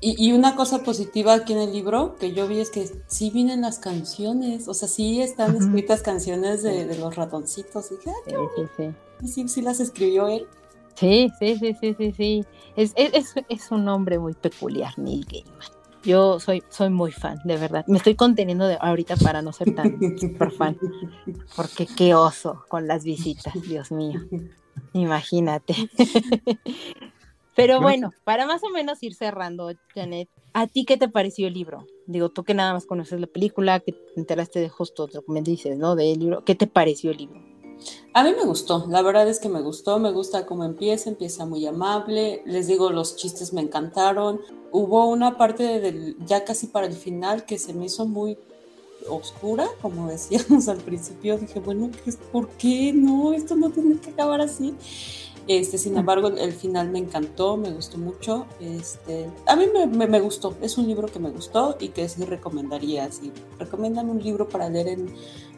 Y, 0.00 0.32
una 0.32 0.56
cosa 0.56 0.82
positiva 0.82 1.32
aquí 1.32 1.52
en 1.52 1.60
el 1.60 1.72
libro 1.72 2.16
que 2.18 2.32
yo 2.32 2.48
vi 2.48 2.58
es 2.58 2.70
que 2.70 2.90
sí 3.06 3.30
vienen 3.30 3.60
las 3.60 3.78
canciones, 3.78 4.66
o 4.66 4.74
sea, 4.74 4.88
sí 4.88 5.22
están 5.22 5.54
escritas 5.56 6.02
canciones 6.02 6.64
de, 6.64 6.98
los 6.98 7.14
ratoncitos. 7.14 7.92
Y 7.92 8.08
ah, 8.08 8.12
sí, 8.26 8.34
sí, 8.56 8.62
sí. 9.20 9.28
sí, 9.28 9.48
sí 9.48 9.62
las 9.62 9.78
escribió 9.78 10.26
él. 10.26 10.46
Sí, 10.96 11.30
sí, 11.38 11.56
sí, 11.56 11.76
sí, 11.80 11.94
sí, 11.96 12.12
sí. 12.16 12.44
Es, 12.74 12.92
es, 12.96 13.34
es 13.48 13.70
un 13.70 13.84
nombre 13.84 14.18
muy 14.18 14.34
peculiar, 14.34 14.98
Neil 14.98 15.24
Gaiman. 15.24 15.54
Yo 16.02 16.40
soy, 16.40 16.64
soy 16.68 16.90
muy 16.90 17.12
fan, 17.12 17.38
de 17.44 17.56
verdad. 17.56 17.84
Me 17.86 17.98
estoy 17.98 18.16
conteniendo 18.16 18.66
de 18.66 18.76
ahorita 18.80 19.16
para 19.16 19.40
no 19.40 19.52
ser 19.52 19.72
tan 19.72 19.98
super 20.18 20.50
fan. 20.50 20.76
Porque 21.54 21.86
qué 21.86 22.16
oso 22.16 22.64
con 22.68 22.88
las 22.88 23.04
visitas, 23.04 23.54
Dios 23.62 23.92
mío. 23.92 24.20
Imagínate. 24.92 25.74
Pero 27.54 27.80
bueno, 27.82 28.12
para 28.24 28.46
más 28.46 28.62
o 28.64 28.70
menos 28.70 29.02
ir 29.02 29.14
cerrando, 29.14 29.70
Janet, 29.94 30.28
¿a 30.54 30.66
ti 30.66 30.84
qué 30.84 30.96
te 30.96 31.08
pareció 31.08 31.48
el 31.48 31.54
libro? 31.54 31.86
Digo, 32.06 32.30
tú 32.30 32.44
que 32.44 32.54
nada 32.54 32.72
más 32.72 32.86
conoces 32.86 33.20
la 33.20 33.26
película, 33.26 33.80
que 33.80 33.92
te 33.92 34.00
enteraste 34.16 34.58
de 34.58 34.70
justo 34.70 35.08
lo 35.12 35.22
que 35.22 35.32
me 35.32 35.42
dices, 35.42 35.76
¿no? 35.76 35.94
Del 35.94 36.18
libro, 36.18 36.44
¿qué 36.44 36.54
te 36.54 36.66
pareció 36.66 37.10
el 37.10 37.18
libro? 37.18 37.42
A 38.14 38.24
mí 38.24 38.30
me 38.36 38.44
gustó, 38.44 38.86
la 38.88 39.02
verdad 39.02 39.28
es 39.28 39.38
que 39.38 39.48
me 39.48 39.60
gustó, 39.60 39.98
me 39.98 40.12
gusta 40.12 40.46
cómo 40.46 40.64
empieza, 40.64 41.10
empieza 41.10 41.46
muy 41.46 41.66
amable, 41.66 42.42
les 42.46 42.68
digo, 42.68 42.90
los 42.90 43.16
chistes 43.16 43.52
me 43.52 43.60
encantaron, 43.60 44.40
hubo 44.70 45.06
una 45.08 45.36
parte 45.36 45.80
del, 45.80 46.16
ya 46.24 46.44
casi 46.44 46.68
para 46.68 46.86
el 46.86 46.92
final 46.92 47.44
que 47.44 47.58
se 47.58 47.74
me 47.74 47.86
hizo 47.86 48.06
muy 48.06 48.38
oscura, 49.08 49.66
como 49.80 50.06
decíamos 50.08 50.68
al 50.68 50.78
principio, 50.78 51.38
dije, 51.38 51.60
bueno, 51.60 51.90
¿por 52.30 52.48
qué 52.50 52.92
no? 52.92 53.32
Esto 53.32 53.56
no 53.56 53.70
tiene 53.70 53.98
que 53.98 54.10
acabar 54.10 54.40
así. 54.40 54.74
Este, 55.48 55.76
sin 55.76 55.96
embargo, 55.96 56.28
el 56.28 56.52
final 56.52 56.90
me 56.90 57.00
encantó, 57.00 57.56
me 57.56 57.70
gustó 57.72 57.98
mucho. 57.98 58.46
Este, 58.60 59.28
a 59.46 59.56
mí 59.56 59.66
me, 59.72 60.06
me, 60.06 60.20
gustó, 60.20 60.54
es 60.62 60.78
un 60.78 60.86
libro 60.86 61.08
que 61.08 61.18
me 61.18 61.30
gustó 61.30 61.76
y 61.80 61.88
que 61.88 62.08
sí 62.08 62.24
recomendaría. 62.24 63.10
Si 63.10 63.32
recomiendan 63.58 64.08
un 64.08 64.22
libro 64.22 64.48
para 64.48 64.68
leer 64.68 64.88
en 64.88 65.14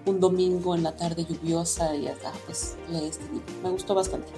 un 0.06 0.20
domingo 0.20 0.74
en 0.74 0.84
la 0.84 0.96
tarde 0.96 1.26
lluviosa 1.26 1.94
y 1.94 2.06
hasta, 2.06 2.32
pues 2.46 2.76
lee 2.90 3.08
este 3.08 3.24
libro. 3.24 3.46
Me 3.62 3.70
gustó 3.70 3.94
bastante. 3.94 4.28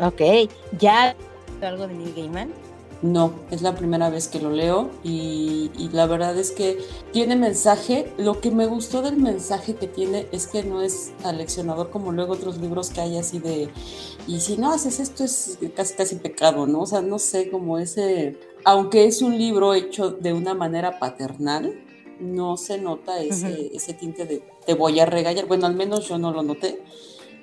Ok, 0.00 0.50
¿ya 0.78 1.14
algo 1.62 1.86
de 1.86 1.94
Neil 1.94 2.14
Gaiman? 2.14 2.52
No, 3.00 3.32
es 3.52 3.62
la 3.62 3.76
primera 3.76 4.10
vez 4.10 4.26
que 4.26 4.40
lo 4.40 4.50
leo 4.50 4.90
y, 5.04 5.70
la 5.92 6.06
verdad 6.06 6.36
es 6.36 6.50
que 6.50 6.78
tiene 7.12 7.36
mensaje. 7.36 8.12
Lo 8.18 8.40
que 8.40 8.50
me 8.50 8.66
gustó 8.66 9.02
del 9.02 9.16
mensaje 9.16 9.76
que 9.76 9.86
tiene 9.86 10.26
es 10.32 10.48
que 10.48 10.64
no 10.64 10.82
es 10.82 11.12
aleccionador 11.22 11.90
como 11.90 12.10
luego 12.10 12.32
otros 12.32 12.58
libros 12.58 12.90
que 12.90 13.00
hay 13.00 13.16
así 13.16 13.38
de, 13.38 13.68
y 14.26 14.40
si 14.40 14.56
no 14.56 14.72
haces 14.72 14.98
esto 14.98 15.22
es 15.22 15.58
casi 15.76 15.94
casi 15.94 16.16
pecado, 16.16 16.66
¿no? 16.66 16.80
O 16.80 16.86
sea, 16.86 17.00
no 17.00 17.20
sé, 17.20 17.50
como 17.50 17.78
ese, 17.78 18.36
aunque 18.64 19.06
es 19.06 19.22
un 19.22 19.38
libro 19.38 19.74
hecho 19.74 20.10
de 20.10 20.32
una 20.32 20.54
manera 20.54 20.98
paternal, 20.98 21.80
no 22.18 22.56
se 22.56 22.78
nota 22.78 23.20
ese, 23.20 23.70
ese 23.74 23.94
tinte 23.94 24.24
de 24.24 24.42
te 24.66 24.74
voy 24.74 24.98
a 24.98 25.06
regañar. 25.06 25.46
Bueno, 25.46 25.66
al 25.66 25.76
menos 25.76 26.08
yo 26.08 26.18
no 26.18 26.32
lo 26.32 26.42
noté 26.42 26.82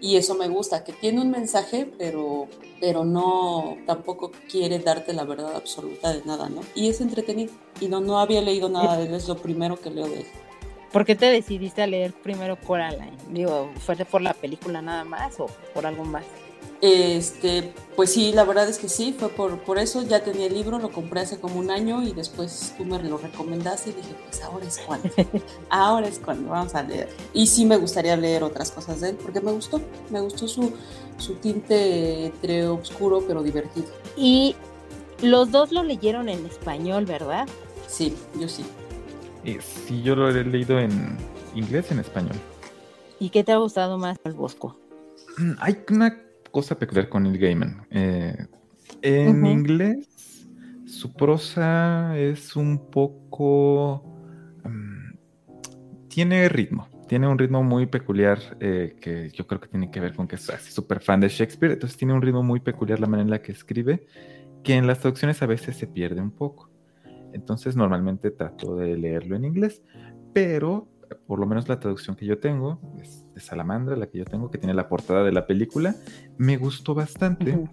y 0.02 0.18
eso 0.18 0.36
me 0.36 0.48
gusta, 0.48 0.84
que 0.84 0.93
tiene 0.93 1.22
un 1.22 1.32
mensaje, 1.32 1.91
pero, 1.98 2.48
pero 2.80 3.06
no, 3.06 3.78
tampoco 3.86 4.32
quiere 4.50 4.80
darte 4.80 5.14
la 5.14 5.24
verdad 5.24 5.56
absoluta 5.56 6.14
de 6.14 6.24
nada, 6.26 6.50
¿no? 6.50 6.62
Y 6.76 6.89
es 6.89 7.02
entretenido. 7.02 7.54
Y 7.80 7.88
no, 7.88 8.02
no 8.02 8.20
había 8.20 8.41
leído 8.41 8.70
nada 8.70 8.98
de 8.98 9.06
él, 9.06 9.14
es 9.14 9.28
lo 9.28 9.38
primero 9.38 9.80
que 9.80 9.89
leo 9.89 10.08
de 10.08 10.20
él. 10.20 10.26
¿Por 10.91 11.06
qué 11.06 11.16
te 11.16 11.26
decidiste 11.26 11.82
a 11.82 11.88
leer 11.88 12.14
primero 12.14 12.58
Coraline? 12.58 13.18
Digo, 13.30 13.70
¿fue 13.80 13.96
por 14.06 14.22
la 14.22 14.34
película 14.34 14.82
nada 14.82 15.04
más 15.04 15.39
o 15.39 15.48
por 15.74 15.86
algo 15.86 16.06
más? 16.06 16.24
Este, 16.82 17.73
pues 17.95 18.11
sí, 18.11 18.34
la 18.34 18.43
verdad 18.43 18.67
es 18.67 18.78
que 18.78 18.89
sí, 18.89 19.15
fue 19.17 19.30
por, 19.30 19.59
por 19.59 19.80
eso, 19.80 20.03
ya 20.03 20.23
tenía 20.23 20.47
el 20.47 20.53
libro, 20.53 20.78
lo 20.78 20.91
compré 20.91 21.21
hace 21.21 21.39
como 21.39 21.59
un 21.59 21.71
año 21.71 22.03
y 22.03 22.11
después 22.11 22.73
tú 22.78 22.84
me 22.84 23.01
lo 23.01 23.17
recomendaste 23.17 23.91
y 23.91 23.93
dije, 23.93 24.15
pues 24.26 24.41
ahora 24.43 24.65
es 24.65 24.80
cuando, 24.80 25.09
ahora 25.69 26.07
es 26.07 26.19
cuando 26.19 26.51
vamos 26.51 26.76
a 26.76 26.84
leer. 26.84 27.09
Y 27.34 27.47
sí 27.47 27.65
me 27.65 27.78
gustaría 27.78 28.17
leer 28.17 28.43
otras 28.43 28.71
cosas 28.71 29.01
de 29.01 29.09
él 29.11 29.15
porque 29.15 29.39
me 29.41 29.51
gustó, 29.51 29.82
me 30.09 30.19
gustó 30.19 30.47
su, 30.47 30.73
su 31.17 31.36
tinte 31.36 32.26
entre 32.26 32.67
oscuro 32.67 33.23
pero 33.26 33.41
divertido. 33.41 33.88
Y 34.17 34.55
los 35.21 35.51
dos 35.51 35.71
lo 35.71 35.84
leyeron 35.84 36.28
en 36.28 36.45
español, 36.45 37.05
¿verdad? 37.05 37.47
Sí, 37.88 38.13
yo 38.39 38.49
sí. 38.49 38.65
Eh, 39.45 39.59
sí, 39.61 40.01
yo 40.01 40.15
lo 40.15 40.30
he 40.30 40.43
leído 40.43 40.78
en 40.80 41.17
inglés 41.55 41.89
en 41.91 41.99
español. 41.99 42.36
¿Y 43.19 43.30
qué 43.30 43.43
te 43.43 43.53
ha 43.53 43.57
gustado 43.57 43.97
más 43.97 44.17
el 44.26 44.34
Bosco? 44.34 44.78
Mm, 45.38 45.51
hay 45.59 45.78
una 45.89 46.24
cosa 46.56 46.80
peculiar 46.80 47.10
con 47.10 47.26
el 47.26 47.38
Gaiman. 47.38 47.86
Eh, 47.89 48.47
en 49.01 49.45
inglés, 49.45 50.47
su 50.86 51.12
prosa 51.12 52.18
es 52.18 52.56
un 52.56 52.89
poco... 52.89 54.01
Mm, 54.64 55.18
tiene 56.08 56.47
ritmo, 56.47 56.88
tiene 57.10 57.28
un 57.28 57.38
ritmo 57.38 57.62
muy 57.62 57.88
peculiar 57.88 58.39
eh, 58.62 58.95
que 59.01 59.32
yo 59.32 59.45
creo 59.45 59.60
que 59.60 59.68
tiene 59.68 59.91
que 59.91 59.99
ver 59.99 60.16
con 60.16 60.30
que 60.30 60.38
es 60.38 60.49
súper 60.70 61.01
fan 61.01 61.20
de 61.20 61.28
Shakespeare, 61.28 61.74
entonces 61.74 61.97
tiene 61.97 62.14
un 62.14 62.22
ritmo 62.22 62.41
muy 62.41 62.62
peculiar 62.62 63.01
la 63.01 63.08
manera 63.08 63.26
en 63.26 63.32
la 63.32 63.41
que 63.41 63.51
escribe, 63.51 64.08
que 64.64 64.76
en 64.76 64.88
las 64.88 64.99
traducciones 64.99 65.41
a 65.41 65.47
veces 65.47 65.76
se 65.76 65.88
pierde 65.88 66.22
un 66.22 66.32
poco. 66.32 66.70
Entonces 67.34 67.76
normalmente 67.76 68.32
trato 68.32 68.78
de 68.78 68.95
leerlo 68.95 69.36
en 69.36 69.43
inglés, 69.43 69.84
pero 70.32 70.88
por 71.28 71.39
lo 71.39 71.45
menos 71.45 71.68
la 71.68 71.80
traducción 71.80 72.16
que 72.16 72.26
yo 72.26 72.39
tengo, 72.39 72.80
es 73.01 73.26
de 73.34 73.41
Salamandra, 73.41 73.95
la 73.95 74.08
que 74.08 74.18
yo 74.18 74.26
tengo, 74.26 74.49
que 74.51 74.58
tiene 74.58 74.74
la 74.74 74.88
portada 74.88 75.24
de 75.24 75.32
la 75.32 75.45
película, 75.47 75.95
me 76.38 76.58
gustó 76.58 76.95
bastante. 76.95 77.68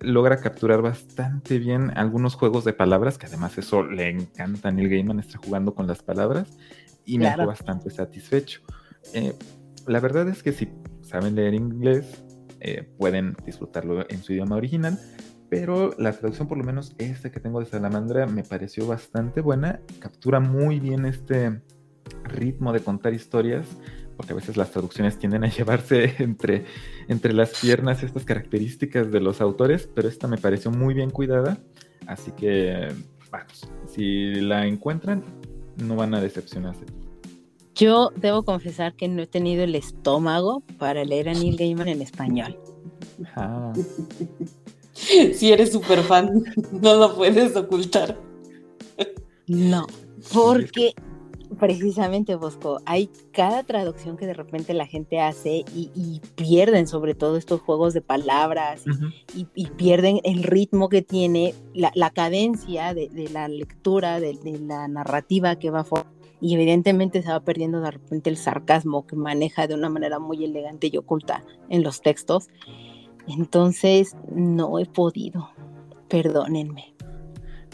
Logra 0.00 0.38
capturar 0.38 0.82
bastante 0.82 1.58
bien 1.58 1.92
algunos 1.96 2.34
juegos 2.34 2.64
de 2.64 2.72
palabras, 2.72 3.18
que 3.18 3.26
además 3.26 3.56
eso 3.58 3.84
le 3.84 4.08
encanta 4.08 4.68
a 4.68 4.72
Neil 4.72 4.88
Gaiman, 4.88 5.20
está 5.20 5.38
jugando 5.38 5.74
con 5.74 5.86
las 5.86 6.02
palabras, 6.02 6.56
y 7.04 7.18
me 7.18 7.26
dejó 7.26 7.46
bastante 7.46 7.90
satisfecho. 7.90 8.62
Eh, 9.14 9.34
la 9.86 10.00
verdad 10.00 10.28
es 10.28 10.42
que 10.42 10.52
si 10.52 10.68
saben 11.02 11.34
leer 11.34 11.54
inglés, 11.54 12.24
eh, 12.60 12.88
pueden 12.98 13.36
disfrutarlo 13.44 14.08
en 14.08 14.22
su 14.22 14.32
idioma 14.32 14.56
original, 14.56 14.98
pero 15.48 15.94
la 15.98 16.12
traducción, 16.12 16.48
por 16.48 16.56
lo 16.56 16.64
menos 16.64 16.94
esta 16.98 17.30
que 17.30 17.38
tengo 17.38 17.60
de 17.60 17.66
Salamandra, 17.66 18.26
me 18.26 18.42
pareció 18.42 18.86
bastante 18.86 19.40
buena, 19.40 19.80
captura 19.98 20.40
muy 20.40 20.80
bien 20.80 21.04
este 21.04 21.60
ritmo 22.24 22.72
de 22.72 22.80
contar 22.80 23.14
historias, 23.14 23.66
porque 24.16 24.32
a 24.32 24.36
veces 24.36 24.56
las 24.56 24.70
traducciones 24.70 25.18
tienden 25.18 25.44
a 25.44 25.48
llevarse 25.48 26.14
entre, 26.22 26.64
entre 27.08 27.32
las 27.32 27.58
piernas 27.60 28.02
estas 28.02 28.24
características 28.24 29.10
de 29.10 29.20
los 29.20 29.40
autores, 29.40 29.88
pero 29.94 30.08
esta 30.08 30.28
me 30.28 30.38
pareció 30.38 30.70
muy 30.70 30.94
bien 30.94 31.10
cuidada, 31.10 31.58
así 32.06 32.32
que 32.32 32.88
vamos, 33.30 33.68
si 33.86 34.34
la 34.34 34.66
encuentran, 34.66 35.22
no 35.76 35.96
van 35.96 36.14
a 36.14 36.20
decepcionarse. 36.20 36.84
Yo 37.74 38.10
debo 38.16 38.42
confesar 38.42 38.94
que 38.94 39.08
no 39.08 39.22
he 39.22 39.26
tenido 39.26 39.64
el 39.64 39.74
estómago 39.74 40.62
para 40.78 41.04
leer 41.04 41.30
a 41.30 41.32
Neil 41.32 41.56
Gaiman 41.56 41.88
en 41.88 42.02
español. 42.02 42.58
Ah. 43.34 43.72
Si 44.94 45.50
eres 45.50 45.72
súper 45.72 46.00
fan, 46.02 46.44
no 46.82 46.94
lo 46.94 47.16
puedes 47.16 47.56
ocultar. 47.56 48.16
No, 49.46 49.86
porque 50.32 50.94
Precisamente, 51.58 52.34
Bosco, 52.36 52.80
hay 52.86 53.10
cada 53.32 53.62
traducción 53.62 54.16
que 54.16 54.26
de 54.26 54.34
repente 54.34 54.74
la 54.74 54.86
gente 54.86 55.20
hace 55.20 55.64
y, 55.74 56.20
pierden 56.36 56.86
sobre 56.86 57.14
todo 57.14 57.36
estos 57.36 57.60
juegos 57.60 57.94
de 57.94 58.00
palabras 58.00 58.84
y, 59.34 59.66
pierden 59.76 60.20
el 60.24 60.42
ritmo 60.42 60.88
que 60.88 61.02
tiene, 61.02 61.54
la, 61.74 62.10
cadencia 62.10 62.94
de, 62.94 63.10
la 63.32 63.48
lectura, 63.48 64.20
de, 64.20 64.38
la 64.60 64.88
narrativa 64.88 65.56
que 65.56 65.70
va 65.70 65.80
a 65.80 66.06
y 66.40 66.54
evidentemente 66.54 67.22
se 67.22 67.30
va 67.30 67.38
perdiendo 67.40 67.80
de 67.80 67.92
repente 67.92 68.28
el 68.28 68.36
sarcasmo 68.36 69.06
que 69.06 69.14
maneja 69.14 69.68
de 69.68 69.74
una 69.74 69.88
manera 69.88 70.18
muy 70.18 70.44
elegante 70.44 70.90
y 70.92 70.96
oculta 70.96 71.44
en 71.68 71.84
los 71.84 72.02
textos. 72.02 72.48
Entonces 73.28 74.16
no 74.34 74.80
he 74.80 74.86
podido, 74.86 75.50
perdónenme. 76.08 76.94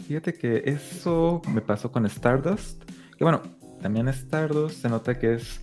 Fíjate 0.05 0.33
que 0.33 0.61
eso 0.65 1.41
me 1.51 1.61
pasó 1.61 1.91
con 1.91 2.05
Stardust, 2.05 2.83
que 3.17 3.23
bueno, 3.23 3.41
también 3.79 4.07
Stardust 4.09 4.81
se 4.81 4.89
nota 4.89 5.17
que 5.17 5.35
es 5.35 5.61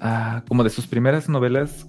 ah, 0.00 0.44
como 0.48 0.64
de 0.64 0.70
sus 0.70 0.86
primeras 0.86 1.28
novelas 1.28 1.86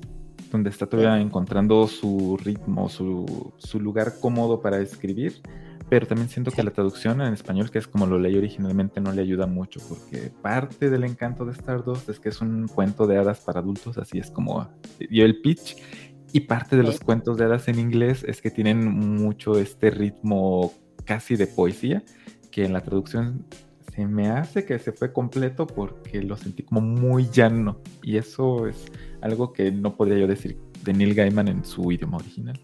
donde 0.52 0.70
está 0.70 0.86
todavía 0.86 1.22
encontrando 1.22 1.88
su 1.88 2.38
ritmo, 2.44 2.90
su, 2.90 3.54
su 3.58 3.80
lugar 3.80 4.14
cómodo 4.20 4.62
para 4.62 4.80
escribir 4.80 5.42
pero 5.92 6.08
también 6.08 6.30
siento 6.30 6.52
que 6.52 6.64
la 6.64 6.72
traducción 6.72 7.20
en 7.20 7.34
español, 7.34 7.70
que 7.70 7.78
es 7.78 7.86
como 7.86 8.06
lo 8.06 8.18
leí 8.18 8.38
originalmente, 8.38 9.02
no 9.02 9.12
le 9.12 9.24
ayuda 9.24 9.46
mucho, 9.46 9.82
porque 9.90 10.32
parte 10.42 10.90
del 10.90 11.04
encanto 11.04 11.44
de 11.44 11.52
Stardust 11.52 12.08
es 12.08 12.18
que 12.18 12.30
es 12.30 12.40
un 12.40 12.70
cuento 12.70 13.08
de 13.08 13.18
hadas 13.18 13.42
para 13.42 13.60
adultos, 13.60 13.98
así 13.98 14.18
es 14.18 14.32
como 14.32 14.70
dio 15.10 15.26
el 15.26 15.42
pitch, 15.42 15.76
y 16.32 16.40
parte 16.40 16.78
de 16.78 16.84
los 16.84 17.02
cuentos 17.02 17.36
de 17.36 17.44
hadas 17.44 17.68
en 17.68 17.78
inglés 17.78 18.24
es 18.26 18.42
que 18.42 18.50
tienen 18.50 18.88
mucho 18.88 19.60
este 19.60 19.92
ritmo 19.92 20.72
casi 21.04 21.36
de 21.36 21.48
poesía, 21.48 22.04
que 22.52 22.64
en 22.64 22.72
la 22.72 22.80
traducción 22.80 23.46
se 23.96 24.06
me 24.06 24.30
hace 24.30 24.66
que 24.66 24.80
se 24.80 24.92
fue 24.92 25.12
completo 25.12 25.68
porque 25.68 26.22
lo 26.22 26.38
sentí 26.38 26.64
como 26.64 26.82
muy 26.82 27.30
llano, 27.30 27.78
y 28.02 28.18
eso 28.18 28.68
es 28.68 28.86
algo 29.22 29.54
que 29.54 29.72
no 29.72 29.96
podría 29.96 30.20
yo 30.20 30.28
decir 30.28 30.58
de 30.84 30.94
Neil 30.94 31.14
Gaiman 31.14 31.48
en 31.48 31.66
su 31.66 31.92
idioma 31.92 32.18
original 32.18 32.60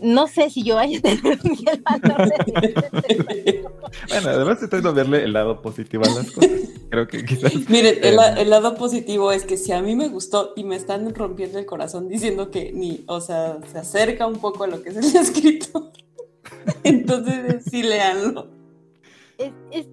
no 0.00 0.26
sé 0.26 0.50
si 0.50 0.62
yo 0.62 0.76
vaya 0.76 0.98
a 0.98 1.00
tener 1.00 1.38
el 1.42 1.82
valor 1.82 2.28
de 2.28 3.64
Bueno, 4.08 4.28
además 4.28 4.62
estoy 4.62 4.82
de 4.82 4.92
verle 4.92 5.24
el 5.24 5.32
lado 5.32 5.62
positivo 5.62 6.04
a 6.04 6.08
las 6.08 6.30
cosas. 6.30 6.50
Creo 6.90 7.08
que 7.08 7.24
quizás. 7.24 7.54
Miren, 7.68 7.96
el, 8.02 8.14
eh, 8.14 8.34
el, 8.38 8.50
lado 8.50 8.74
positivo 8.76 9.32
es 9.32 9.44
que 9.44 9.56
si 9.56 9.72
a 9.72 9.82
mí 9.82 9.96
me 9.96 10.08
gustó 10.08 10.52
y 10.56 10.64
me 10.64 10.76
están 10.76 11.14
rompiendo 11.14 11.58
el 11.58 11.66
corazón 11.66 12.08
diciendo 12.08 12.50
que 12.50 12.72
ni, 12.72 13.04
o 13.06 13.20
sea, 13.20 13.58
se 13.70 13.78
acerca 13.78 14.26
un 14.26 14.38
poco 14.38 14.64
a 14.64 14.66
lo 14.66 14.82
que 14.82 14.90
es 14.90 14.96
el 14.96 15.04
escrito, 15.22 15.92
entonces 16.84 17.64
sí 17.64 17.82
leanlo. 17.82 18.48
Es, 19.38 19.52
es 19.70 19.86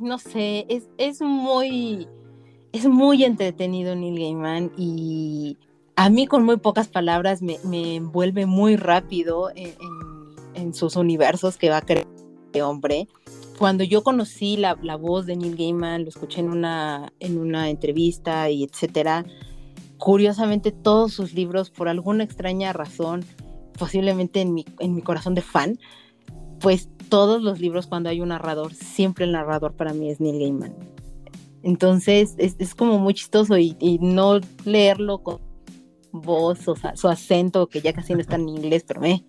no 0.00 0.18
sé, 0.18 0.66
es, 0.68 0.88
es 0.98 1.20
muy. 1.20 2.08
Es 2.72 2.84
muy 2.86 3.24
entretenido 3.24 3.94
Neil 3.96 4.18
Gaiman 4.18 4.70
y 4.76 5.56
a 5.94 6.10
mí 6.10 6.26
con 6.26 6.44
muy 6.44 6.58
pocas 6.58 6.88
palabras 6.88 7.40
me, 7.40 7.56
envuelve 7.96 8.44
muy 8.44 8.76
rápido 8.76 9.50
en, 9.54 10.74
sus 10.74 10.96
universos 10.96 11.56
que 11.56 11.70
va 11.70 11.78
a 11.78 11.82
crear 11.82 12.06
este 12.46 12.62
hombre. 12.62 13.08
Cuando 13.58 13.82
yo 13.82 14.02
conocí 14.02 14.58
la, 14.58 14.74
voz 14.74 15.24
de 15.24 15.36
Neil 15.36 15.56
Gaiman, 15.56 16.02
lo 16.02 16.10
escuché 16.10 16.40
en 16.40 16.50
una, 16.50 17.12
en 17.18 17.38
una 17.38 17.70
entrevista 17.70 18.50
y 18.50 18.64
etcétera, 18.64 19.24
curiosamente 19.96 20.70
todos 20.70 21.14
sus 21.14 21.32
libros, 21.32 21.70
por 21.70 21.88
alguna 21.88 22.24
extraña 22.24 22.74
razón, 22.74 23.24
posiblemente 23.78 24.42
en 24.42 24.52
mi, 24.52 24.66
en 24.80 24.94
mi 24.94 25.00
corazón 25.00 25.34
de 25.34 25.42
fan, 25.42 25.78
pues 26.66 26.88
todos 27.08 27.42
los 27.42 27.60
libros 27.60 27.86
cuando 27.86 28.08
hay 28.08 28.20
un 28.20 28.30
narrador, 28.30 28.74
siempre 28.74 29.24
el 29.24 29.30
narrador 29.30 29.74
para 29.74 29.92
mí 29.92 30.10
es 30.10 30.18
Neil 30.18 30.40
Gaiman. 30.40 30.74
Entonces 31.62 32.34
es, 32.38 32.74
como 32.74 32.98
muy 32.98 33.14
chistoso 33.14 33.56
y, 33.56 33.76
y 33.78 34.00
no 34.00 34.40
leerlo 34.64 35.22
con 35.22 35.38
voz, 36.10 36.66
o 36.66 36.74
sea, 36.74 36.96
su 36.96 37.06
acento, 37.06 37.68
que 37.68 37.80
ya 37.80 37.92
casi 37.92 38.14
no 38.14 38.20
está 38.20 38.34
en 38.34 38.48
inglés, 38.48 38.84
pero 38.84 39.00
me, 39.00 39.24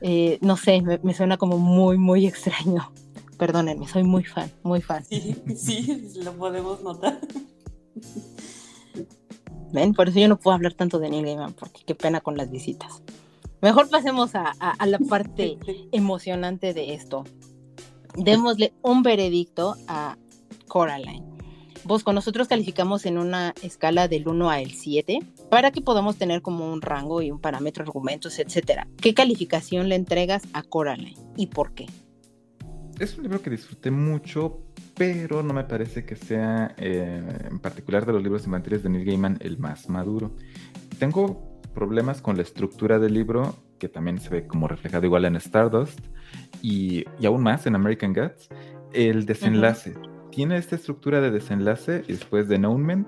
eh, 0.00 0.38
no 0.40 0.56
sé, 0.56 0.80
me, 0.80 1.12
suena 1.12 1.36
como 1.36 1.58
muy, 1.58 1.98
muy 1.98 2.26
extraño. 2.26 2.90
Perdónenme, 3.36 3.86
soy 3.86 4.04
muy 4.04 4.24
fan, 4.24 4.50
muy 4.62 4.80
fan. 4.80 5.04
Sí, 5.04 5.36
sí, 5.54 6.10
lo 6.24 6.32
podemos 6.32 6.82
notar. 6.82 7.20
Ven, 9.74 9.92
por 9.92 10.08
eso 10.08 10.20
yo 10.20 10.28
no 10.28 10.40
puedo 10.40 10.54
hablar 10.54 10.72
tanto 10.72 10.98
de 10.98 11.10
Neil 11.10 11.26
Gaiman, 11.26 11.52
porque 11.52 11.82
qué 11.84 11.94
pena 11.94 12.22
con 12.22 12.38
las 12.38 12.50
visitas. 12.50 13.02
Mejor 13.62 13.88
pasemos 13.88 14.34
a, 14.34 14.50
a 14.58 14.86
la 14.86 14.98
parte 14.98 15.56
emocionante 15.92 16.74
de 16.74 16.94
esto. 16.94 17.24
Démosle 18.16 18.74
un 18.82 19.04
veredicto 19.04 19.76
a 19.86 20.18
Coraline. 20.66 21.24
Vos 21.84 22.02
con 22.02 22.16
nosotros 22.16 22.48
calificamos 22.48 23.06
en 23.06 23.18
una 23.18 23.54
escala 23.62 24.08
del 24.08 24.26
1 24.28 24.50
al 24.50 24.70
7 24.70 25.20
para 25.48 25.70
que 25.70 25.80
podamos 25.80 26.16
tener 26.16 26.42
como 26.42 26.72
un 26.72 26.82
rango 26.82 27.22
y 27.22 27.30
un 27.30 27.40
parámetro, 27.40 27.84
argumentos, 27.84 28.38
etcétera. 28.38 28.88
¿Qué 29.00 29.14
calificación 29.14 29.88
le 29.88 29.94
entregas 29.94 30.42
a 30.52 30.62
Coraline 30.64 31.16
y 31.36 31.46
por 31.46 31.72
qué? 31.72 31.86
Es 32.98 33.16
un 33.16 33.24
libro 33.24 33.42
que 33.42 33.50
disfruté 33.50 33.90
mucho, 33.90 34.60
pero 34.96 35.42
no 35.42 35.54
me 35.54 35.64
parece 35.64 36.04
que 36.04 36.16
sea, 36.16 36.74
eh, 36.78 37.48
en 37.50 37.58
particular 37.60 38.06
de 38.06 38.12
los 38.12 38.22
libros 38.22 38.44
infantiles 38.44 38.82
de 38.82 38.88
Neil 38.88 39.04
Gaiman, 39.04 39.38
el 39.40 39.58
más 39.58 39.88
maduro. 39.88 40.36
Tengo 40.98 41.51
problemas 41.72 42.20
con 42.22 42.36
la 42.36 42.42
estructura 42.42 42.98
del 42.98 43.14
libro, 43.14 43.54
que 43.78 43.88
también 43.88 44.18
se 44.18 44.30
ve 44.30 44.46
como 44.46 44.68
reflejado 44.68 45.06
igual 45.06 45.24
en 45.24 45.36
Stardust, 45.36 45.98
y, 46.62 47.04
aún 47.24 47.42
más 47.42 47.66
en 47.66 47.74
American 47.74 48.12
Gods, 48.12 48.48
el 48.92 49.26
desenlace 49.26 49.94
tiene 50.30 50.56
esta 50.56 50.76
estructura 50.76 51.20
de 51.20 51.30
desenlace 51.30 52.04
y 52.08 52.12
después 52.12 52.48
de 52.48 52.56
announcement, 52.56 53.06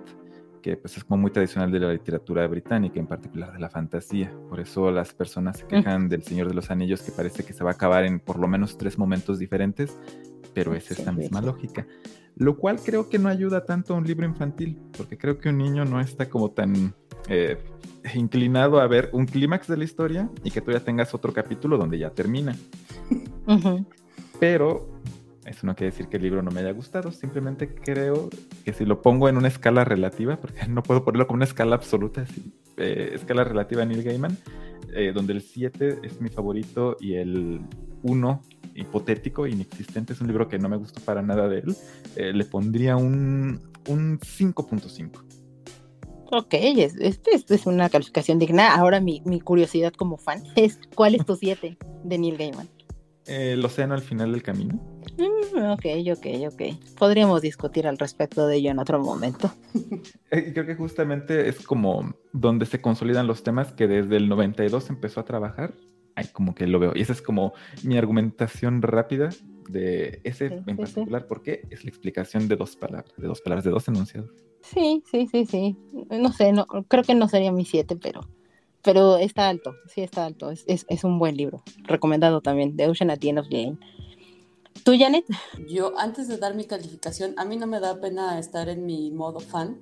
que 0.62 0.76
pues 0.76 0.96
es 0.96 1.04
como 1.04 1.22
muy 1.22 1.30
tradicional 1.30 1.70
de 1.70 1.80
la 1.80 1.92
literatura 1.92 2.46
británica, 2.46 3.00
en 3.00 3.06
particular 3.06 3.52
de 3.52 3.58
la 3.58 3.68
fantasía. 3.68 4.32
Por 4.48 4.60
eso 4.60 4.90
las 4.90 5.12
personas 5.12 5.58
se 5.58 5.66
quejan 5.66 6.08
del 6.08 6.22
Señor 6.22 6.48
de 6.48 6.54
los 6.54 6.70
Anillos, 6.70 7.02
que 7.02 7.12
parece 7.12 7.44
que 7.44 7.52
se 7.52 7.64
va 7.64 7.70
a 7.70 7.74
acabar 7.74 8.04
en 8.04 8.20
por 8.20 8.38
lo 8.38 8.46
menos 8.46 8.78
tres 8.78 8.98
momentos 8.98 9.38
diferentes, 9.38 9.98
pero 10.54 10.74
es 10.74 10.90
esta 10.90 11.12
misma 11.12 11.40
lógica. 11.40 11.86
Lo 12.36 12.56
cual 12.56 12.78
creo 12.84 13.08
que 13.08 13.18
no 13.18 13.28
ayuda 13.28 13.64
tanto 13.64 13.94
a 13.94 13.96
un 13.96 14.04
libro 14.04 14.26
infantil, 14.26 14.80
porque 14.96 15.16
creo 15.16 15.38
que 15.38 15.50
un 15.50 15.58
niño 15.58 15.84
no 15.84 16.00
está 16.00 16.28
como 16.28 16.50
tan 16.50 16.94
eh, 17.28 17.58
inclinado 18.14 18.80
a 18.80 18.86
ver 18.86 19.10
un 19.12 19.26
clímax 19.26 19.68
de 19.68 19.76
la 19.76 19.84
historia 19.84 20.30
y 20.42 20.50
que 20.50 20.60
tú 20.60 20.72
ya 20.72 20.80
tengas 20.80 21.14
otro 21.14 21.32
capítulo 21.32 21.78
donde 21.78 21.98
ya 21.98 22.10
termina. 22.10 22.56
Pero 24.40 24.94
eso 25.46 25.66
no 25.66 25.74
quiere 25.74 25.90
decir 25.90 26.08
que 26.08 26.16
el 26.16 26.22
libro 26.22 26.42
no 26.42 26.50
me 26.50 26.60
haya 26.60 26.72
gustado, 26.72 27.12
simplemente 27.12 27.74
creo 27.74 28.30
que 28.64 28.72
si 28.72 28.84
lo 28.84 29.02
pongo 29.02 29.28
en 29.28 29.36
una 29.36 29.48
escala 29.48 29.84
relativa, 29.84 30.36
porque 30.36 30.66
no 30.68 30.82
puedo 30.82 31.04
ponerlo 31.04 31.26
como 31.26 31.36
una 31.36 31.44
escala 31.44 31.76
absoluta, 31.76 32.24
eh, 32.76 33.10
escala 33.14 33.44
relativa 33.44 33.82
a 33.82 33.84
Neil 33.84 34.02
Gaiman, 34.02 34.36
eh, 34.94 35.12
donde 35.14 35.34
el 35.34 35.42
7 35.42 35.98
es 36.02 36.20
mi 36.20 36.28
favorito 36.28 36.96
y 37.00 37.14
el 37.14 37.60
1 38.02 38.42
hipotético, 38.76 39.46
inexistente, 39.46 40.14
es 40.14 40.20
un 40.20 40.26
libro 40.26 40.48
que 40.48 40.58
no 40.58 40.68
me 40.68 40.76
gustó 40.76 41.00
para 41.00 41.22
nada 41.22 41.48
de 41.48 41.58
él, 41.58 41.76
eh, 42.16 42.32
le 42.32 42.44
pondría 42.44 42.96
un, 42.96 43.60
un 43.88 44.18
5.5. 44.18 45.43
Ok, 46.36 46.54
esto 46.54 47.30
es, 47.32 47.50
es, 47.50 47.66
una 47.66 47.88
calificación 47.88 48.38
digna. 48.38 48.74
Ahora 48.74 49.00
mi, 49.00 49.22
mi 49.24 49.40
curiosidad 49.40 49.92
como 49.92 50.16
fan 50.16 50.42
es, 50.56 50.78
¿cuál 50.94 51.14
es 51.14 51.24
tu 51.24 51.36
7 51.36 51.78
de 52.04 52.18
Neil 52.18 52.36
Gaiman? 52.36 52.68
el 53.26 53.64
océano 53.64 53.94
al 53.94 54.02
final 54.02 54.32
del 54.32 54.42
camino. 54.42 54.74
Mm, 55.16 55.70
ok, 55.70 55.86
ok, 56.12 56.26
ok. 56.52 56.62
Podríamos 56.98 57.42
discutir 57.42 57.86
al 57.86 57.98
respecto 57.98 58.46
de 58.46 58.56
ello 58.56 58.70
en 58.70 58.78
otro 58.78 59.00
momento. 59.00 59.52
Eh, 60.30 60.52
creo 60.52 60.66
que 60.66 60.74
justamente 60.74 61.48
es 61.48 61.60
como 61.60 62.16
donde 62.32 62.66
se 62.66 62.80
consolidan 62.80 63.28
los 63.28 63.44
temas 63.44 63.72
que 63.72 63.86
desde 63.86 64.16
el 64.16 64.28
92 64.28 64.90
empezó 64.90 65.20
a 65.20 65.24
trabajar. 65.24 65.74
Ay, 66.16 66.26
como 66.32 66.56
que 66.56 66.66
lo 66.66 66.80
veo. 66.80 66.92
Y 66.94 67.02
esa 67.02 67.12
es 67.12 67.22
como 67.22 67.52
mi 67.84 67.96
argumentación 67.98 68.82
rápida 68.82 69.30
de 69.68 70.20
ese 70.24 70.62
en 70.66 70.76
particular, 70.76 71.26
porque 71.28 71.62
es 71.70 71.84
la 71.84 71.90
explicación 71.90 72.48
de 72.48 72.56
dos 72.56 72.74
palabras, 72.74 73.14
de 73.16 73.28
dos 73.28 73.40
palabras, 73.42 73.64
de 73.64 73.70
dos 73.70 73.86
enunciados. 73.86 74.30
Sí, 74.72 75.02
sí, 75.10 75.28
sí, 75.30 75.46
sí. 75.46 75.76
No 76.10 76.32
sé, 76.32 76.52
no, 76.52 76.66
creo 76.66 77.04
que 77.04 77.14
no 77.14 77.28
sería 77.28 77.52
mi 77.52 77.64
siete, 77.64 77.96
pero 77.96 78.22
pero 78.84 79.16
está 79.16 79.48
alto, 79.48 79.74
sí 79.88 80.02
está 80.02 80.26
alto. 80.26 80.50
Es, 80.50 80.62
es, 80.66 80.84
es, 80.88 81.04
un 81.04 81.18
buen 81.18 81.36
libro. 81.36 81.62
Recomendado 81.84 82.42
también, 82.42 82.76
The 82.76 82.88
Ocean 82.88 83.10
at 83.10 83.18
the 83.18 83.30
End 83.30 83.38
of 83.38 83.48
the 83.48 83.56
Lane. 83.56 83.78
¿Tú, 84.84 84.92
Janet? 84.98 85.24
Yo, 85.66 85.98
antes 85.98 86.28
de 86.28 86.36
dar 86.36 86.54
mi 86.54 86.66
calificación, 86.66 87.32
a 87.38 87.46
mí 87.46 87.56
no 87.56 87.66
me 87.66 87.80
da 87.80 87.98
pena 87.98 88.38
estar 88.38 88.68
en 88.68 88.84
mi 88.84 89.10
modo 89.10 89.40
fan. 89.40 89.80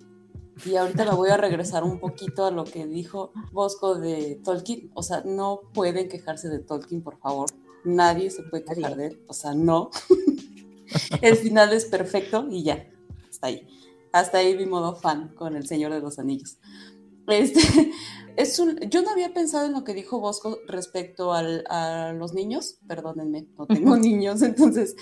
Y 0.64 0.76
ahorita 0.76 1.04
me 1.04 1.16
voy 1.16 1.30
a 1.30 1.36
regresar 1.36 1.82
un 1.82 1.98
poquito 1.98 2.44
a 2.46 2.52
lo 2.52 2.62
que 2.62 2.86
dijo 2.86 3.32
Bosco 3.50 3.96
de 3.96 4.40
Tolkien. 4.44 4.92
O 4.94 5.02
sea, 5.02 5.22
no 5.24 5.62
pueden 5.74 6.08
quejarse 6.08 6.48
de 6.48 6.60
Tolkien, 6.60 7.02
por 7.02 7.18
favor. 7.18 7.48
Nadie 7.84 8.30
se 8.30 8.44
puede 8.44 8.64
quejar 8.64 8.94
de 8.94 9.06
él. 9.06 9.22
O 9.26 9.32
sea, 9.32 9.52
no. 9.54 9.90
El 11.20 11.36
final 11.36 11.72
es 11.72 11.86
perfecto 11.86 12.46
y 12.48 12.62
ya. 12.62 12.88
Hasta 13.28 13.48
ahí. 13.48 13.66
Hasta 14.12 14.38
ahí 14.38 14.56
mi 14.56 14.66
modo 14.66 14.94
fan 14.94 15.34
con 15.34 15.56
El 15.56 15.66
Señor 15.66 15.92
de 15.92 16.00
los 16.00 16.18
Anillos. 16.18 16.58
Este, 17.28 17.60
es 18.36 18.58
un, 18.58 18.78
yo 18.90 19.02
no 19.02 19.10
había 19.10 19.32
pensado 19.32 19.66
en 19.66 19.72
lo 19.72 19.84
que 19.84 19.94
dijo 19.94 20.20
Bosco 20.20 20.58
respecto 20.66 21.32
a 21.32 22.12
los 22.12 22.34
niños, 22.34 22.78
perdónenme, 22.86 23.46
no 23.58 23.66
tengo 23.66 23.96
niños, 23.96 24.42
entonces 24.42 24.96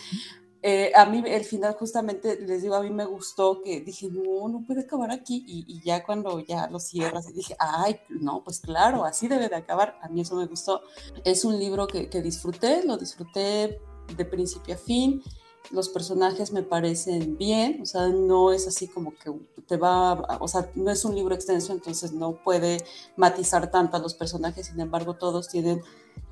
eh, 0.62 0.92
a 0.94 1.06
mí 1.06 1.22
el 1.26 1.44
final 1.44 1.74
justamente, 1.74 2.38
les 2.38 2.62
digo, 2.62 2.74
a 2.74 2.82
mí 2.82 2.90
me 2.90 3.06
gustó 3.06 3.62
que 3.62 3.80
dije, 3.80 4.08
no, 4.11 4.46
no 4.48 4.62
puede 4.66 4.82
acabar 4.82 5.11
aquí 5.11 5.42
y, 5.46 5.80
ya 5.82 6.04
cuando 6.04 6.40
ya 6.40 6.68
lo 6.68 6.78
cierras 6.78 7.30
y 7.30 7.32
dije, 7.32 7.56
ay, 7.58 7.96
no, 8.11 8.44
pues 8.44 8.61
claro, 8.61 9.04
así 9.04 9.26
debe 9.26 9.48
de 9.48 9.56
acabar, 9.56 9.98
a 10.02 10.08
mí 10.08 10.20
eso 10.20 10.36
me 10.36 10.46
gustó. 10.46 10.82
Es 11.24 11.46
un 11.46 11.58
libro 11.58 11.86
que, 11.86 12.11
que 12.11 12.20
disfruté, 12.20 12.84
lo 12.84 12.98
disfruté 12.98 13.80
de 14.14 14.24
principio 14.26 14.74
a 14.74 14.78
fin 14.78 15.22
los 15.70 15.88
personajes 15.88 16.52
me 16.52 16.62
parecen 16.62 17.36
bien, 17.38 17.80
o 17.82 17.86
sea, 17.86 18.08
no 18.08 18.52
es 18.52 18.66
así 18.66 18.88
como 18.88 19.14
que 19.14 19.32
te 19.66 19.76
va, 19.76 20.38
o 20.40 20.48
sea, 20.48 20.70
no 20.74 20.90
es 20.90 21.04
un 21.04 21.14
libro 21.14 21.34
extenso, 21.34 21.72
entonces 21.72 22.12
no 22.12 22.32
puede 22.42 22.84
matizar 23.16 23.70
tanto 23.70 23.96
a 23.96 24.00
los 24.00 24.14
personajes, 24.14 24.66
sin 24.66 24.80
embargo, 24.80 25.14
todos 25.14 25.48
tienen, 25.48 25.82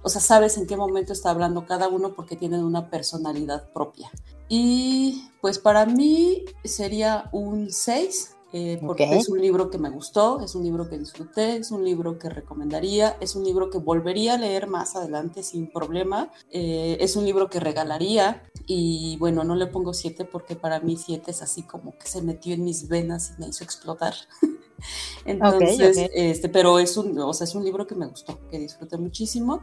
o 0.02 0.08
sea, 0.08 0.20
sabes 0.20 0.56
en 0.58 0.66
qué 0.66 0.76
momento 0.76 1.12
está 1.12 1.30
hablando 1.30 1.66
cada 1.66 1.88
uno 1.88 2.14
porque 2.14 2.36
tienen 2.36 2.64
una 2.64 2.90
personalidad 2.90 3.72
propia. 3.72 4.10
Y 4.48 5.28
pues 5.40 5.58
para 5.58 5.86
mí 5.86 6.44
sería 6.64 7.28
un 7.32 7.70
6, 7.70 8.37
eh, 8.52 8.78
porque 8.80 9.04
es 9.04 9.28
un 9.28 9.40
libro 9.42 9.68
que 9.68 9.76
me 9.76 9.90
gustó, 9.90 10.40
es 10.40 10.54
un 10.54 10.64
libro 10.64 10.88
que 10.88 10.98
disfruté, 10.98 11.56
es 11.56 11.70
un 11.70 11.84
libro 11.84 12.18
que 12.18 12.30
recomendaría, 12.30 13.18
es 13.20 13.36
un 13.36 13.44
libro 13.44 13.68
que 13.68 13.76
volvería 13.76 14.34
a 14.34 14.38
leer 14.38 14.68
más 14.68 14.96
adelante 14.96 15.42
sin 15.42 15.70
problema, 15.70 16.32
eh, 16.50 16.96
es 17.00 17.14
un 17.16 17.26
libro 17.26 17.50
que 17.50 17.60
regalaría 17.60 18.42
y 18.66 19.18
bueno, 19.18 19.44
no 19.44 19.54
le 19.54 19.66
pongo 19.66 19.92
7 19.92 20.24
porque 20.24 20.56
para 20.56 20.80
mí 20.80 20.96
7 20.96 21.30
es 21.30 21.42
así 21.42 21.62
como 21.62 21.98
que 21.98 22.06
se 22.06 22.22
metió 22.22 22.54
en 22.54 22.64
mis 22.64 22.88
venas 22.88 23.34
y 23.36 23.40
me 23.40 23.48
hizo 23.48 23.64
explotar. 23.64 24.14
Entonces, 25.26 26.08
este, 26.14 26.48
pero 26.48 26.78
es 26.78 26.96
un, 26.96 27.18
o 27.18 27.34
sea, 27.34 27.44
es 27.44 27.54
un 27.54 27.64
libro 27.64 27.86
que 27.86 27.96
me 27.96 28.06
gustó, 28.06 28.38
que 28.50 28.58
disfruté 28.58 28.96
muchísimo 28.96 29.60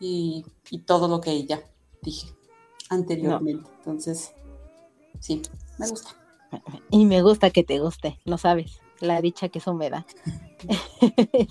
y, 0.00 0.46
y 0.70 0.78
todo 0.78 1.06
lo 1.06 1.20
que 1.20 1.44
ya 1.44 1.62
dije 2.00 2.28
anteriormente. 2.88 3.68
Entonces, 3.78 4.32
sí, 5.20 5.42
me 5.78 5.88
gusta. 5.88 6.21
Y 6.90 7.04
me 7.06 7.22
gusta 7.22 7.50
que 7.50 7.64
te 7.64 7.78
guste, 7.78 8.18
no 8.24 8.38
sabes, 8.38 8.80
la 9.00 9.20
dicha 9.20 9.48
que 9.48 9.58
eso 9.58 9.74
me 9.74 9.90
da. 9.90 10.06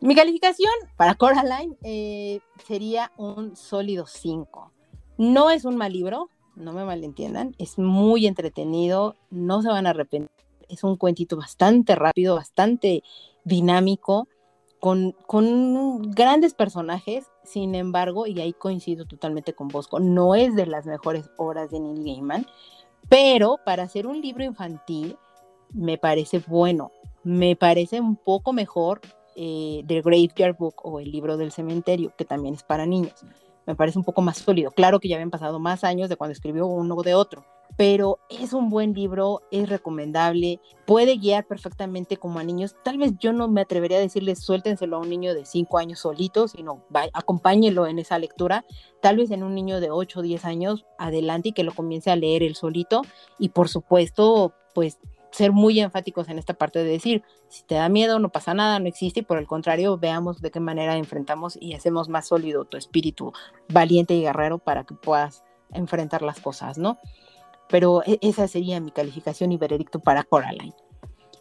Mi 0.00 0.14
calificación 0.14 0.72
para 0.96 1.14
Coraline 1.14 1.76
eh, 1.82 2.40
sería 2.66 3.12
un 3.16 3.56
sólido 3.56 4.06
5. 4.06 4.70
No 5.16 5.50
es 5.50 5.64
un 5.64 5.76
mal 5.76 5.92
libro, 5.92 6.28
no 6.56 6.72
me 6.72 6.84
malentiendan, 6.84 7.54
es 7.58 7.78
muy 7.78 8.26
entretenido, 8.26 9.16
no 9.30 9.62
se 9.62 9.68
van 9.68 9.86
a 9.86 9.90
arrepentir. 9.90 10.30
Es 10.68 10.84
un 10.84 10.96
cuentito 10.96 11.36
bastante 11.36 11.94
rápido, 11.94 12.34
bastante 12.34 13.02
dinámico, 13.44 14.28
con, 14.80 15.12
con 15.26 16.10
grandes 16.10 16.52
personajes, 16.52 17.24
sin 17.42 17.74
embargo, 17.74 18.26
y 18.26 18.38
ahí 18.40 18.52
coincido 18.52 19.06
totalmente 19.06 19.54
con 19.54 19.68
Bosco, 19.68 20.00
no 20.00 20.34
es 20.34 20.54
de 20.54 20.66
las 20.66 20.84
mejores 20.84 21.30
obras 21.38 21.70
de 21.70 21.80
Neil 21.80 22.04
Gaiman, 22.04 22.46
pero 23.08 23.58
para 23.64 23.84
hacer 23.84 24.06
un 24.06 24.20
libro 24.20 24.44
infantil, 24.44 25.16
me 25.72 25.98
parece 25.98 26.42
bueno. 26.46 26.90
Me 27.22 27.56
parece 27.56 28.00
un 28.00 28.16
poco 28.16 28.52
mejor 28.52 29.00
eh, 29.36 29.82
The 29.86 30.02
Graveyard 30.02 30.56
Book 30.56 30.76
o 30.82 31.00
el 31.00 31.10
libro 31.10 31.36
del 31.36 31.52
cementerio, 31.52 32.12
que 32.16 32.24
también 32.24 32.54
es 32.54 32.62
para 32.62 32.86
niños. 32.86 33.24
Me 33.66 33.74
parece 33.74 33.98
un 33.98 34.04
poco 34.04 34.22
más 34.22 34.38
sólido. 34.38 34.70
Claro 34.70 35.00
que 35.00 35.08
ya 35.08 35.16
habían 35.16 35.30
pasado 35.30 35.58
más 35.58 35.84
años 35.84 36.08
de 36.08 36.16
cuando 36.16 36.32
escribió 36.32 36.66
uno 36.66 37.02
de 37.02 37.14
otro, 37.14 37.44
pero 37.76 38.18
es 38.28 38.52
un 38.52 38.70
buen 38.70 38.94
libro, 38.94 39.42
es 39.50 39.68
recomendable, 39.68 40.60
puede 40.86 41.16
guiar 41.16 41.46
perfectamente 41.46 42.16
como 42.16 42.38
a 42.38 42.44
niños. 42.44 42.76
Tal 42.84 42.98
vez 42.98 43.14
yo 43.18 43.32
no 43.32 43.48
me 43.48 43.62
atrevería 43.62 43.98
a 43.98 44.00
decirles 44.00 44.40
suéltenselo 44.40 44.96
a 44.96 45.00
un 45.00 45.08
niño 45.08 45.34
de 45.34 45.44
5 45.44 45.78
años 45.78 46.00
solito, 46.00 46.46
sino 46.46 46.84
acompáñelo 47.12 47.86
en 47.86 47.98
esa 47.98 48.18
lectura. 48.18 48.64
Tal 49.02 49.16
vez 49.16 49.30
en 49.30 49.42
un 49.42 49.54
niño 49.54 49.80
de 49.80 49.90
8 49.90 50.20
o 50.20 50.22
10 50.22 50.44
años 50.44 50.86
adelante 50.98 51.48
y 51.48 51.52
que 51.52 51.64
lo 51.64 51.74
comience 51.74 52.10
a 52.10 52.16
leer 52.16 52.42
él 52.42 52.54
solito. 52.54 53.02
Y 53.38 53.48
por 53.48 53.68
supuesto, 53.68 54.54
pues 54.72 54.98
ser 55.32 55.50
muy 55.50 55.80
enfáticos 55.80 56.28
en 56.28 56.38
esta 56.38 56.54
parte 56.54 56.78
de 56.78 56.84
decir, 56.84 57.24
si 57.48 57.64
te 57.64 57.74
da 57.74 57.88
miedo, 57.88 58.20
no 58.20 58.28
pasa 58.28 58.54
nada, 58.54 58.78
no 58.78 58.86
existe, 58.86 59.20
y 59.20 59.22
por 59.24 59.38
el 59.38 59.48
contrario, 59.48 59.98
veamos 59.98 60.40
de 60.40 60.52
qué 60.52 60.60
manera 60.60 60.96
enfrentamos 60.96 61.58
y 61.60 61.74
hacemos 61.74 62.08
más 62.08 62.28
sólido 62.28 62.66
tu 62.66 62.76
espíritu 62.76 63.32
valiente 63.68 64.14
y 64.14 64.22
guerrero 64.22 64.58
para 64.58 64.84
que 64.84 64.94
puedas 64.94 65.42
enfrentar 65.72 66.22
las 66.22 66.38
cosas, 66.40 66.78
¿no? 66.78 66.98
Pero 67.68 68.02
e, 68.04 68.18
esa 68.22 68.48
sería 68.48 68.80
mi 68.80 68.90
calificación 68.90 69.52
y 69.52 69.56
veredicto 69.56 70.00
para 70.00 70.24
Coraline. 70.24 70.74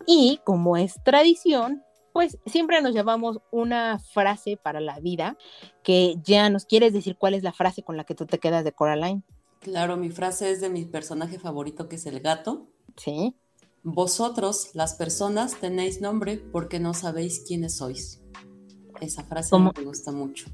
Y 0.05 0.39
como 0.43 0.78
es 0.78 0.95
tradición, 1.03 1.84
pues 2.11 2.38
siempre 2.45 2.82
nos 2.82 2.93
llevamos 2.93 3.39
una 3.51 3.99
frase 3.99 4.57
para 4.57 4.80
la 4.80 4.99
vida, 4.99 5.38
que 5.84 6.15
ya 6.24 6.49
nos 6.49 6.65
quieres 6.65 6.93
decir 6.93 7.17
cuál 7.17 7.34
es 7.34 7.43
la 7.43 7.53
frase 7.53 7.84
con 7.84 7.97
la 7.97 8.03
que 8.03 8.15
tú 8.15 8.26
te 8.26 8.39
quedas 8.39 8.63
de 8.63 8.71
Coraline. 8.71 9.24
Claro, 9.59 9.97
mi 9.97 10.09
frase 10.09 10.51
es 10.51 10.61
de 10.61 10.69
mi 10.69 10.86
personaje 10.86 11.39
favorito, 11.39 11.88
que 11.88 11.95
es 11.95 12.05
el 12.05 12.19
gato. 12.19 12.67
Sí. 12.97 13.36
Vosotros, 13.82 14.71
las 14.74 14.95
personas, 14.95 15.55
tenéis 15.55 16.01
nombre 16.01 16.38
porque 16.38 16.80
no 16.80 16.93
sabéis 16.93 17.43
quiénes 17.47 17.78
sois. 17.78 18.21
Esa 19.01 19.24
frase 19.24 19.57
me 19.57 19.84
gusta 19.84 20.11
mucho 20.11 20.47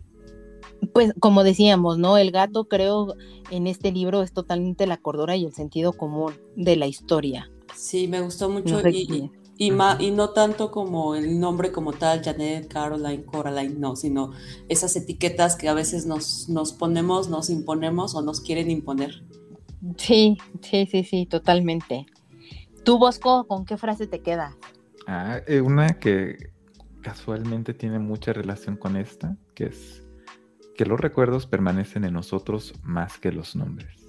pues 0.94 1.14
como 1.20 1.44
decíamos, 1.44 1.98
¿no? 1.98 2.18
El 2.18 2.32
gato 2.32 2.68
creo 2.68 3.16
en 3.52 3.68
este 3.68 3.92
libro 3.92 4.22
es 4.22 4.32
totalmente 4.34 4.88
la 4.88 4.98
cordura 4.98 5.36
y 5.36 5.46
el 5.46 5.54
sentido 5.54 5.94
común 5.94 6.34
de 6.56 6.76
la 6.76 6.88
historia. 6.88 7.52
Sí, 7.76 8.08
me 8.08 8.22
gustó 8.22 8.50
mucho 8.50 8.82
y, 8.90 9.32
y, 9.58 9.72
no 9.72 10.30
tanto 10.30 10.72
como 10.72 11.16
el 11.16 11.40
nombre 11.40 11.72
como 11.72 11.92
tal, 11.94 12.24
Janet, 12.24 12.68
Caroline, 12.68 13.26
Coraline, 13.26 13.78
no, 13.78 13.96
sino 13.96 14.32
esas 14.70 14.96
etiquetas 14.96 15.56
que 15.56 15.70
a 15.70 15.74
veces 15.74 16.06
nos, 16.06 16.50
nos 16.50 16.74
ponemos, 16.74 17.30
nos 17.30 17.50
imponemos 17.50 18.16
o 18.16 18.22
nos 18.22 18.42
quieren 18.42 18.72
imponer. 18.72 19.24
Sí, 19.98 20.38
sí, 20.62 20.88
sí, 20.90 21.04
sí, 21.04 21.26
totalmente. 21.26 22.06
¿Tú, 22.84 22.98
Bosco, 22.98 23.46
con 23.48 23.66
qué 23.66 23.78
frase 23.78 24.08
te 24.08 24.22
queda? 24.22 24.56
Ah, 25.08 25.42
eh, 25.48 25.62
una 25.62 26.00
que 26.00 26.52
casualmente 27.02 27.74
tiene 27.74 28.00
mucha 28.00 28.34
relación 28.34 28.78
con 28.78 28.96
esta, 28.96 29.38
que 29.56 29.66
es 29.66 30.04
que 30.80 30.86
los 30.86 30.98
recuerdos 30.98 31.46
permanecen 31.46 32.06
en 32.06 32.14
nosotros 32.14 32.74
más 32.84 33.18
que 33.18 33.34
los 33.34 33.54
nombres. 33.54 34.08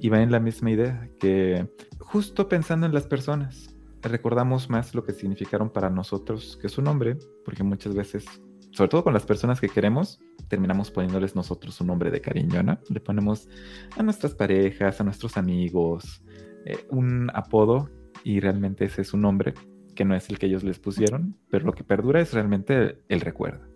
Y 0.00 0.08
va 0.08 0.22
en 0.22 0.32
la 0.32 0.40
misma 0.40 0.70
idea, 0.70 1.06
que 1.20 1.68
justo 1.98 2.48
pensando 2.48 2.86
en 2.86 2.94
las 2.94 3.06
personas, 3.06 3.76
recordamos 4.00 4.70
más 4.70 4.94
lo 4.94 5.04
que 5.04 5.12
significaron 5.12 5.68
para 5.68 5.90
nosotros 5.90 6.58
que 6.62 6.70
su 6.70 6.80
nombre, 6.80 7.18
porque 7.44 7.62
muchas 7.62 7.94
veces, 7.94 8.24
sobre 8.70 8.88
todo 8.88 9.04
con 9.04 9.12
las 9.12 9.26
personas 9.26 9.60
que 9.60 9.68
queremos, 9.68 10.18
terminamos 10.48 10.90
poniéndoles 10.90 11.36
nosotros 11.36 11.78
un 11.82 11.88
nombre 11.88 12.10
de 12.10 12.22
cariño, 12.22 12.62
¿no? 12.62 12.78
Le 12.88 13.00
ponemos 13.00 13.46
a 13.94 14.02
nuestras 14.02 14.34
parejas, 14.34 15.02
a 15.02 15.04
nuestros 15.04 15.36
amigos, 15.36 16.24
eh, 16.64 16.86
un 16.88 17.30
apodo 17.34 17.90
y 18.24 18.40
realmente 18.40 18.86
ese 18.86 19.02
es 19.02 19.12
un 19.12 19.20
nombre 19.20 19.52
que 19.94 20.06
no 20.06 20.16
es 20.16 20.30
el 20.30 20.38
que 20.38 20.46
ellos 20.46 20.64
les 20.64 20.78
pusieron, 20.78 21.36
pero 21.50 21.66
lo 21.66 21.74
que 21.74 21.84
perdura 21.84 22.22
es 22.22 22.32
realmente 22.32 22.98
el 23.10 23.20
recuerdo. 23.20 23.67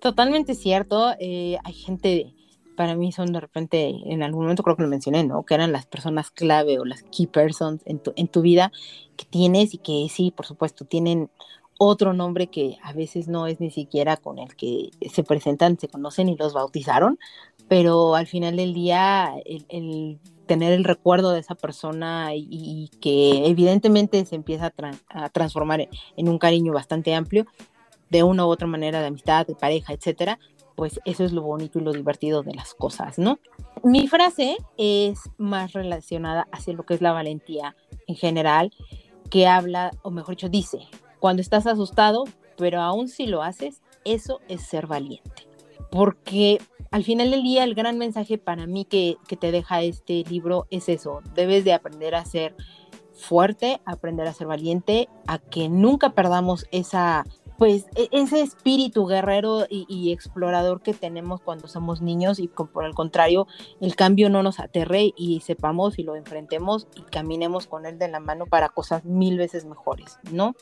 Totalmente 0.00 0.54
cierto. 0.54 1.12
Eh, 1.18 1.58
hay 1.62 1.72
gente, 1.72 2.34
para 2.76 2.94
mí 2.94 3.12
son 3.12 3.32
de 3.32 3.40
repente, 3.40 3.94
en 4.06 4.22
algún 4.22 4.42
momento 4.42 4.62
creo 4.62 4.76
que 4.76 4.82
lo 4.82 4.88
mencioné, 4.88 5.24
¿no? 5.24 5.44
Que 5.44 5.54
eran 5.54 5.72
las 5.72 5.86
personas 5.86 6.30
clave 6.30 6.78
o 6.78 6.84
las 6.84 7.02
key 7.04 7.26
persons 7.26 7.82
en 7.84 7.98
tu, 7.98 8.12
en 8.16 8.28
tu 8.28 8.40
vida 8.40 8.72
que 9.16 9.26
tienes 9.26 9.74
y 9.74 9.78
que 9.78 10.06
sí, 10.10 10.32
por 10.34 10.46
supuesto, 10.46 10.84
tienen 10.84 11.30
otro 11.82 12.12
nombre 12.12 12.48
que 12.48 12.76
a 12.82 12.92
veces 12.92 13.26
no 13.26 13.46
es 13.46 13.58
ni 13.58 13.70
siquiera 13.70 14.18
con 14.18 14.38
el 14.38 14.54
que 14.54 14.90
se 15.10 15.24
presentan, 15.24 15.78
se 15.78 15.88
conocen 15.88 16.28
y 16.28 16.36
los 16.36 16.52
bautizaron, 16.52 17.18
pero 17.68 18.16
al 18.16 18.26
final 18.26 18.56
del 18.56 18.74
día 18.74 19.32
el, 19.46 20.18
tener 20.44 20.74
el 20.74 20.84
recuerdo 20.84 21.30
de 21.30 21.40
esa 21.40 21.54
persona 21.54 22.34
y, 22.34 22.90
que 23.00 23.46
evidentemente 23.46 24.22
se 24.26 24.34
empieza 24.34 24.74
a, 24.76 25.24
a 25.24 25.28
transformar 25.30 25.88
en, 26.16 26.28
un 26.28 26.38
cariño 26.38 26.74
bastante 26.74 27.14
amplio, 27.14 27.46
de 28.10 28.22
una 28.22 28.44
u 28.44 28.48
otra 28.48 28.66
manera 28.66 29.00
de 29.00 29.06
amistad, 29.06 29.46
de 29.46 29.54
pareja, 29.54 29.92
etcétera, 29.92 30.38
pues 30.74 31.00
eso 31.04 31.24
es 31.24 31.32
lo 31.32 31.42
bonito 31.42 31.78
y 31.78 31.82
lo 31.82 31.92
divertido 31.92 32.42
de 32.42 32.54
las 32.54 32.74
cosas, 32.74 33.18
¿no? 33.18 33.38
Mi 33.82 34.08
frase 34.08 34.56
es 34.76 35.18
más 35.38 35.72
relacionada 35.72 36.46
hacia 36.52 36.74
lo 36.74 36.84
que 36.84 36.94
es 36.94 37.00
la 37.00 37.12
valentía 37.12 37.76
en 38.06 38.16
general, 38.16 38.72
que 39.30 39.46
habla, 39.46 39.90
o 40.02 40.10
mejor 40.10 40.36
dicho, 40.36 40.48
dice, 40.48 40.78
cuando 41.18 41.42
estás 41.42 41.66
asustado, 41.66 42.24
pero 42.56 42.80
aún 42.80 43.08
si 43.08 43.26
lo 43.26 43.42
haces, 43.42 43.82
eso 44.04 44.40
es 44.48 44.62
ser 44.62 44.86
valiente. 44.86 45.48
Porque 45.90 46.60
al 46.90 47.04
final 47.04 47.30
del 47.30 47.42
día 47.42 47.64
el 47.64 47.74
gran 47.74 47.98
mensaje 47.98 48.38
para 48.38 48.66
mí 48.66 48.84
que, 48.84 49.16
que 49.28 49.36
te 49.36 49.52
deja 49.52 49.82
este 49.82 50.24
libro 50.28 50.66
es 50.70 50.88
eso, 50.88 51.20
debes 51.34 51.64
de 51.64 51.72
aprender 51.72 52.14
a 52.14 52.24
ser 52.24 52.54
fuerte, 53.12 53.80
aprender 53.84 54.26
a 54.26 54.32
ser 54.32 54.46
valiente, 54.46 55.08
a 55.26 55.38
que 55.38 55.68
nunca 55.68 56.14
perdamos 56.14 56.66
esa 56.72 57.24
pues 57.60 57.84
e, 57.94 58.08
ese 58.10 58.40
espíritu 58.40 59.04
guerrero 59.04 59.66
y, 59.68 60.12
explorador 60.12 60.80
que 60.80 60.94
tenemos 60.94 61.42
cuando 61.42 61.68
somos 61.68 62.00
niños 62.00 62.38
y 62.38 62.48
por 62.48 62.86
el 62.86 62.94
contrario 62.94 63.46
el 63.82 63.94
cambio 63.96 64.30
no 64.30 64.42
nos 64.42 64.60
aterre 64.60 65.12
y 65.14 65.40
sepamos 65.40 65.98
y 65.98 66.02
lo 66.02 66.16
enfrentemos 66.16 66.88
y 66.96 67.02
caminemos 67.02 67.66
con 67.66 67.84
él 67.84 67.98
de 67.98 68.08
la 68.08 68.18
mano 68.18 68.46
para 68.46 68.70
cosas 68.70 69.04
mil 69.04 69.36
veces 69.36 69.66
mejores, 69.66 70.18
¿no? 70.32 70.54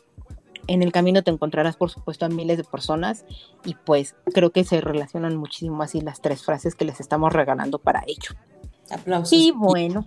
En 0.67 0.83
el 0.83 0.91
camino 0.91 1.23
te 1.23 1.31
encontrarás 1.31 1.77
por 1.77 1.89
supuesto 1.89 2.27
a 2.27 2.31
miles 2.31 2.57
de 2.57 2.65
personas 2.65 3.25
y 3.65 3.77
pues 3.77 4.17
creo 4.35 4.51
que 4.51 4.65
se 4.65 4.81
relacionan 4.81 5.37
muchísimo 5.37 5.85
así 5.85 6.01
las 6.01 6.21
tres 6.21 6.45
frases 6.45 6.75
que 6.75 6.85
les 6.85 6.99
estamos 6.99 7.33
regalando 7.33 7.79
para 7.79 8.03
ello. 8.09 8.35
Aplausos. 8.91 9.33
Y 9.33 9.53
bueno. 9.53 10.05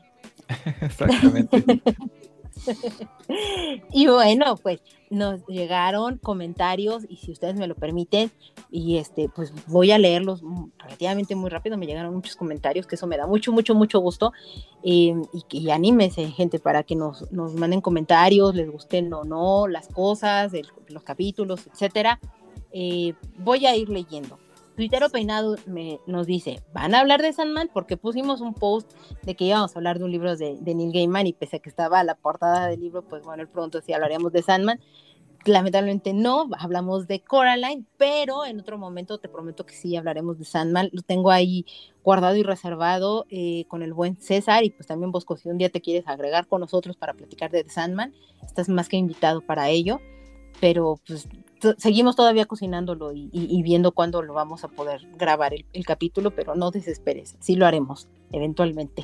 Exactamente. 0.82 1.64
y 3.92 4.08
bueno, 4.08 4.56
pues 4.58 4.82
nos 5.10 5.46
llegaron 5.48 6.18
comentarios 6.18 7.06
y 7.10 7.18
si 7.18 7.32
ustedes 7.32 7.56
me 7.56 7.68
lo 7.68 7.76
permiten, 7.76 8.32
y 8.70 8.98
este, 8.98 9.28
pues 9.28 9.54
voy 9.68 9.92
a 9.92 9.98
leerlos 9.98 10.42
relativamente 10.78 11.36
muy 11.36 11.50
rápido, 11.50 11.78
me 11.78 11.86
llegaron 11.86 12.14
muchos 12.14 12.36
comentarios, 12.36 12.88
que 12.88 12.96
eso 12.96 13.08
me 13.08 13.18
da 13.18 13.28
mucho, 13.28 13.52
mucho, 13.52 13.76
mucho 13.76 14.00
gusto. 14.00 14.32
Em, 14.84 15.24
y, 15.34 15.60
y 15.60 15.70
anímese, 15.70 16.28
gente, 16.32 16.60
para 16.60 16.84
que 16.84 16.96
nos, 16.96 17.30
nos, 17.32 17.54
manden 17.54 17.82
comentarios, 17.82 18.56
les 18.56 18.72
gusten 18.72 19.14
o 19.14 19.24
no 19.24 19.68
las 19.68 19.90
cosas, 19.90 20.54
los 20.88 21.04
capítulos, 21.04 21.68
etcétera. 21.68 22.20
Eh, 22.72 23.14
voy 23.38 23.66
a 23.66 23.76
ir 23.76 23.90
leyendo. 23.90 24.40
Twittero 24.82 25.12
Peinado 25.12 25.58
me, 25.68 26.00
nos 26.08 26.26
dice, 26.26 26.60
¿van 26.74 26.96
a 26.96 27.02
hablar 27.02 27.22
de 27.22 27.32
Sandman? 27.32 27.70
Porque 27.72 27.98
pusimos 27.98 28.42
un 28.42 28.56
post 28.56 28.92
de 29.22 29.36
que 29.36 29.44
íbamos 29.46 29.76
a 29.76 29.78
hablar 29.78 30.00
de 30.00 30.06
un 30.06 30.12
libro 30.12 30.36
de, 30.36 30.58
de 30.60 30.74
Neil 30.74 30.92
Gaiman 30.92 31.28
y 31.28 31.34
pese 31.34 31.58
a 31.58 31.60
que 31.60 31.70
estaba 31.70 32.04
la 32.04 32.16
portada 32.16 32.66
del 32.66 32.80
libro, 32.80 33.04
pues 33.04 33.22
bueno, 33.22 33.48
pronto 33.48 33.80
sí 33.82 33.94
hablaríamos 33.94 34.32
de 34.32 34.42
Sandman. 34.42 34.80
Lamentablemente 35.46 36.14
no, 36.14 36.50
hablamos 36.58 37.06
de 37.06 37.20
Coraline, 37.20 37.86
pero 37.98 38.44
en 38.44 38.60
otro 38.60 38.80
momento 38.80 39.20
te 39.20 39.30
prometo 39.30 39.68
que 39.68 39.76
sí 39.76 39.96
hablaremos 39.96 40.40
de 40.40 40.46
Sandman. 40.46 40.90
Lo 40.94 41.04
tengo 41.04 41.30
ahí 41.30 41.64
guardado 42.04 42.36
y 42.36 42.42
reservado 42.42 43.28
eh, 43.30 43.66
con 43.68 43.84
el 43.84 43.94
buen 43.94 44.18
César 44.20 44.64
y 44.64 44.72
pues 44.72 44.88
también 44.88 45.12
vos, 45.12 45.28
si 45.40 45.48
un 45.48 45.60
día 45.60 45.70
te 45.70 45.82
quieres 45.82 46.08
agregar 46.08 46.48
con 46.48 46.60
nosotros 46.60 46.98
para 46.98 47.14
platicar 47.14 47.52
de 47.52 47.70
Sandman, 47.70 48.16
estás 48.42 48.68
más 48.68 48.90
que 48.90 48.98
invitado 48.98 49.42
para 49.42 49.70
ello, 49.70 50.00
pero 50.62 51.00
pues 51.06 51.28
seguimos 51.78 52.16
todavía 52.16 52.46
cocinándolo 52.46 53.12
y, 53.14 53.62
viendo 53.64 53.92
cuándo 53.92 54.22
lo 54.22 54.34
vamos 54.34 54.64
a 54.64 54.70
poder 54.70 55.02
grabar 55.18 55.54
el, 55.54 55.86
capítulo, 55.86 56.32
pero 56.32 56.56
no 56.56 56.72
desesperes, 56.72 57.36
sí 57.40 57.56
lo 57.56 57.66
haremos 57.66 58.08
eventualmente. 58.32 59.04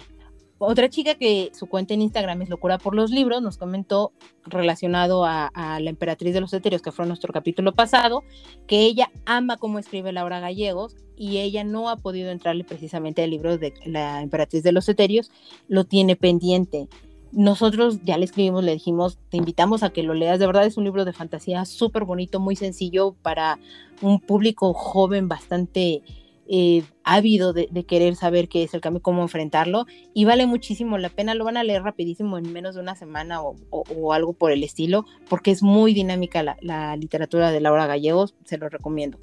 Otra 0.60 0.90
chica 0.90 1.16
que 1.16 1.52
su 1.54 1.68
cuenta 1.68 1.94
en 1.94 2.02
Instagram 2.02 2.42
es 2.42 2.50
Locura 2.50 2.80
por 2.80 2.96
los 2.96 3.12
Libros 3.12 3.44
nos 3.44 3.58
comentó 3.58 4.12
relacionado 4.46 5.24
a, 5.26 5.52
la 5.54 5.90
emperatriz 5.90 6.34
de 6.34 6.42
los 6.42 6.54
etéreos, 6.54 6.82
que 6.82 6.92
fue 6.92 7.06
nuestro 7.06 7.34
capítulo 7.34 7.74
pasado, 7.74 8.24
que 8.66 8.82
ella 8.82 9.12
ama 9.26 9.58
cómo 9.58 9.78
escribe 9.78 10.12
Laura 10.12 10.40
Gallegos 10.40 10.96
y 11.16 11.38
ella 11.38 11.64
no 11.64 11.90
ha 11.90 11.98
podido 11.98 12.32
entrarle 12.32 12.64
precisamente 12.64 13.24
al 13.24 13.32
libro 13.32 13.58
de 13.58 13.74
la 13.86 14.22
emperatriz 14.22 14.64
de 14.64 14.72
los 14.72 14.90
etéreos, 14.90 15.32
lo 15.68 15.86
tiene 15.86 16.16
pendiente. 16.16 16.88
Nosotros 17.32 18.04
ya 18.04 18.18
le 18.18 18.26
escribimos, 18.26 18.64
le 18.64 18.74
dijimos, 18.74 19.20
te 19.30 19.38
invitamos 19.38 19.84
a 19.84 19.90
que 19.90 20.04
lo 20.04 20.14
leas. 20.14 20.40
De 20.40 20.48
verdad 20.48 20.66
es 20.66 20.78
un 20.78 20.84
libro 20.84 21.06
de 21.06 21.14
fantasía 21.14 21.66
súper 21.66 22.06
bonito, 22.06 22.40
muy 22.40 22.56
sencillo 22.56 23.16
para 23.22 23.60
un 24.02 24.20
público 24.20 24.74
joven 24.74 25.28
bastante 25.28 26.04
eh, 26.50 26.84
ávido 27.04 27.52
de, 27.52 27.68
querer 27.86 28.16
saber 28.16 28.48
qué 28.48 28.64
es 28.64 28.74
el 28.74 28.80
cambio, 28.80 29.02
cómo 29.02 29.22
enfrentarlo, 29.22 29.86
y 30.14 30.24
vale 30.24 30.46
muchísimo 30.46 30.98
la 30.98 31.10
pena, 31.10 31.36
lo 31.36 31.44
van 31.44 31.58
a 31.58 31.64
leer 31.64 31.84
rapidísimo 31.84 32.38
en 32.38 32.54
menos 32.54 32.76
de 32.76 32.82
una 32.82 32.96
semana 32.96 33.42
o, 33.42 34.14
algo 34.14 34.32
por 34.34 34.52
el 34.52 34.64
estilo, 34.64 35.06
porque 35.30 35.52
es 35.52 35.62
muy 35.62 35.94
dinámica 35.94 36.58
la, 36.62 36.96
literatura 36.96 37.52
de 37.52 37.60
Laura 37.60 37.86
Gallegos, 37.86 38.36
se 38.46 38.58
lo 38.58 38.70
recomiendo. 38.70 39.18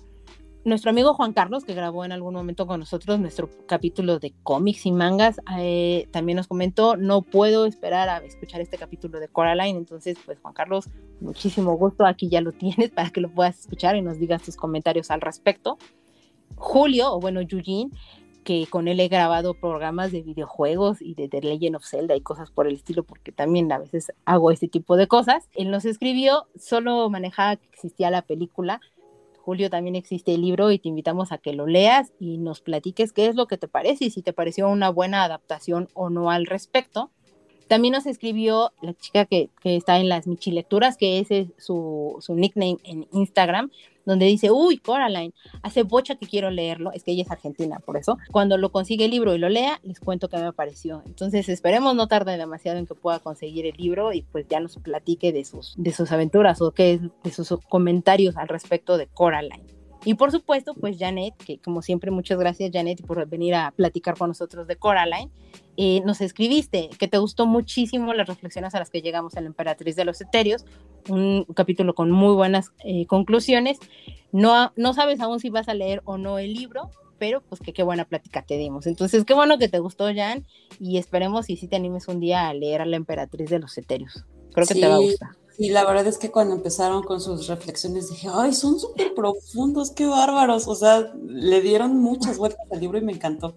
Nuestro 0.65 0.91
amigo 0.91 1.13
Juan 1.13 1.35
Carlos, 1.35 1.63
que 1.65 1.75
grabó 1.75 2.07
en 2.07 2.13
algún 2.13 2.33
momento 2.33 2.67
con 2.67 2.81
nosotros 2.81 3.21
nuestro 3.21 3.51
capítulo 3.67 4.19
de 4.19 4.33
cómics 4.43 4.87
y 4.87 4.93
mangas, 4.93 5.39
eh, 5.59 6.09
también 6.11 6.37
nos 6.37 6.47
comentó, 6.47 6.97
no 6.97 7.21
puedo 7.21 7.67
esperar 7.67 8.09
a 8.09 8.25
escuchar 8.25 8.63
este 8.63 8.79
capítulo 8.79 9.21
de 9.21 9.29
Coraline, 9.29 9.77
entonces 9.77 10.17
pues 10.25 10.39
Juan 10.41 10.55
Carlos, 10.55 10.89
muchísimo 11.21 11.77
gusto, 11.77 12.07
aquí 12.07 12.31
ya 12.31 12.41
lo 12.41 12.53
tienes 12.53 12.91
para 12.91 13.11
que 13.11 13.21
lo 13.21 13.29
puedas 13.29 13.61
escuchar 13.61 13.95
y 13.97 14.01
nos 14.01 14.19
digas 14.19 14.43
tus 14.43 14.57
comentarios 14.57 15.11
al 15.11 15.21
respecto. 15.21 15.77
Julio, 16.57 17.13
o 17.13 17.21
bueno, 17.21 17.41
Eugene, 17.41 17.91
que 18.43 18.67
con 18.67 18.89
él 18.89 19.01
he 19.01 19.09
grabado 19.09 19.53
programas 19.53 20.13
de 20.13 20.23
videojuegos 20.23 21.03
y 21.03 21.15
de 21.15 21.29
The 21.29 21.43
Legend 21.43 21.77
of 21.77 21.85
Zelda 21.85 22.17
y 22.17 22.23
cosas 22.23 22.51
por 22.51 22.67
el 22.67 22.75
estilo, 22.75 23.03
porque 23.03 23.33
también 23.33 23.71
a 23.71 23.79
veces 23.79 24.13
hago 24.25 24.51
este 24.51 24.69
tipo 24.69 24.97
de 24.97 25.09
cosas. 25.09 25.49
Él 25.55 25.71
nos 25.71 25.85
escribió, 25.85 26.47
solo 26.57 27.11
manejaba 27.11 27.57
que 27.57 27.67
existía 27.67 28.11
la 28.11 28.23
película. 28.23 28.81
Julio 29.45 29.69
también 29.69 29.95
existe 29.95 30.33
el 30.33 30.41
libro 30.41 30.71
y 30.71 30.79
te 30.79 30.89
invitamos 30.89 31.31
a 31.31 31.37
que 31.37 31.53
lo 31.53 31.67
leas 31.67 32.15
y 32.19 32.39
nos 32.39 32.63
platiques 32.63 33.13
qué 33.13 33.27
es 33.27 33.37
lo 33.37 33.47
que 33.47 33.59
te 33.59 33.69
parece 33.69 34.07
y 34.07 34.11
si 34.11 34.23
te 34.23 34.33
pareció 34.33 34.71
una 34.71 34.89
buena 34.89 35.23
adaptación 35.23 35.91
o 35.93 36.09
no 36.09 36.31
al 36.31 36.47
respecto. 36.47 37.11
También 37.69 37.93
nos 37.93 38.07
escribió 38.07 38.73
la 38.81 38.95
chica 38.95 39.25
que, 39.25 39.51
está 39.65 39.99
en 39.99 40.09
las 40.09 40.27
Michilecturas, 40.27 40.97
que 40.97 41.19
ese 41.19 41.41
es 41.41 41.49
su, 41.59 42.17
su 42.21 42.35
nickname 42.35 42.79
en 42.85 43.07
Instagram, 43.13 43.71
donde 44.05 44.27
dice, 44.27 44.51
uy, 44.51 44.79
Coraline, 44.79 45.33
hace 45.63 45.83
bocha 45.83 46.17
que 46.17 46.27
quiero 46.27 46.51
leerlo, 46.51 46.93
es 46.93 47.03
que 47.05 47.13
ella 47.13 47.23
es 47.23 47.31
argentina, 47.31 47.79
por 47.81 47.97
eso. 47.97 48.19
Cuando 48.31 48.57
lo 48.59 48.71
consigue 48.71 49.07
el 49.07 49.11
libro 49.11 49.35
y 49.35 49.39
lo 49.39 49.49
lea, 49.49 49.81
les 49.83 50.01
cuento 50.01 50.29
qué 50.29 50.37
me 50.37 50.53
pareció. 50.53 51.03
Entonces, 51.07 51.49
esperemos 51.49 51.95
no 51.95 52.07
tarde 52.07 52.37
demasiado 52.37 52.79
en 52.79 52.87
que 52.87 52.95
pueda 52.95 53.19
conseguir 53.19 53.67
el 53.67 53.77
libro 53.77 54.13
y 54.13 54.23
pues 54.23 54.47
ya 54.49 54.61
nos 54.61 54.77
platique 54.77 55.33
de 55.33 55.45
sus, 55.45 55.75
de 55.77 55.93
sus 55.93 56.13
aventuras 56.13 56.61
o 56.61 56.73
qué 56.73 56.95
es, 56.95 57.01
de 57.23 57.31
sus 57.31 57.59
comentarios 57.69 58.37
al 58.37 58.49
respecto 58.49 58.99
de 58.99 59.07
Coraline. 59.07 59.84
Y 60.05 60.15
por 60.15 60.31
supuesto, 60.31 60.75
pues 60.75 60.99
Janet, 60.99 61.35
que 61.37 61.59
como 61.59 61.83
siempre, 61.83 62.11
muchas 62.11 62.39
gracias 62.39 62.71
Janet 62.73 63.05
por 63.07 63.27
venir 63.27 63.55
a 63.55 63.71
platicar 63.71 64.17
con 64.17 64.29
nosotros 64.29 64.67
de 64.67 64.77
Coraline. 64.77 65.31
Eh, 65.77 66.03
nos 66.05 66.21
escribiste 66.21 66.91
que 66.99 67.09
te 67.09 67.19
gustó 67.19 67.47
muchísimo 67.47 68.13
las 68.15 68.29
reflexiones 68.29 68.75
a 68.75 68.79
las 68.79 68.91
que 68.91 69.03
llegamos 69.03 69.37
en 69.37 69.45
la 69.45 69.49
Emperatriz 69.49 69.97
de 69.97 70.05
los 70.05 70.21
Eterios, 70.21 70.65
un 71.09 71.45
capítulo 71.55 71.95
con 71.95 72.11
muy 72.11 72.35
buenas 72.35 72.73
eh, 72.85 73.07
conclusiones. 73.07 73.79
No, 74.31 74.73
no 74.77 74.93
sabes 74.95 75.21
aún 75.21 75.41
si 75.41 75.51
vas 75.51 75.69
a 75.69 75.75
leer 75.75 76.03
o 76.05 76.19
no 76.19 76.39
el 76.39 76.53
libro, 76.55 76.91
pero 77.19 77.41
pues 77.41 77.61
que 77.61 77.73
qué 77.73 77.83
buena 77.83 78.05
plática 78.05 78.43
te 78.43 78.59
dimos. 78.59 78.87
Entonces, 78.87 79.25
qué 79.25 79.35
bueno 79.35 79.59
que 79.59 79.69
te 79.69 79.79
gustó, 79.79 80.07
Jan, 80.15 80.47
y 80.79 80.99
esperemos 80.99 81.49
y 81.49 81.57
si 81.57 81.67
te 81.67 81.77
animes 81.77 82.09
un 82.09 82.21
día 82.21 82.49
a 82.49 82.55
leer 82.55 82.83
a 82.83 82.87
la 82.87 82.97
Emperatriz 82.97 83.49
de 83.49 83.59
los 83.59 83.77
Eterios. 83.79 84.25
Creo 84.53 84.67
que 84.67 84.75
te 84.75 84.87
va 84.87 84.97
a 84.97 84.99
gustar. 84.99 85.31
Y 85.57 85.71
la 85.71 85.85
verdad 85.85 86.07
es 86.07 86.19
que 86.19 86.31
cuando 86.31 86.55
empezaron 86.55 87.03
con 87.03 87.21
sus 87.21 87.47
reflexiones 87.47 88.11
dije, 88.11 88.29
ay, 88.33 88.53
son 88.53 88.79
súper 88.81 89.15
profundos, 89.15 89.93
qué 89.93 90.07
bárbaros. 90.07 90.67
O 90.67 90.75
sea, 90.75 91.13
le 91.25 91.61
dieron 91.61 91.99
muchas 92.01 92.39
vueltas 92.39 92.67
al 92.73 92.81
libro 92.81 92.99
y 92.99 93.03
me 93.03 93.13
encantó. 93.13 93.57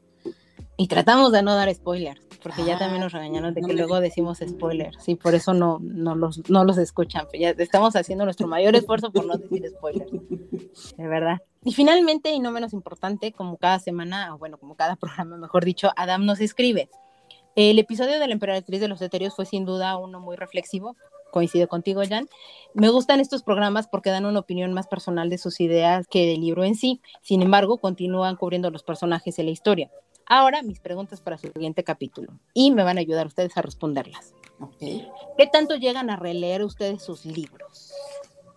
Y 0.80 0.88
tratamos 0.88 1.32
de 1.32 1.42
no 1.42 1.56
dar 1.56 1.74
spoilers, 1.74 2.22
porque 2.44 2.64
ya 2.64 2.78
también 2.78 3.02
nos 3.02 3.12
regañaron 3.12 3.56
de 3.56 3.64
que 3.64 3.74
luego 3.74 4.00
decimos 4.00 4.38
spoilers. 4.48 5.04
Sí, 5.04 5.16
por 5.16 5.34
eso 5.34 5.56
no, 5.56 5.80
no, 5.82 6.14
los, 6.14 6.48
no 6.50 6.64
los 6.64 6.78
escuchan. 6.78 7.26
Ya 7.34 7.50
estamos 7.50 7.96
haciendo 7.96 8.26
nuestro 8.26 8.48
mayor 8.48 8.76
esfuerzo 8.76 9.12
por 9.12 9.26
no 9.26 9.38
decir 9.38 9.68
spoilers. 9.68 10.12
De 10.12 11.08
verdad. 11.08 11.38
Y 11.64 11.74
finalmente, 11.74 12.30
y 12.32 12.40
no 12.40 12.52
menos 12.52 12.74
importante, 12.74 13.32
como 13.32 13.58
cada 13.58 13.80
semana, 13.80 14.36
o 14.36 14.38
bueno, 14.38 14.60
como 14.60 14.76
cada 14.76 14.96
programa, 14.98 15.38
mejor 15.38 15.66
dicho, 15.66 15.90
Adam 15.96 16.28
nos 16.28 16.40
escribe. 16.42 16.90
El 17.56 17.80
episodio 17.80 18.20
de 18.20 18.28
la 18.28 18.34
emperatriz 18.34 18.80
de 18.80 18.88
los 18.88 19.02
eterios 19.02 19.36
fue 19.36 19.48
sin 19.48 19.66
duda 19.66 19.98
uno 19.98 20.20
muy 20.20 20.36
reflexivo, 20.36 20.96
coincido 21.32 21.68
contigo, 21.68 22.02
Jan. 22.08 22.28
Me 22.74 22.90
gustan 22.90 23.20
estos 23.20 23.44
programas 23.44 23.88
porque 23.88 24.10
dan 24.10 24.26
una 24.26 24.40
opinión 24.40 24.74
más 24.74 24.88
personal 24.88 25.30
de 25.30 25.38
sus 25.38 25.60
ideas 25.60 26.06
que 26.08 26.26
del 26.28 26.42
libro 26.42 26.64
en 26.64 26.76
sí. 26.76 27.02
Sin 27.22 27.42
embargo, 27.42 27.78
continúan 27.78 28.36
cubriendo 28.36 28.70
los 28.70 28.84
personajes 28.84 29.40
y 29.40 29.44
la 29.44 29.52
historia. 29.52 29.90
Ahora, 30.26 30.62
mis 30.62 30.80
preguntas 30.80 31.22
para 31.22 31.38
su 31.38 31.48
siguiente 31.48 31.84
capítulo 31.84 32.34
y 32.54 32.72
me 32.72 32.84
van 32.84 32.98
a 32.98 33.02
ayudar 33.02 33.28
ustedes 33.28 33.56
a 33.58 33.62
responderlas. 33.62 34.34
¿Qué 34.80 35.48
tanto 35.52 35.76
llegan 35.76 36.10
a 36.10 36.18
releer 36.18 36.64
ustedes 36.64 37.02
sus 37.02 37.26
libros? 37.26 37.94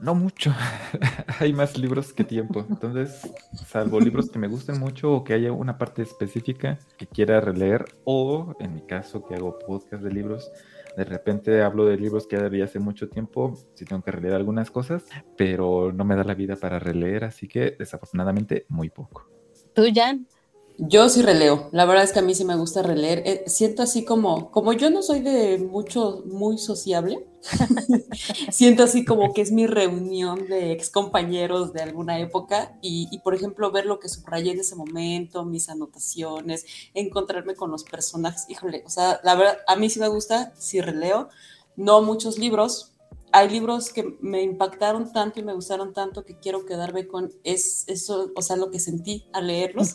No 0.01 0.15
mucho. 0.15 0.53
Hay 1.41 1.53
más 1.53 1.77
libros 1.77 2.13
que 2.13 2.25
tiempo. 2.25 2.65
Entonces, 2.69 3.31
salvo 3.69 4.01
libros 4.01 4.31
que 4.31 4.39
me 4.39 4.49
gusten 4.49 4.81
mucho 4.81 5.13
o 5.13 5.25
que 5.25 5.35
haya 5.35 5.53
una 5.53 5.77
parte 5.77 6.03
específica 6.03 6.79
que 6.97 7.07
quiera 7.07 7.41
releer, 7.41 7.85
o 8.05 8.55
en 8.61 8.75
mi 8.75 8.81
caso, 8.81 9.27
que 9.27 9.35
hago 9.35 9.59
podcast 9.59 10.03
de 10.03 10.11
libros, 10.11 10.51
de 10.97 11.05
repente 11.05 11.63
hablo 11.63 11.87
de 11.87 11.97
libros 11.97 12.27
que 12.27 12.37
ya 12.37 12.43
debía 12.43 12.65
hace 12.65 12.79
mucho 12.79 13.09
tiempo, 13.09 13.55
si 13.75 13.85
tengo 13.85 14.03
que 14.03 14.11
releer 14.11 14.35
algunas 14.35 14.71
cosas, 14.71 15.05
pero 15.37 15.93
no 15.93 16.05
me 16.05 16.17
da 16.17 16.25
la 16.25 16.35
vida 16.35 16.57
para 16.57 16.79
releer, 16.79 17.25
así 17.25 17.49
que 17.49 17.77
desafortunadamente 17.79 18.67
muy 18.69 18.91
poco. 18.91 19.29
¿Tú, 19.75 19.85
Jan? 19.95 20.27
Yo 20.83 21.11
sí 21.11 21.21
releo, 21.21 21.69
la 21.73 21.85
verdad 21.85 22.05
es 22.05 22.13
que 22.13 22.21
a 22.21 22.23
mí 22.23 22.35
sí 22.35 22.47
me 22.47 22.57
gusta 22.57 22.81
releer. 22.83 23.23
Eh, 23.27 23.45
siento 23.47 23.83
así 23.83 24.03
como, 24.03 24.51
como 24.51 24.73
yo 24.73 24.89
no 24.89 25.03
soy 25.03 25.21
de 25.21 25.59
mucho, 25.59 26.23
muy 26.25 26.57
sociable, 26.57 27.29
siento 28.51 28.85
así 28.85 29.05
como 29.05 29.35
que 29.35 29.43
es 29.43 29.53
mi 29.53 29.67
reunión 29.67 30.47
de 30.49 30.73
ex 30.73 30.89
compañeros 30.89 31.75
de 31.75 31.83
alguna 31.83 32.19
época 32.19 32.79
y, 32.81 33.19
por 33.19 33.35
ejemplo, 33.35 33.71
ver 33.71 33.85
lo 33.85 34.01
que 34.01 34.09
subrayé 34.09 34.53
en 34.53 34.61
ese 34.61 34.75
momento, 34.75 35.45
mis 35.45 35.69
anotaciones, 35.69 36.65
encontrarme 36.95 37.55
con 37.55 37.71
los 37.71 37.85
personajes. 37.85 38.47
Híjole, 38.49 38.83
o 38.87 38.89
sea, 38.91 39.21
la 39.23 39.35
verdad, 39.35 39.59
a 39.67 39.77
mí 39.77 39.91
sí 39.91 40.01
me 40.01 40.09
gusta, 40.09 40.55
sí 40.57 40.81
releo. 40.81 41.29
No 41.77 42.01
muchos 42.01 42.39
libros, 42.39 42.90
hay 43.33 43.49
libros 43.49 43.93
que 43.93 44.17
me 44.21 44.43
impactaron 44.43 45.13
tanto 45.13 45.41
y 45.41 45.43
me 45.43 45.53
gustaron 45.53 45.93
tanto 45.93 46.25
que 46.25 46.39
quiero 46.39 46.65
quedarme 46.65 47.07
con 47.07 47.33
es, 47.45 47.85
eso, 47.89 48.33
o 48.35 48.43
sea, 48.43 48.57
lo 48.57 48.71
que 48.71 48.81
sentí 48.81 49.27
al 49.33 49.47
leerlos, 49.47 49.95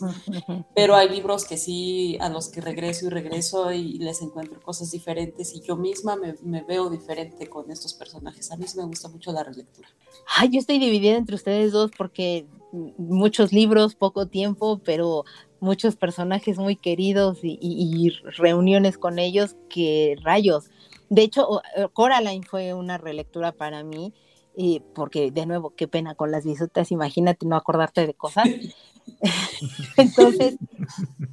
pero 0.74 0.94
hay 0.94 1.08
libros 1.08 1.44
que 1.44 1.56
sí, 1.56 2.16
a 2.20 2.28
los 2.28 2.48
que 2.48 2.60
regreso 2.60 3.06
y 3.06 3.10
regreso 3.10 3.72
y 3.72 3.98
les 3.98 4.22
encuentro 4.22 4.60
cosas 4.60 4.90
diferentes 4.90 5.54
y 5.54 5.60
yo 5.60 5.76
misma 5.76 6.16
me, 6.16 6.34
me 6.42 6.62
veo 6.62 6.88
diferente 6.90 7.48
con 7.48 7.70
estos 7.70 7.94
personajes. 7.94 8.50
A 8.50 8.56
mí 8.56 8.66
sí 8.66 8.78
me 8.78 8.84
gusta 8.84 9.08
mucho 9.08 9.32
la 9.32 9.44
relectura. 9.44 9.88
Ay, 10.36 10.50
yo 10.50 10.58
estoy 10.58 10.78
dividida 10.78 11.16
entre 11.16 11.36
ustedes 11.36 11.72
dos 11.72 11.90
porque 11.96 12.46
muchos 12.72 13.52
libros, 13.52 13.94
poco 13.94 14.26
tiempo, 14.26 14.80
pero 14.84 15.24
muchos 15.60 15.96
personajes 15.96 16.58
muy 16.58 16.76
queridos 16.76 17.38
y, 17.42 17.58
y 17.60 18.10
reuniones 18.36 18.98
con 18.98 19.18
ellos 19.18 19.56
que 19.68 20.16
rayos 20.22 20.70
De 21.08 21.22
hecho, 21.22 21.62
eh, 21.76 21.88
Coraline 21.92 22.44
fue 22.44 22.74
una 22.74 22.98
relectura 22.98 23.52
para 23.52 23.82
mí, 23.84 24.12
y 24.56 24.80
porque 24.94 25.30
de 25.30 25.44
nuevo, 25.44 25.74
qué 25.76 25.86
pena 25.86 26.14
con 26.14 26.30
las 26.30 26.44
visitas, 26.46 26.90
imagínate 26.90 27.44
no 27.46 27.56
acordarte 27.56 28.06
de 28.06 28.14
cosas. 28.14 28.48
Entonces, 29.96 30.56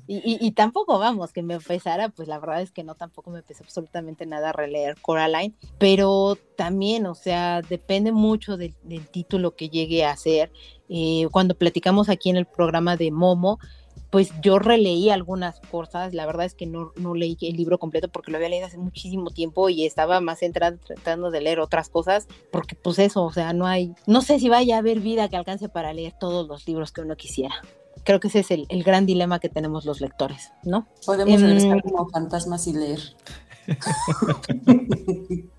y, 0.08 0.52
tampoco 0.52 1.00
vamos, 1.00 1.32
que 1.32 1.42
me 1.42 1.56
empezara, 1.56 2.10
pues 2.10 2.28
la 2.28 2.38
verdad 2.38 2.62
es 2.62 2.72
que 2.72 2.84
no, 2.84 2.96
tampoco 2.96 3.32
me 3.32 3.40
empezó 3.40 3.64
absolutamente 3.64 4.26
nada 4.26 4.52
releer 4.52 4.96
Coraline, 5.02 5.56
pero 5.80 6.38
también, 6.58 7.06
o 7.06 7.16
sea, 7.16 7.62
depende 7.62 8.12
mucho 8.12 8.58
del, 8.58 8.76
título 9.12 9.56
que 9.56 9.70
llegue 9.70 10.06
a 10.06 10.16
ser. 10.18 10.52
Eh, 10.90 11.28
cuando 11.32 11.56
platicamos 11.56 12.10
aquí 12.10 12.30
en 12.30 12.38
el 12.38 12.46
programa 12.46 12.98
de 12.98 13.10
Momo, 13.12 13.58
pues 14.14 14.32
yo 14.44 14.60
releí 14.60 15.10
algunas 15.10 15.60
cosas, 15.60 16.14
la 16.14 16.28
verdad 16.28 16.46
es 16.46 16.54
que 16.54 16.68
no, 16.68 16.92
no, 16.98 17.16
leí 17.16 17.36
el 17.42 17.58
libro 17.58 17.80
completo 17.80 18.10
porque 18.10 18.30
lo 18.30 18.38
había 18.38 18.48
leído 18.48 18.68
hace 18.68 18.78
muchísimo 18.78 19.32
tiempo 19.32 19.70
y 19.70 19.88
estaba 19.88 20.22
más 20.22 20.38
centrada 20.38 20.78
tratando 20.78 21.32
de 21.32 21.42
leer 21.42 21.60
otras 21.60 21.90
cosas, 21.90 22.28
porque 22.52 22.76
pues 22.76 23.00
eso, 23.00 23.24
o 23.24 23.34
sea, 23.34 23.54
no 23.54 23.66
hay, 23.66 23.96
no 24.06 24.22
sé 24.22 24.38
si 24.38 24.50
vaya 24.50 24.76
a 24.76 24.80
haber 24.80 25.00
vida 25.00 25.30
que 25.30 25.36
alcance 25.36 25.68
para 25.68 25.94
leer 25.94 26.14
todos 26.20 26.48
los 26.48 26.68
libros 26.68 26.92
que 26.92 27.02
uno 27.02 27.16
quisiera. 27.16 27.56
Creo 28.04 28.20
que 28.20 28.28
ese 28.28 28.42
es 28.42 28.52
el, 28.52 28.84
gran 28.84 29.08
dilema 29.08 29.40
que 29.40 29.50
tenemos 29.50 29.84
los 29.84 30.00
lectores, 30.00 30.52
¿no? 30.62 30.88
Podemos 31.08 31.42
regresar 31.42 31.82
como 31.82 32.08
fantasmas 32.10 32.68
y 32.68 32.74
leer. 32.74 33.00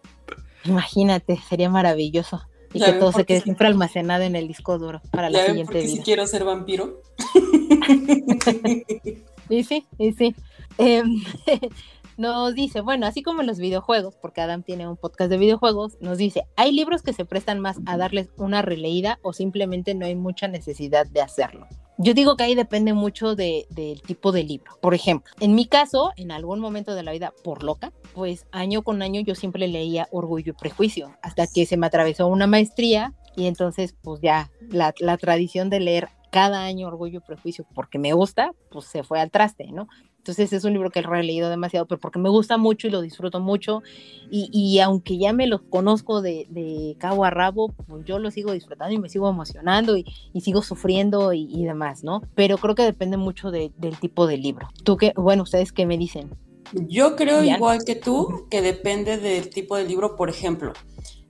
Imagínate, 0.64 1.40
sería 1.48 1.70
maravilloso. 1.70 2.40
Y 2.74 2.80
que 2.80 2.92
todo 2.94 3.12
se 3.12 3.24
quede 3.24 3.40
siempre 3.40 3.68
almacenado 3.68 4.24
en 4.24 4.36
el 4.36 4.48
disco 4.48 4.78
duro 4.78 5.00
para 5.10 5.30
la 5.30 5.46
siguiente 5.46 5.80
vida. 5.80 5.88
si 5.88 6.00
quiero 6.00 6.26
ser 6.26 6.44
vampiro. 6.44 7.00
y 9.48 9.64
sí, 9.64 9.86
y 9.96 10.12
sí. 10.12 10.34
Em, 10.76 11.22
nos 12.16 12.54
dice, 12.54 12.80
bueno, 12.80 13.06
así 13.06 13.22
como 13.22 13.40
en 13.40 13.46
los 13.46 13.58
videojuegos, 13.58 14.16
porque 14.20 14.40
Adam 14.40 14.62
tiene 14.62 14.88
un 14.88 14.96
podcast 14.96 15.30
de 15.30 15.38
videojuegos, 15.38 15.96
nos 16.00 16.18
dice, 16.18 16.44
hay 16.56 16.72
libros 16.72 17.02
que 17.02 17.12
se 17.12 17.24
prestan 17.24 17.60
más 17.60 17.78
a 17.86 17.96
darles 17.96 18.30
una 18.36 18.60
releída 18.60 19.18
o 19.22 19.32
simplemente 19.32 19.94
no 19.94 20.06
hay 20.06 20.14
mucha 20.14 20.48
necesidad 20.48 21.06
de 21.06 21.20
hacerlo. 21.20 21.66
Yo 21.96 22.12
digo 22.12 22.36
que 22.36 22.44
ahí 22.44 22.54
depende 22.54 22.92
mucho 22.92 23.36
del 23.36 24.02
tipo 24.04 24.32
de 24.32 24.42
libro. 24.42 24.72
Por 24.80 24.94
ejemplo, 24.94 25.32
en 25.40 25.54
mi 25.54 25.66
caso, 25.66 26.12
en 26.16 26.32
algún 26.32 26.58
momento 26.58 26.94
de 26.94 27.02
la 27.02 27.12
vida, 27.12 27.32
por 27.44 27.62
loca, 27.62 27.92
pues 28.14 28.46
año 28.50 28.82
con 28.82 29.00
año 29.02 29.20
yo 29.20 29.34
siempre 29.34 29.68
leía 29.68 30.08
Orgullo 30.10 30.52
y 30.52 30.60
Prejuicio, 30.60 31.14
hasta 31.22 31.46
que 31.46 31.66
se 31.66 31.76
me 31.76 31.86
atravesó 31.86 32.26
una 32.26 32.46
maestría 32.46 33.12
y 33.36 33.46
entonces 33.46 33.94
pues 34.02 34.20
ya 34.20 34.50
la, 34.68 34.94
la 34.98 35.16
tradición 35.16 35.70
de 35.70 35.80
leer 35.80 36.08
cada 36.30 36.64
año 36.64 36.88
Orgullo 36.88 37.18
y 37.18 37.26
Prejuicio 37.26 37.64
porque 37.74 37.98
me 37.98 38.12
gusta, 38.12 38.52
pues 38.70 38.86
se 38.86 39.04
fue 39.04 39.20
al 39.20 39.30
traste, 39.30 39.70
¿no? 39.70 39.86
Entonces 40.24 40.54
es 40.54 40.64
un 40.64 40.72
libro 40.72 40.88
que 40.88 41.00
he 41.00 41.02
releído 41.02 41.50
demasiado, 41.50 41.84
pero 41.84 42.00
porque 42.00 42.18
me 42.18 42.30
gusta 42.30 42.56
mucho 42.56 42.86
y 42.86 42.90
lo 42.90 43.02
disfruto 43.02 43.40
mucho. 43.40 43.82
Y, 44.30 44.78
aunque 44.78 45.18
ya 45.18 45.34
me 45.34 45.46
lo 45.46 45.68
conozco 45.68 46.22
de, 46.22 46.96
cabo 46.98 47.26
a 47.26 47.30
rabo, 47.30 47.74
pues 47.86 48.06
yo 48.06 48.18
lo 48.18 48.30
sigo 48.30 48.52
disfrutando 48.52 48.94
y 48.94 48.98
me 48.98 49.10
sigo 49.10 49.28
emocionando 49.28 49.98
y, 49.98 50.06
sigo 50.40 50.62
sufriendo 50.62 51.34
y, 51.34 51.62
demás, 51.66 52.04
¿no? 52.04 52.22
Pero 52.34 52.56
creo 52.56 52.74
que 52.74 52.84
depende 52.84 53.18
mucho 53.18 53.50
del 53.50 53.98
tipo 54.00 54.26
de 54.26 54.38
libro. 54.38 54.70
¿Tú 54.82 54.96
qué? 54.96 55.12
Bueno, 55.14 55.42
¿ustedes 55.42 55.72
qué 55.72 55.84
me 55.84 55.98
dicen? 55.98 56.30
Yo 56.72 57.16
creo 57.16 57.44
igual 57.44 57.84
que 57.84 57.94
tú, 57.94 58.46
que 58.50 58.62
depende 58.62 59.18
del 59.18 59.50
tipo 59.50 59.76
de 59.76 59.84
libro, 59.84 60.16
por 60.16 60.30
ejemplo 60.30 60.72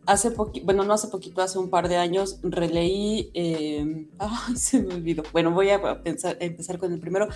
hace 0.07 0.30
poquito, 0.30 0.64
bueno, 0.64 0.84
no 0.84 0.92
hace 0.92 1.09
poquito, 1.09 1.42
hace 1.42 1.59
un 1.59 1.70
par 1.70 1.88
de 1.88 1.96
años, 1.96 2.38
releí, 2.42 3.30
eh, 3.34 4.09
ay, 4.18 4.57
se 4.57 4.82
me 4.82 4.94
olvidó, 4.94 5.22
bueno, 5.32 5.50
voy 5.50 5.70
a 5.70 6.00
empezar 6.05 6.78
con 6.78 6.92
el 6.92 7.00
primero, 7.00 7.28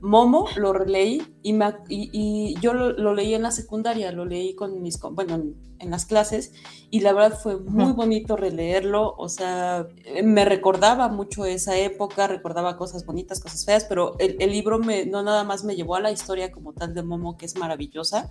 Momo, 0.00 0.48
lo 0.56 0.72
releí 0.72 1.22
y, 1.42 1.58
y, 1.88 2.54
yo 2.60 2.74
lo, 2.74 3.14
leí 3.14 3.34
en 3.34 3.42
la 3.42 3.50
secundaria, 3.50 4.12
lo 4.12 4.24
leí 4.24 4.54
con 4.54 4.82
mis, 4.82 4.98
bueno, 5.00 5.42
en, 5.78 5.90
las 5.90 6.06
clases 6.06 6.52
y 6.90 7.00
la 7.00 7.12
verdad 7.12 7.38
fue 7.38 7.58
muy 7.58 7.92
bonito 7.92 8.36
releerlo, 8.36 9.14
o 9.16 9.28
sea, 9.28 9.86
me 10.22 10.44
recordaba 10.44 11.08
mucho 11.08 11.44
esa 11.44 11.76
época, 11.76 12.26
recordaba 12.26 12.76
cosas 12.76 13.04
bonitas, 13.04 13.40
cosas 13.40 13.64
feas, 13.64 13.84
pero 13.84 14.16
el, 14.18 14.38
libro 14.50 14.78
me, 14.78 15.04
no 15.06 15.22
nada 15.22 15.44
más 15.44 15.64
me 15.64 15.76
llevó 15.76 15.96
a 15.96 16.00
la 16.00 16.12
historia 16.12 16.52
como 16.52 16.72
tal 16.72 16.94
de 16.94 17.02
Momo, 17.02 17.36
que 17.36 17.46
es 17.46 17.56
maravillosa, 17.56 18.30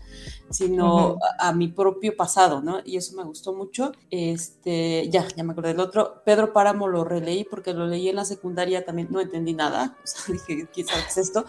sino 0.50 1.18
a 1.40 1.54
mi 1.54 1.68
propio 1.68 2.16
pasado, 2.16 2.62
¿no? 2.62 2.80
Y 2.86 2.98
eso 2.98 3.16
me 3.16 3.24
gustó 3.24 3.54
mucho 3.54 3.92
este, 4.10 5.10
ya, 5.10 5.28
ya 5.36 5.44
me 5.44 5.54
acordé 5.54 5.70
del 5.70 5.80
otro. 5.80 6.22
Pedro 6.26 6.54
Páramo 6.54 6.88
lo 6.88 7.04
releí 7.04 7.44
porque 7.44 7.74
lo 7.74 7.88
leí 7.88 8.10
en 8.10 8.16
la 8.16 8.26
secundaria, 8.26 8.86
también 8.86 9.08
no 9.12 9.20
entendí 9.20 9.54
nada. 9.54 9.98
O 10.04 10.06
sea, 10.06 10.34
dije, 10.34 10.68
¿qué 10.74 10.82
es 10.82 11.18
esto? 11.18 11.46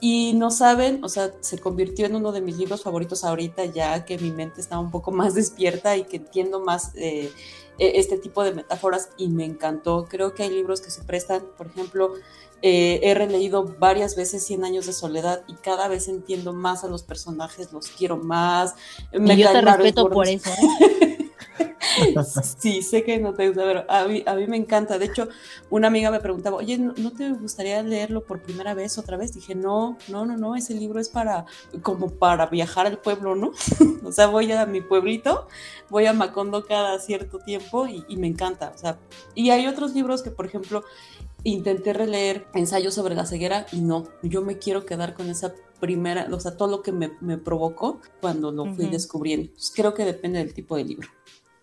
Y 0.00 0.34
no 0.34 0.50
saben, 0.50 1.02
o 1.04 1.08
sea, 1.08 1.32
se 1.40 1.58
convirtió 1.58 2.06
en 2.06 2.16
uno 2.16 2.32
de 2.32 2.40
mis 2.40 2.58
libros 2.58 2.82
favoritos 2.82 3.24
ahorita, 3.24 3.64
ya 3.66 4.04
que 4.04 4.18
mi 4.18 4.30
mente 4.30 4.60
está 4.60 4.78
un 4.78 4.90
poco 4.90 5.10
más 5.12 5.34
despierta 5.34 5.96
y 5.96 6.04
que 6.04 6.16
entiendo 6.16 6.60
más 6.60 6.92
eh, 6.94 7.30
e-, 7.78 7.98
este 7.98 8.18
tipo 8.18 8.42
de 8.44 8.52
metáforas 8.52 9.10
y 9.16 9.28
me 9.28 9.44
encantó. 9.44 10.06
Creo 10.08 10.34
que 10.34 10.42
hay 10.42 10.50
libros 10.50 10.80
que 10.80 10.90
se 10.90 11.02
prestan, 11.02 11.42
por 11.56 11.66
ejemplo, 11.66 12.12
eh, 12.62 13.00
he 13.02 13.14
releído 13.14 13.74
varias 13.78 14.16
veces 14.16 14.44
Cien 14.44 14.64
años 14.64 14.86
de 14.86 14.94
soledad 14.94 15.42
y 15.46 15.54
cada 15.54 15.86
vez 15.86 16.08
entiendo 16.08 16.54
más 16.54 16.82
a 16.82 16.88
los 16.88 17.02
personajes, 17.02 17.72
los 17.72 17.88
quiero 17.88 18.16
más. 18.16 18.74
Me 19.12 19.34
y 19.34 19.42
yo 19.42 19.52
te 19.52 19.60
respeto 19.60 20.08
por 20.08 20.28
eso. 20.28 20.50
¿eh? 20.50 21.18
sí, 22.58 22.82
sé 22.82 23.04
que 23.04 23.18
no 23.18 23.34
te 23.34 23.48
gusta, 23.48 23.62
pero 23.64 23.84
a 23.88 24.06
mí, 24.06 24.22
a 24.26 24.34
mí 24.34 24.46
me 24.46 24.56
encanta. 24.56 24.98
De 24.98 25.06
hecho, 25.06 25.28
una 25.70 25.88
amiga 25.88 26.10
me 26.10 26.20
preguntaba, 26.20 26.56
oye, 26.56 26.78
¿no, 26.78 27.12
te 27.12 27.30
gustaría 27.32 27.82
leerlo 27.82 28.24
por 28.24 28.40
primera 28.40 28.74
vez, 28.74 28.98
otra 28.98 29.16
vez? 29.16 29.32
Dije, 29.34 29.54
no, 29.54 29.96
no, 30.08 30.26
no, 30.26 30.36
no, 30.36 30.56
ese 30.56 30.74
libro 30.74 31.00
es 31.00 31.08
para, 31.08 31.46
como 31.82 32.10
para 32.10 32.46
viajar 32.46 32.86
al 32.86 32.98
pueblo, 32.98 33.34
¿no? 33.34 33.52
o 34.04 34.12
sea, 34.12 34.26
voy 34.26 34.50
a 34.52 34.66
mi 34.66 34.80
pueblito, 34.80 35.46
voy 35.90 36.06
a 36.06 36.12
Macondo 36.12 36.64
cada 36.66 36.98
cierto 36.98 37.38
tiempo 37.38 37.86
y, 37.86 38.04
y 38.08 38.16
me 38.16 38.26
encanta. 38.26 38.72
O 38.74 38.78
sea, 38.78 38.98
y 39.34 39.50
hay 39.50 39.66
otros 39.66 39.94
libros 39.94 40.22
que, 40.22 40.30
por 40.30 40.46
ejemplo, 40.46 40.84
intenté 41.44 41.92
releer 41.92 42.46
ensayos 42.54 42.94
sobre 42.94 43.14
la 43.14 43.26
ceguera 43.26 43.66
y 43.70 43.80
no, 43.80 44.08
yo 44.22 44.42
me 44.42 44.58
quiero 44.58 44.86
quedar 44.86 45.14
con 45.14 45.28
esa 45.28 45.54
primera, 45.78 46.26
o 46.32 46.40
sea, 46.40 46.56
todo 46.56 46.68
lo 46.68 46.82
que 46.82 46.92
me, 46.92 47.12
me 47.20 47.36
provocó 47.36 48.00
cuando 48.20 48.50
lo 48.50 48.74
fui 48.74 48.86
descubriendo. 48.86 49.50
creo 49.74 49.92
que 49.92 50.04
depende 50.04 50.38
del 50.38 50.54
tipo 50.54 50.76
de 50.76 50.84
libro. 50.84 51.08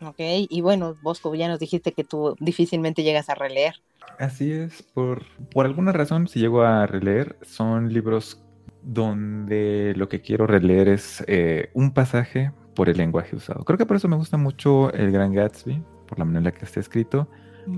Ok, 0.04 0.20
y 0.50 0.62
bueno, 0.62 0.98
Bosco, 1.02 1.34
ya 1.36 1.48
nos 1.48 1.60
dijiste 1.60 1.92
que 1.92 2.04
tú 2.04 2.36
difícilmente 2.40 3.04
llegas 3.04 3.30
a 3.30 3.36
releer. 3.36 3.76
Así 4.18 4.52
es, 4.52 4.82
por, 4.82 5.24
por 5.54 5.66
alguna 5.66 5.92
razón, 5.92 6.28
si 6.28 6.40
llego 6.40 6.64
a 6.64 6.88
releer, 6.88 7.38
son 7.44 7.94
libros 7.94 8.44
donde 8.82 9.94
lo 9.96 10.10
que 10.10 10.22
quiero 10.22 10.48
releer 10.48 10.88
es 10.88 11.24
eh, 11.28 11.70
un 11.74 11.94
pasaje 11.94 12.52
por 12.76 12.90
el 12.90 12.98
lenguaje 12.98 13.36
usado. 13.36 13.64
Creo 13.64 13.78
que 13.78 13.86
por 13.86 13.98
eso 13.98 14.08
me 14.08 14.16
gusta 14.16 14.38
mucho 14.38 14.92
El 14.94 15.12
Gran 15.12 15.34
Gatsby, 15.34 15.84
por 16.08 16.18
la 16.18 16.26
manera 16.26 16.40
en 16.40 16.46
la 16.46 16.52
que 16.52 16.66
está 16.66 16.80
escrito. 16.80 17.28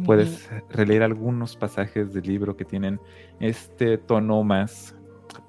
Puedes 0.06 0.50
releer 0.70 1.04
algunos 1.04 1.58
pasajes 1.58 2.14
del 2.14 2.24
libro 2.24 2.56
que 2.56 2.64
tienen 2.64 3.02
este 3.42 3.98
tono 3.98 4.42
más 4.44 4.96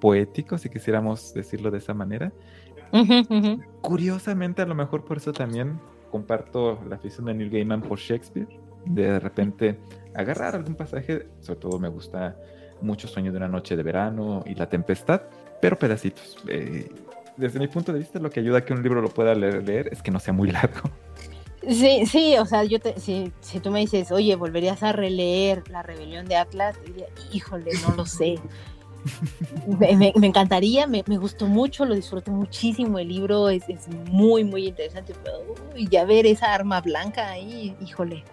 poético, 0.01 0.59
si 0.59 0.69
quisiéramos 0.69 1.33
decirlo 1.35 1.71
de 1.71 1.79
esa 1.79 1.95
manera. 1.95 2.33
Curiosamente, 3.81 4.63
a 4.63 4.67
lo 4.67 4.75
mejor 4.75 5.05
por 5.05 5.19
eso 5.19 5.33
también 5.33 5.79
comparto 6.15 6.79
la 6.89 6.95
afición 6.95 7.27
de 7.27 7.35
Neil 7.35 7.51
Gaiman 7.51 7.83
por 7.83 7.99
Shakespeare. 7.99 8.47
De 8.87 9.19
repente 9.19 9.81
agarrar 10.15 10.55
algún 10.55 10.77
pasaje, 10.77 11.27
sobre 11.41 11.59
todo 11.59 11.81
me 11.81 11.89
gusta 11.89 12.37
mucho 12.81 13.09
Sueño 13.09 13.33
de 13.33 13.39
una 13.39 13.49
noche 13.49 13.75
de 13.75 13.83
verano 13.83 14.45
y 14.47 14.55
La 14.55 14.69
tempestad, 14.69 15.23
pero 15.61 15.77
pedacitos. 15.77 16.37
Eh, 16.47 16.89
desde 17.37 17.59
mi 17.59 17.67
punto 17.67 17.93
de 17.93 17.99
vista, 17.99 18.21
lo 18.21 18.31
que 18.31 18.39
ayuda 18.39 18.59
a 18.59 18.65
que 18.65 18.73
un 18.73 18.81
libro 18.85 19.03
lo 19.03 19.09
pueda 19.09 19.35
leer, 19.35 19.89
es 19.91 20.03
que 20.03 20.13
no 20.13 20.21
sea 20.21 20.33
muy 20.33 20.53
largo. 20.53 20.89
Sí, 21.69 22.07
sí, 22.07 22.37
o 22.39 22.47
sea, 22.47 22.63
yo 22.63 22.79
te, 22.79 23.01
si, 23.01 23.33
si 23.41 23.59
tú 23.59 23.73
me 23.73 23.81
dices, 23.81 24.13
oye, 24.13 24.37
¿volverías 24.37 24.85
a 24.85 24.93
releer 24.93 25.69
La 25.69 25.83
rebelión 25.83 26.27
de 26.27 26.37
Atlas? 26.37 26.77
Diría, 26.87 27.07
híjole, 27.33 27.73
no 27.89 27.97
lo 27.97 28.07
sé 28.07 28.39
me, 29.79 30.13
encantaría, 30.23 30.87
me, 30.87 31.03
gustó 31.19 31.47
mucho, 31.47 31.85
lo 31.85 31.95
disfruté 31.95 32.31
muchísimo. 32.31 32.99
El 32.99 33.09
libro 33.09 33.49
es, 33.49 33.65
muy, 34.11 34.45
muy 34.45 34.69
interesante. 34.69 35.15
y 35.77 35.89
ya 35.89 36.05
ver 36.05 36.27
esa 36.27 36.55
arma 36.55 36.81
blanca 36.81 37.31
ahí, 37.31 37.77
híjole. 37.81 38.25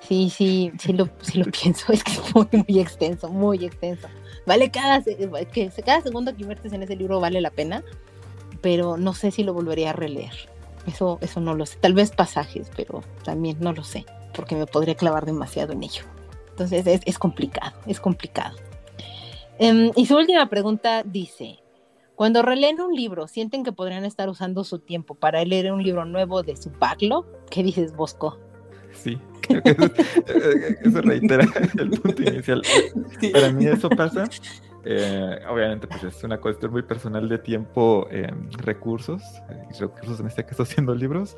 Sí, 0.00 0.30
sí, 0.30 0.72
sí 0.78 0.92
lo, 0.92 1.08
sí 1.20 1.38
lo 1.38 1.44
pienso. 1.50 1.92
Es 1.92 2.04
que 2.04 2.12
es 2.12 2.34
muy, 2.34 2.48
muy 2.52 2.80
extenso, 2.80 3.28
muy 3.28 3.64
extenso. 3.64 4.08
Vale, 4.46 4.70
cada, 4.70 5.02
que 5.02 5.70
cada 5.84 6.00
segundo 6.00 6.34
que 6.34 6.42
inviertes 6.42 6.72
en 6.72 6.82
ese 6.82 6.96
libro 6.96 7.20
vale 7.20 7.40
la 7.40 7.50
pena, 7.50 7.84
pero 8.60 8.96
no 8.96 9.14
sé 9.14 9.30
si 9.30 9.44
lo 9.44 9.52
volvería 9.52 9.90
a 9.90 9.92
releer. 9.92 10.32
Eso, 10.86 11.18
eso 11.20 11.40
no 11.40 11.54
lo 11.54 11.66
sé. 11.66 11.76
Tal 11.78 11.92
vez 11.92 12.10
pasajes, 12.10 12.70
pero 12.74 13.02
también 13.22 13.58
no 13.60 13.72
lo 13.72 13.84
sé, 13.84 14.06
porque 14.34 14.56
me 14.56 14.66
podría 14.66 14.94
clavar 14.94 15.26
demasiado 15.26 15.72
en 15.72 15.82
ello. 15.82 16.04
Entonces 16.50 16.86
es, 16.86 17.02
es 17.04 17.18
complicado, 17.18 17.78
es 17.86 18.00
complicado. 18.00 18.56
Em, 19.62 19.92
y 19.94 20.06
su 20.06 20.16
última 20.16 20.48
pregunta 20.48 21.02
dice, 21.04 21.58
cuando 22.14 22.40
releen 22.40 22.80
un 22.80 22.94
libro, 22.94 23.28
¿sienten 23.28 23.62
que 23.62 23.72
podrían 23.72 24.06
estar 24.06 24.30
usando 24.30 24.64
su 24.64 24.78
tiempo 24.78 25.14
para 25.14 25.44
leer 25.44 25.70
un 25.70 25.82
libro 25.82 26.06
nuevo 26.06 26.42
de 26.42 26.56
su 26.56 26.70
backlog? 26.70 27.26
¿Qué 27.50 27.62
dices, 27.62 27.94
Bosco? 27.94 28.38
Sí, 28.92 29.18
eso, 30.82 31.02
reitera 31.02 31.46
el 31.78 31.90
punto 31.90 32.22
inicial. 32.22 32.62
Para 33.32 33.52
mí 33.52 33.66
eso 33.66 33.90
pasa 33.90 34.24
Eh, 34.84 35.38
obviamente, 35.46 35.86
pues 35.86 36.04
es 36.04 36.24
una 36.24 36.38
cuestión 36.38 36.72
muy 36.72 36.82
personal 36.82 37.28
de 37.28 37.36
tiempo, 37.36 38.08
eh, 38.10 38.32
recursos, 38.52 39.22
y 39.70 39.78
recursos 39.78 40.20
en 40.20 40.26
este 40.28 40.42
caso 40.46 40.64
siendo 40.64 40.94
libros, 40.94 41.36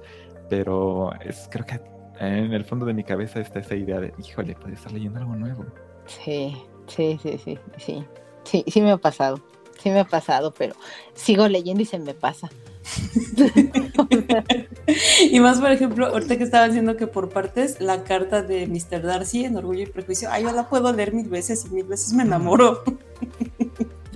pero 0.48 1.10
es 1.20 1.48
creo 1.50 1.66
que 1.66 1.80
en 2.20 2.52
el 2.52 2.64
fondo 2.64 2.86
de 2.86 2.94
mi 2.94 3.02
cabeza 3.02 3.40
está 3.40 3.58
esa 3.58 3.74
idea 3.74 3.98
de, 3.98 4.14
híjole, 4.16 4.54
puede 4.54 4.74
estar 4.74 4.92
leyendo 4.92 5.18
algo 5.18 5.34
nuevo. 5.34 5.66
Sí, 6.06 6.56
sí, 6.86 7.18
sí, 7.22 7.40
sí, 7.42 7.58
sí, 7.78 8.04
sí, 8.44 8.64
sí 8.66 8.80
me 8.80 8.92
ha 8.92 8.96
pasado, 8.96 9.40
sí 9.82 9.90
me 9.90 10.00
ha 10.00 10.04
pasado, 10.04 10.52
pero 10.56 10.74
sigo 11.14 11.48
leyendo 11.48 11.82
y 11.82 11.86
se 11.86 11.98
me 11.98 12.14
pasa. 12.14 12.50
y 15.30 15.40
más, 15.40 15.60
por 15.60 15.70
ejemplo, 15.70 16.06
ahorita 16.06 16.36
que 16.36 16.44
estaba 16.44 16.66
diciendo 16.66 16.96
que 16.96 17.06
por 17.06 17.28
partes, 17.28 17.80
la 17.80 18.04
carta 18.04 18.42
de 18.42 18.66
Mr. 18.66 19.02
Darcy 19.02 19.44
en 19.44 19.56
Orgullo 19.56 19.82
y 19.82 19.86
Prejuicio, 19.86 20.28
ay, 20.30 20.42
yo 20.42 20.52
la 20.52 20.68
puedo 20.68 20.92
leer 20.92 21.14
mil 21.14 21.28
veces 21.28 21.64
y 21.66 21.70
mil 21.70 21.84
veces 21.84 22.12
me 22.12 22.24
enamoro. 22.24 22.82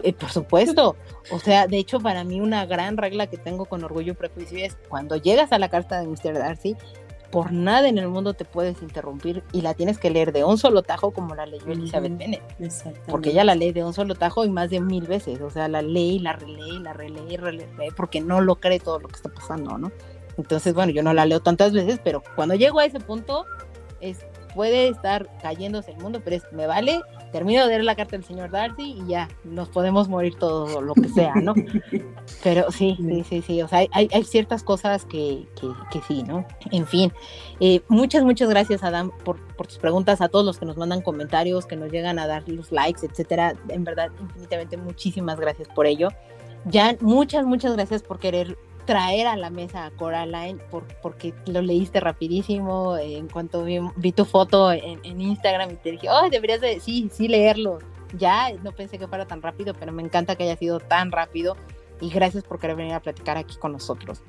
Eh, 0.03 0.13
por 0.13 0.31
supuesto, 0.31 0.95
o 1.33 1.41
sea, 1.41 1.67
de 1.67 1.79
hecho, 1.79 1.99
para 1.99 2.23
mí 2.23 2.41
una 2.41 2.65
gran 2.67 2.97
regla 2.97 3.27
que 3.27 3.39
tengo 3.39 3.65
con 3.65 3.83
Orgullo 3.83 4.13
y 4.13 4.15
Prejuicio 4.15 4.59
es 4.59 4.77
cuando 4.89 5.17
llegas 5.17 5.51
a 5.51 5.59
la 5.59 5.69
carta 5.69 5.99
de 5.99 6.07
Mr. 6.07 6.35
Darcy, 6.35 6.77
por 7.31 7.53
nada 7.53 7.89
en 7.89 7.99
el 7.99 8.09
mundo 8.09 8.35
te 8.35 8.45
puedes 8.45 8.81
interrumpir 8.83 9.43
y 9.53 9.61
la 9.63 9.75
tienes 9.75 9.99
que 9.99 10.11
leer 10.11 10.33
de 10.33 10.45
un 10.45 10.59
solo 10.59 10.83
tajo 10.83 11.13
como 11.13 11.35
la 11.35 11.47
leyó 11.47 11.73
Elizabeth 11.73 12.17
Bennet. 12.17 12.43
Porque 13.09 13.31
ella 13.31 13.45
la 13.45 13.55
lee 13.55 13.73
de 13.73 13.85
un 13.85 13.93
solo 13.93 14.15
tajo 14.15 14.45
y 14.45 14.51
más 14.51 14.71
de 14.71 14.81
mil 14.81 15.07
veces, 15.07 15.41
o 15.41 15.51
sea, 15.51 15.69
la 15.69 15.83
lee 15.83 16.17
y 16.17 16.19
la 16.21 16.33
relee 16.33 16.75
y 16.75 16.79
la 16.79 16.93
relee 16.93 17.25
y 17.29 17.37
relee 17.37 17.67
porque 17.97 18.21
no 18.21 18.41
lo 18.41 18.57
cree 18.57 18.81
todo 18.81 19.01
lo 19.01 19.09
que 19.09 19.17
está 19.17 19.29
pasando, 19.29 19.79
¿no? 19.79 19.93
Entonces, 20.39 20.75
bueno, 20.75 20.93
yo 20.93 21.03
no 21.03 21.15
la 21.15 21.27
leo 21.27 21.41
tantas 21.41 21.73
veces, 21.73 21.99
pero 22.03 22.23
cuando 22.35 22.55
llego 22.55 22.79
a 22.81 22.85
ese 22.85 23.01
punto, 23.01 23.47
es, 24.01 24.27
puede 24.55 24.89
estar 24.89 25.29
cayéndose 25.41 25.93
el 25.93 25.99
mundo, 25.99 26.21
pero 26.23 26.37
es, 26.37 26.45
me 26.53 26.67
vale 26.67 27.01
termino 27.33 27.63
de 27.63 27.69
leer 27.69 27.85
la 27.85 27.95
carta 27.95 28.17
del 28.17 28.25
señor 28.25 28.51
Darcy 28.51 28.97
y 29.01 29.07
ya 29.09 29.29
nos 29.45 29.69
podemos 29.69 30.09
morir 30.09 30.37
todo 30.37 30.81
lo 30.81 30.95
que 30.95 31.09
sea, 31.09 31.35
¿no? 31.35 31.55
Pero 32.43 32.71
sí, 32.71 32.97
sí, 32.99 33.25
sí, 33.29 33.43
sí, 33.43 33.63
o 33.63 33.69
sea, 33.69 33.81
hay, 33.93 34.09
hay 34.13 34.25
ciertas 34.25 34.63
cosas 34.63 35.05
que, 35.05 35.47
que, 35.91 36.01
sí, 36.07 36.23
¿no? 36.23 36.47
En 36.71 36.87
fin, 36.87 37.13
eh, 37.61 37.81
muchas, 37.89 38.25
muchas 38.25 38.49
gracias, 38.49 38.83
Adam, 38.83 39.11
por, 39.25 39.39
por, 39.57 39.67
tus 39.67 39.79
preguntas, 39.79 40.21
a 40.21 40.29
todos 40.29 40.45
los 40.45 40.59
que 40.59 40.67
nos 40.67 40.77
mandan 40.77 41.03
comentarios, 41.03 41.67
que 41.67 41.77
nos 41.77 41.91
llegan 41.91 42.19
a 42.19 42.27
dar 42.27 42.49
los 42.49 42.73
likes, 42.73 43.07
etcétera. 43.07 43.55
En 43.69 43.85
verdad, 43.85 44.11
infinitamente 44.21 44.77
muchísimas 44.77 45.39
gracias 45.39 45.69
por 45.69 45.87
ello. 45.87 46.09
Jan, 46.73 46.99
muchas, 47.01 47.47
muchas 47.47 47.75
gracias 47.75 48.03
por 48.03 48.19
querer 48.19 48.57
traer 48.87 49.27
a 49.27 49.37
la 49.37 49.51
mesa 49.51 49.87
a 49.87 49.91
Coraline 49.91 50.59
por, 50.71 50.85
porque 51.03 51.35
lo 51.47 51.61
leíste 51.61 52.01
rapidísimo. 52.01 52.97
en 52.97 53.29
cuanto 53.29 53.65
vi, 53.65 54.13
tu 54.13 54.25
foto 54.25 54.73
en, 54.73 55.21
Instagram 55.21 55.73
y 55.73 55.77
te 55.77 55.91
dije, 55.93 56.09
oh, 56.09 56.31
deberías 56.31 56.61
de, 56.61 56.81
sí, 56.81 57.11
sí 57.13 57.29
leerlo. 57.29 57.79
Ya 58.17 58.53
no 58.63 58.73
pensé 58.73 58.99
que 58.99 59.09
fuera 59.09 59.27
tan 59.27 59.43
rápido, 59.43 59.75
pero 59.75 59.93
me 59.93 60.03
encanta 60.03 60.37
que 60.37 60.45
haya 60.45 60.57
sido 60.57 60.81
tan 60.81 61.13
rápido 61.13 61.57
y 62.01 62.09
gracias 62.11 62.45
por 62.45 62.59
querer 62.59 62.77
venir 62.77 62.95
a 62.95 63.01
platicar 63.01 63.37
aquí 63.37 63.57
con 63.57 63.73
nosotros. 63.73 64.23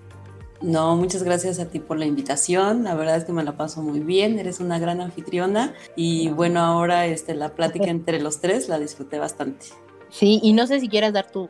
No, 0.62 0.96
muchas 0.96 1.22
gracias 1.22 1.60
a 1.60 1.70
ti 1.70 1.80
por 1.80 2.00
la 2.00 2.06
invitación. 2.06 2.84
La 2.84 2.96
verdad 2.96 3.18
es 3.18 3.26
que 3.26 3.32
me 3.32 3.44
la 3.44 3.56
paso 3.56 3.84
muy 3.84 4.00
bien. 4.00 4.40
Eres 4.40 4.60
una 4.60 4.80
gran 4.80 5.02
anfitriona 5.02 5.76
y 5.96 6.30
bueno, 6.30 6.62
ahora 6.62 7.06
este, 7.06 7.36
la 7.36 7.50
plática 7.50 7.86
entre 7.90 8.20
los 8.20 8.42
tres 8.42 8.68
la 8.68 8.80
disfruté 8.80 9.20
bastante. 9.20 9.68
Sí, 10.10 10.40
y 10.42 10.54
no 10.54 10.68
sé 10.68 10.80
si 10.80 10.90
quieras 10.90 11.14
dar 11.14 11.30
tus 11.32 11.50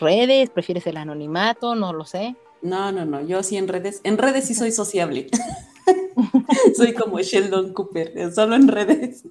redes, 0.00 0.50
prefieres 0.50 0.86
el 0.86 0.96
anonimato, 0.96 1.74
no 1.74 1.92
lo 1.92 2.04
sé. 2.04 2.36
No, 2.60 2.92
no, 2.92 3.04
no, 3.04 3.20
yo 3.20 3.42
sí 3.42 3.56
en 3.56 3.68
redes, 3.68 4.00
en 4.04 4.18
redes 4.18 4.46
sí 4.46 4.54
soy 4.54 4.72
sociable. 4.72 5.28
soy 6.76 6.94
como 6.94 7.20
Sheldon 7.20 7.72
Cooper, 7.72 8.32
solo 8.32 8.54
en 8.54 8.68
redes. 8.68 9.24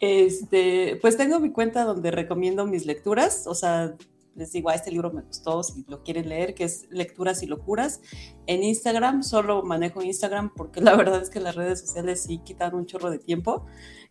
Este, 0.00 0.98
pues 1.00 1.16
tengo 1.16 1.38
mi 1.40 1.50
cuenta 1.50 1.84
donde 1.84 2.10
recomiendo 2.10 2.66
mis 2.66 2.86
lecturas, 2.86 3.46
o 3.46 3.54
sea, 3.54 3.94
les 4.34 4.52
digo, 4.52 4.70
a 4.70 4.74
este 4.74 4.90
libro 4.90 5.12
me 5.12 5.22
gustó, 5.22 5.62
si 5.62 5.84
lo 5.88 6.02
quieren 6.02 6.28
leer, 6.28 6.54
que 6.54 6.64
es 6.64 6.86
Lecturas 6.90 7.42
y 7.42 7.46
Locuras. 7.46 8.00
En 8.46 8.62
Instagram, 8.62 9.22
solo 9.22 9.62
manejo 9.62 10.02
Instagram 10.02 10.52
porque 10.54 10.80
la 10.80 10.96
verdad 10.96 11.22
es 11.22 11.30
que 11.30 11.40
las 11.40 11.54
redes 11.54 11.80
sociales 11.80 12.22
sí 12.22 12.38
quitan 12.44 12.74
un 12.74 12.86
chorro 12.86 13.10
de 13.10 13.18
tiempo, 13.18 13.66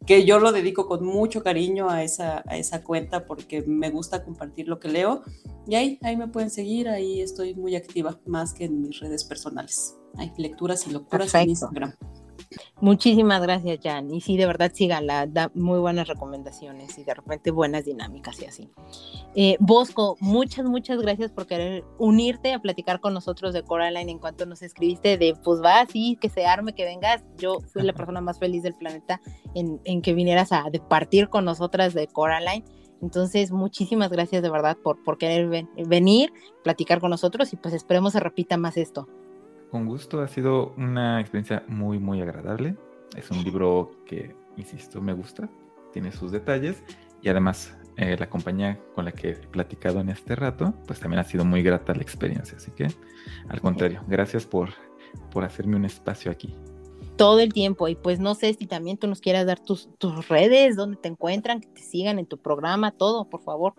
que 0.05 0.25
yo 0.25 0.39
lo 0.39 0.51
dedico 0.51 0.87
con 0.87 1.05
mucho 1.05 1.43
cariño 1.43 1.89
a 1.89 2.03
esa, 2.03 2.43
a 2.47 2.57
esa 2.57 2.83
cuenta 2.83 3.25
porque 3.25 3.61
me 3.63 3.89
gusta 3.89 4.23
compartir 4.23 4.67
lo 4.67 4.79
que 4.79 4.89
leo. 4.89 5.23
Y 5.67 5.75
ahí, 5.75 5.99
ahí 6.01 6.17
me 6.17 6.27
pueden 6.27 6.49
seguir, 6.49 6.89
ahí 6.89 7.21
estoy 7.21 7.53
muy 7.55 7.75
activa, 7.75 8.19
más 8.25 8.53
que 8.53 8.65
en 8.65 8.81
mis 8.81 8.99
redes 8.99 9.23
personales. 9.23 9.97
Hay 10.17 10.31
lecturas 10.37 10.85
y 10.87 10.91
locuras 10.91 11.33
en 11.35 11.49
Instagram. 11.49 11.93
Muchísimas 12.81 13.41
gracias, 13.41 13.79
Jan. 13.81 14.11
Y 14.11 14.21
sí, 14.21 14.37
de 14.37 14.45
verdad, 14.45 14.71
síganla, 14.73 15.25
da 15.27 15.51
muy 15.53 15.79
buenas 15.79 16.07
recomendaciones 16.07 16.97
y 16.97 17.03
de 17.03 17.13
repente 17.13 17.51
buenas 17.51 17.85
dinámicas 17.85 18.41
y 18.41 18.45
así. 18.45 18.69
Eh, 19.35 19.55
Bosco, 19.59 20.17
muchas, 20.19 20.65
muchas 20.65 21.01
gracias 21.01 21.31
por 21.31 21.47
querer 21.47 21.85
unirte 21.97 22.53
a 22.53 22.59
platicar 22.59 22.99
con 22.99 23.13
nosotros 23.13 23.53
de 23.53 23.63
Coraline 23.63 24.11
en 24.11 24.19
cuanto 24.19 24.45
nos 24.45 24.61
escribiste 24.61 25.17
de, 25.17 25.35
pues 25.43 25.61
va, 25.61 25.85
sí, 25.85 26.17
que 26.19 26.29
se 26.29 26.45
arme, 26.45 26.73
que 26.73 26.83
vengas. 26.83 27.23
Yo 27.37 27.59
fui 27.61 27.83
la 27.83 27.93
persona 27.93 28.19
más 28.19 28.39
feliz 28.39 28.63
del 28.63 28.75
planeta 28.75 29.21
en, 29.55 29.79
en 29.85 30.01
que 30.01 30.13
vinieras 30.13 30.51
a 30.51 30.65
departir 30.69 31.29
con 31.29 31.45
nosotras 31.45 31.93
de 31.93 32.07
Coraline. 32.07 32.65
Entonces, 33.01 33.51
muchísimas 33.51 34.09
gracias 34.09 34.43
de 34.43 34.49
verdad 34.49 34.77
por, 34.83 35.01
por 35.03 35.17
querer 35.17 35.67
venir, 35.87 36.31
platicar 36.63 36.99
con 36.99 37.09
nosotros 37.09 37.51
y 37.53 37.55
pues 37.55 37.73
esperemos 37.73 38.13
se 38.13 38.19
repita 38.19 38.57
más 38.57 38.77
esto. 38.77 39.07
Con 39.71 39.85
gusto, 39.85 40.19
ha 40.19 40.27
sido 40.27 40.73
una 40.75 41.21
experiencia 41.21 41.63
muy, 41.69 41.97
muy 41.97 42.21
agradable. 42.21 42.75
Es 43.15 43.31
un 43.31 43.41
libro 43.41 43.91
que, 44.05 44.35
insisto, 44.57 45.01
me 45.01 45.13
gusta, 45.13 45.49
tiene 45.93 46.11
sus 46.11 46.33
detalles 46.33 46.83
y 47.21 47.29
además 47.29 47.77
eh, 47.95 48.17
la 48.19 48.29
compañía 48.29 48.77
con 48.93 49.05
la 49.05 49.13
que 49.13 49.29
he 49.29 49.33
platicado 49.35 50.01
en 50.01 50.09
este 50.09 50.35
rato, 50.35 50.73
pues 50.87 50.99
también 50.99 51.21
ha 51.21 51.23
sido 51.23 51.45
muy 51.45 51.63
grata 51.63 51.95
la 51.95 52.01
experiencia. 52.01 52.57
Así 52.57 52.71
que, 52.71 52.87
al 53.47 53.61
contrario, 53.61 54.03
gracias 54.09 54.45
por, 54.45 54.71
por 55.31 55.45
hacerme 55.45 55.77
un 55.77 55.85
espacio 55.85 56.31
aquí. 56.31 56.53
Todo 57.15 57.39
el 57.39 57.53
tiempo. 57.53 57.87
Y 57.87 57.95
pues 57.95 58.19
no 58.19 58.35
sé 58.35 58.53
si 58.53 58.65
también 58.65 58.97
tú 58.97 59.07
nos 59.07 59.21
quieras 59.21 59.45
dar 59.45 59.59
tus, 59.59 59.87
tus 59.97 60.27
redes, 60.27 60.75
donde 60.75 60.97
te 60.97 61.07
encuentran, 61.07 61.61
que 61.61 61.67
te 61.67 61.81
sigan 61.81 62.19
en 62.19 62.25
tu 62.25 62.37
programa, 62.37 62.91
todo, 62.91 63.29
por 63.29 63.41
favor. 63.41 63.73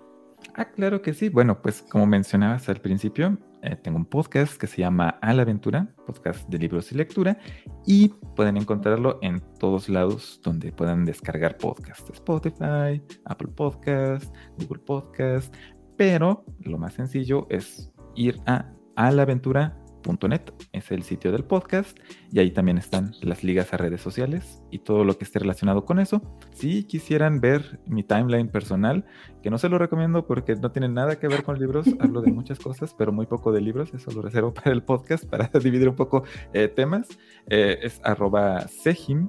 Ah, 0.54 0.70
claro 0.70 1.02
que 1.02 1.12
sí. 1.12 1.28
Bueno, 1.28 1.60
pues 1.60 1.82
como 1.82 2.06
mencionabas 2.06 2.68
al 2.70 2.80
principio, 2.80 3.36
eh, 3.62 3.76
tengo 3.76 3.98
un 3.98 4.04
podcast 4.04 4.56
que 4.56 4.66
se 4.66 4.78
llama 4.78 5.18
A 5.20 5.32
la 5.32 5.42
Aventura, 5.42 5.88
podcast 6.06 6.48
de 6.48 6.58
libros 6.58 6.92
y 6.92 6.96
lectura, 6.96 7.38
y 7.86 8.08
pueden 8.36 8.56
encontrarlo 8.56 9.18
en 9.22 9.40
todos 9.58 9.88
lados 9.88 10.40
donde 10.42 10.72
puedan 10.72 11.04
descargar 11.04 11.56
podcasts, 11.56 12.10
Spotify, 12.10 13.02
Apple 13.24 13.48
Podcast, 13.54 14.34
Google 14.58 14.82
Podcast, 14.84 15.54
pero 15.96 16.44
lo 16.60 16.78
más 16.78 16.94
sencillo 16.94 17.46
es 17.50 17.92
ir 18.14 18.40
a 18.46 18.72
alaventura.com 18.96 19.81
.net 20.02 20.42
es 20.72 20.90
el 20.90 21.02
sitio 21.02 21.32
del 21.32 21.44
podcast 21.44 21.98
y 22.30 22.38
ahí 22.38 22.50
también 22.50 22.78
están 22.78 23.14
las 23.20 23.44
ligas 23.44 23.72
a 23.72 23.76
redes 23.76 24.00
sociales 24.00 24.62
y 24.70 24.80
todo 24.80 25.04
lo 25.04 25.16
que 25.16 25.24
esté 25.24 25.38
relacionado 25.38 25.84
con 25.84 25.98
eso. 25.98 26.22
Si 26.52 26.84
quisieran 26.84 27.40
ver 27.40 27.80
mi 27.86 28.02
timeline 28.02 28.48
personal, 28.48 29.04
que 29.42 29.50
no 29.50 29.58
se 29.58 29.68
lo 29.68 29.78
recomiendo 29.78 30.26
porque 30.26 30.56
no 30.56 30.72
tiene 30.72 30.88
nada 30.88 31.18
que 31.18 31.28
ver 31.28 31.42
con 31.42 31.58
libros, 31.58 31.86
hablo 32.00 32.20
de 32.20 32.32
muchas 32.32 32.58
cosas, 32.58 32.94
pero 32.96 33.12
muy 33.12 33.26
poco 33.26 33.52
de 33.52 33.60
libros, 33.60 33.92
eso 33.94 34.10
lo 34.12 34.22
reservo 34.22 34.52
para 34.54 34.72
el 34.72 34.82
podcast, 34.82 35.24
para 35.24 35.50
dividir 35.60 35.88
un 35.88 35.96
poco 35.96 36.24
eh, 36.52 36.68
temas. 36.68 37.08
Eh, 37.48 37.78
es 37.82 38.00
arroba 38.04 38.68
sejim 38.68 39.28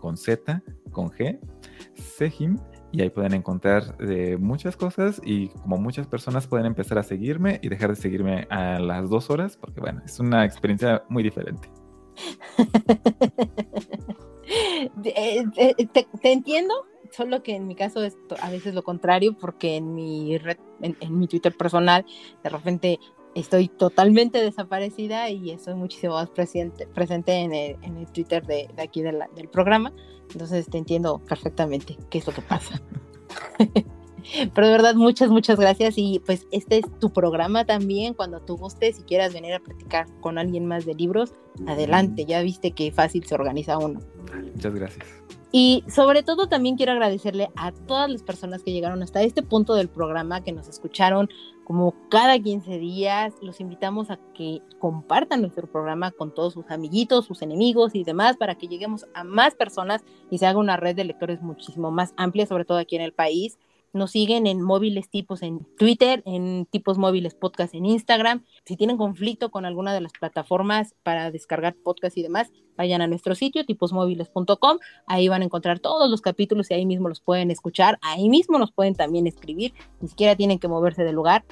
con 0.00 0.16
Z, 0.16 0.62
con 0.90 1.10
G, 1.10 1.38
sejim 1.94 2.58
y 2.92 3.00
ahí 3.00 3.10
pueden 3.10 3.32
encontrar 3.32 3.96
de 3.96 4.36
muchas 4.36 4.76
cosas 4.76 5.20
y 5.24 5.48
como 5.48 5.78
muchas 5.78 6.06
personas 6.06 6.46
pueden 6.46 6.66
empezar 6.66 6.98
a 6.98 7.02
seguirme 7.02 7.58
y 7.62 7.68
dejar 7.68 7.90
de 7.90 7.96
seguirme 7.96 8.46
a 8.50 8.78
las 8.78 9.08
dos 9.08 9.30
horas 9.30 9.56
porque 9.56 9.80
bueno, 9.80 10.02
es 10.04 10.20
una 10.20 10.44
experiencia 10.44 11.02
muy 11.08 11.22
diferente. 11.22 11.68
Eh, 15.04 15.44
eh, 15.56 15.86
te, 15.86 16.06
entiendo, 16.24 16.74
solo 17.10 17.42
que 17.42 17.54
en 17.54 17.66
mi 17.66 17.74
caso 17.74 18.02
es 18.02 18.18
a 18.40 18.50
veces 18.50 18.74
lo 18.74 18.82
contrario 18.82 19.34
porque 19.38 19.76
en 19.76 19.94
mi 19.94 20.36
red, 20.36 20.58
en, 20.82 21.18
mi 21.18 21.26
Twitter 21.26 21.56
personal 21.56 22.04
de 22.42 22.50
repente 22.50 22.98
estoy 23.34 23.68
totalmente 23.68 24.42
desaparecida 24.42 25.30
y 25.30 25.50
estoy 25.50 25.74
muchísimo 25.74 26.14
más 26.14 26.30
presente, 26.30 26.86
presente 26.86 27.32
en, 27.32 27.52
el, 27.52 27.76
en 27.82 27.96
el 27.96 28.06
Twitter 28.12 28.44
de, 28.44 28.68
aquí 28.78 29.02
del 29.02 29.48
programa 29.50 29.92
entonces 30.32 30.66
te 30.66 30.78
entiendo 30.78 31.18
perfectamente 31.18 31.96
qué 32.10 32.18
es 32.18 32.26
lo 32.26 32.32
que 32.32 32.42
pasa. 32.42 32.80
Pero 34.54 34.66
de 34.66 34.72
verdad, 34.72 34.94
muchas, 34.94 35.30
muchas 35.30 35.58
gracias. 35.58 35.94
Y 35.96 36.20
pues 36.24 36.46
este 36.52 36.78
es 36.78 36.98
tu 37.00 37.12
programa 37.12 37.64
también. 37.64 38.14
Cuando 38.14 38.40
tú 38.40 38.56
gustes 38.56 39.00
y 39.00 39.02
quieras 39.02 39.34
venir 39.34 39.54
a 39.54 39.60
platicar 39.60 40.06
con 40.20 40.38
alguien 40.38 40.66
más 40.66 40.86
de 40.86 40.94
libros, 40.94 41.32
adelante. 41.66 42.24
Ya 42.24 42.40
viste 42.40 42.70
qué 42.70 42.92
fácil 42.92 43.24
se 43.24 43.34
organiza 43.34 43.78
uno. 43.78 44.00
Muchas 44.54 44.74
gracias. 44.74 45.06
Y 45.54 45.84
sobre 45.86 46.22
todo 46.22 46.46
también 46.46 46.76
quiero 46.76 46.92
agradecerle 46.92 47.50
a 47.56 47.72
todas 47.72 48.10
las 48.10 48.22
personas 48.22 48.62
que 48.62 48.72
llegaron 48.72 49.02
hasta 49.02 49.22
este 49.22 49.42
punto 49.42 49.74
del 49.74 49.88
programa, 49.88 50.42
que 50.42 50.50
nos 50.50 50.66
escucharon 50.66 51.28
como 51.64 51.94
cada 52.08 52.38
15 52.38 52.78
días. 52.78 53.34
Los 53.42 53.60
invitamos 53.60 54.10
a 54.10 54.18
que 54.34 54.62
compartan 54.78 55.42
nuestro 55.42 55.66
programa 55.66 56.10
con 56.10 56.34
todos 56.34 56.54
sus 56.54 56.70
amiguitos, 56.70 57.26
sus 57.26 57.42
enemigos 57.42 57.94
y 57.94 58.02
demás 58.02 58.38
para 58.38 58.54
que 58.54 58.66
lleguemos 58.66 59.04
a 59.12 59.24
más 59.24 59.54
personas 59.54 60.02
y 60.30 60.38
se 60.38 60.46
haga 60.46 60.58
una 60.58 60.78
red 60.78 60.96
de 60.96 61.04
lectores 61.04 61.42
muchísimo 61.42 61.90
más 61.90 62.14
amplia, 62.16 62.46
sobre 62.46 62.64
todo 62.64 62.78
aquí 62.78 62.96
en 62.96 63.02
el 63.02 63.12
país. 63.12 63.58
Nos 63.92 64.10
siguen 64.12 64.46
en 64.46 64.62
móviles 64.62 65.08
tipos 65.10 65.42
en 65.42 65.66
Twitter, 65.76 66.22
en 66.26 66.66
tipos 66.66 66.98
móviles 66.98 67.34
podcast 67.34 67.74
en 67.74 67.86
Instagram. 67.86 68.44
Si 68.64 68.76
tienen 68.76 68.96
conflicto 68.96 69.50
con 69.50 69.64
alguna 69.64 69.92
de 69.92 70.00
las 70.00 70.12
plataformas 70.12 70.94
para 71.02 71.30
descargar 71.30 71.74
podcast 71.74 72.16
y 72.16 72.22
demás, 72.22 72.50
vayan 72.76 73.02
a 73.02 73.06
nuestro 73.06 73.34
sitio 73.34 73.64
tiposmóviles.com. 73.64 74.78
Ahí 75.06 75.28
van 75.28 75.42
a 75.42 75.44
encontrar 75.44 75.78
todos 75.78 76.10
los 76.10 76.20
capítulos 76.20 76.70
y 76.70 76.74
ahí 76.74 76.86
mismo 76.86 77.08
los 77.08 77.20
pueden 77.20 77.50
escuchar. 77.50 77.98
Ahí 78.02 78.28
mismo 78.28 78.58
nos 78.58 78.72
pueden 78.72 78.94
también 78.94 79.26
escribir. 79.26 79.72
Ni 80.00 80.08
siquiera 80.08 80.36
tienen 80.36 80.58
que 80.58 80.68
moverse 80.68 81.04
del 81.04 81.14
lugar. 81.14 81.44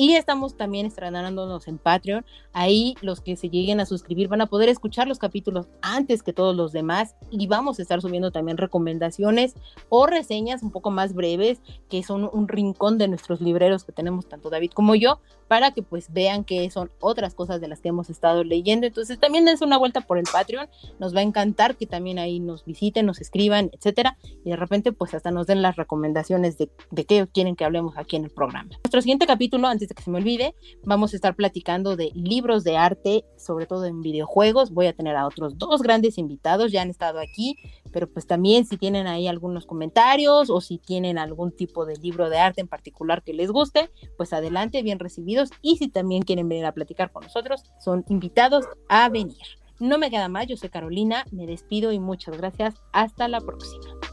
Y 0.00 0.14
estamos 0.14 0.56
también 0.56 0.86
estrenándonos 0.86 1.66
en 1.66 1.76
Patreon. 1.76 2.24
Ahí 2.52 2.94
los 3.02 3.20
que 3.20 3.34
se 3.34 3.50
lleguen 3.50 3.80
a 3.80 3.84
suscribir 3.84 4.28
van 4.28 4.40
a 4.40 4.46
poder 4.46 4.68
escuchar 4.68 5.08
los 5.08 5.18
capítulos 5.18 5.66
antes 5.82 6.22
que 6.22 6.32
todos 6.32 6.54
los 6.54 6.70
demás. 6.70 7.16
Y 7.32 7.48
vamos 7.48 7.80
a 7.80 7.82
estar 7.82 8.00
subiendo 8.00 8.30
también 8.30 8.58
recomendaciones 8.58 9.56
o 9.88 10.06
reseñas 10.06 10.62
un 10.62 10.70
poco 10.70 10.92
más 10.92 11.14
breves, 11.14 11.60
que 11.90 12.04
son 12.04 12.30
un 12.32 12.46
rincón 12.46 12.96
de 12.96 13.08
nuestros 13.08 13.40
libreros 13.40 13.82
que 13.82 13.90
tenemos 13.90 14.28
tanto 14.28 14.50
David 14.50 14.70
como 14.72 14.94
yo, 14.94 15.18
para 15.48 15.72
que 15.72 15.82
pues 15.82 16.12
vean 16.12 16.44
que 16.44 16.70
son 16.70 16.92
otras 17.00 17.34
cosas 17.34 17.60
de 17.60 17.66
las 17.66 17.80
que 17.80 17.88
hemos 17.88 18.08
estado 18.08 18.44
leyendo. 18.44 18.86
Entonces 18.86 19.18
también 19.18 19.48
es 19.48 19.62
una 19.62 19.78
vuelta 19.78 20.02
por 20.02 20.18
el 20.18 20.26
Patreon. 20.32 20.68
Nos 21.00 21.12
va 21.12 21.20
a 21.20 21.24
encantar 21.24 21.74
que 21.74 21.86
también 21.86 22.20
ahí 22.20 22.38
nos 22.38 22.64
visiten, 22.64 23.04
nos 23.04 23.20
escriban, 23.20 23.70
etcétera. 23.72 24.16
Y 24.44 24.50
de 24.50 24.56
repente 24.56 24.92
pues 24.92 25.12
hasta 25.14 25.32
nos 25.32 25.48
den 25.48 25.60
las 25.60 25.74
recomendaciones 25.74 26.56
de, 26.56 26.70
de 26.92 27.04
qué 27.04 27.26
quieren 27.26 27.56
que 27.56 27.64
hablemos 27.64 27.98
aquí 27.98 28.14
en 28.14 28.22
el 28.22 28.30
programa. 28.30 28.68
Nuestro 28.84 29.00
siguiente 29.00 29.26
capítulo, 29.26 29.66
antes 29.66 29.87
que 29.94 30.02
se 30.02 30.10
me 30.10 30.18
olvide, 30.18 30.54
vamos 30.84 31.12
a 31.12 31.16
estar 31.16 31.34
platicando 31.34 31.96
de 31.96 32.10
libros 32.14 32.64
de 32.64 32.76
arte, 32.76 33.24
sobre 33.36 33.66
todo 33.66 33.84
en 33.84 34.00
videojuegos. 34.00 34.70
Voy 34.70 34.86
a 34.86 34.92
tener 34.92 35.16
a 35.16 35.26
otros 35.26 35.58
dos 35.58 35.82
grandes 35.82 36.18
invitados, 36.18 36.72
ya 36.72 36.82
han 36.82 36.90
estado 36.90 37.20
aquí, 37.20 37.56
pero 37.92 38.10
pues 38.10 38.26
también 38.26 38.66
si 38.66 38.76
tienen 38.76 39.06
ahí 39.06 39.28
algunos 39.28 39.66
comentarios 39.66 40.50
o 40.50 40.60
si 40.60 40.78
tienen 40.78 41.18
algún 41.18 41.52
tipo 41.52 41.86
de 41.86 41.96
libro 41.96 42.30
de 42.30 42.38
arte 42.38 42.60
en 42.60 42.68
particular 42.68 43.22
que 43.22 43.32
les 43.32 43.50
guste, 43.50 43.90
pues 44.16 44.32
adelante, 44.32 44.82
bien 44.82 44.98
recibidos. 44.98 45.50
Y 45.62 45.76
si 45.76 45.88
también 45.88 46.22
quieren 46.22 46.48
venir 46.48 46.66
a 46.66 46.72
platicar 46.72 47.12
con 47.12 47.24
nosotros, 47.24 47.62
son 47.80 48.04
invitados 48.08 48.66
a 48.88 49.08
venir. 49.08 49.36
No 49.80 49.98
me 49.98 50.10
queda 50.10 50.28
más, 50.28 50.46
yo 50.46 50.56
soy 50.56 50.70
Carolina, 50.70 51.24
me 51.30 51.46
despido 51.46 51.92
y 51.92 52.00
muchas 52.00 52.36
gracias. 52.36 52.74
Hasta 52.92 53.28
la 53.28 53.40
próxima. 53.40 54.07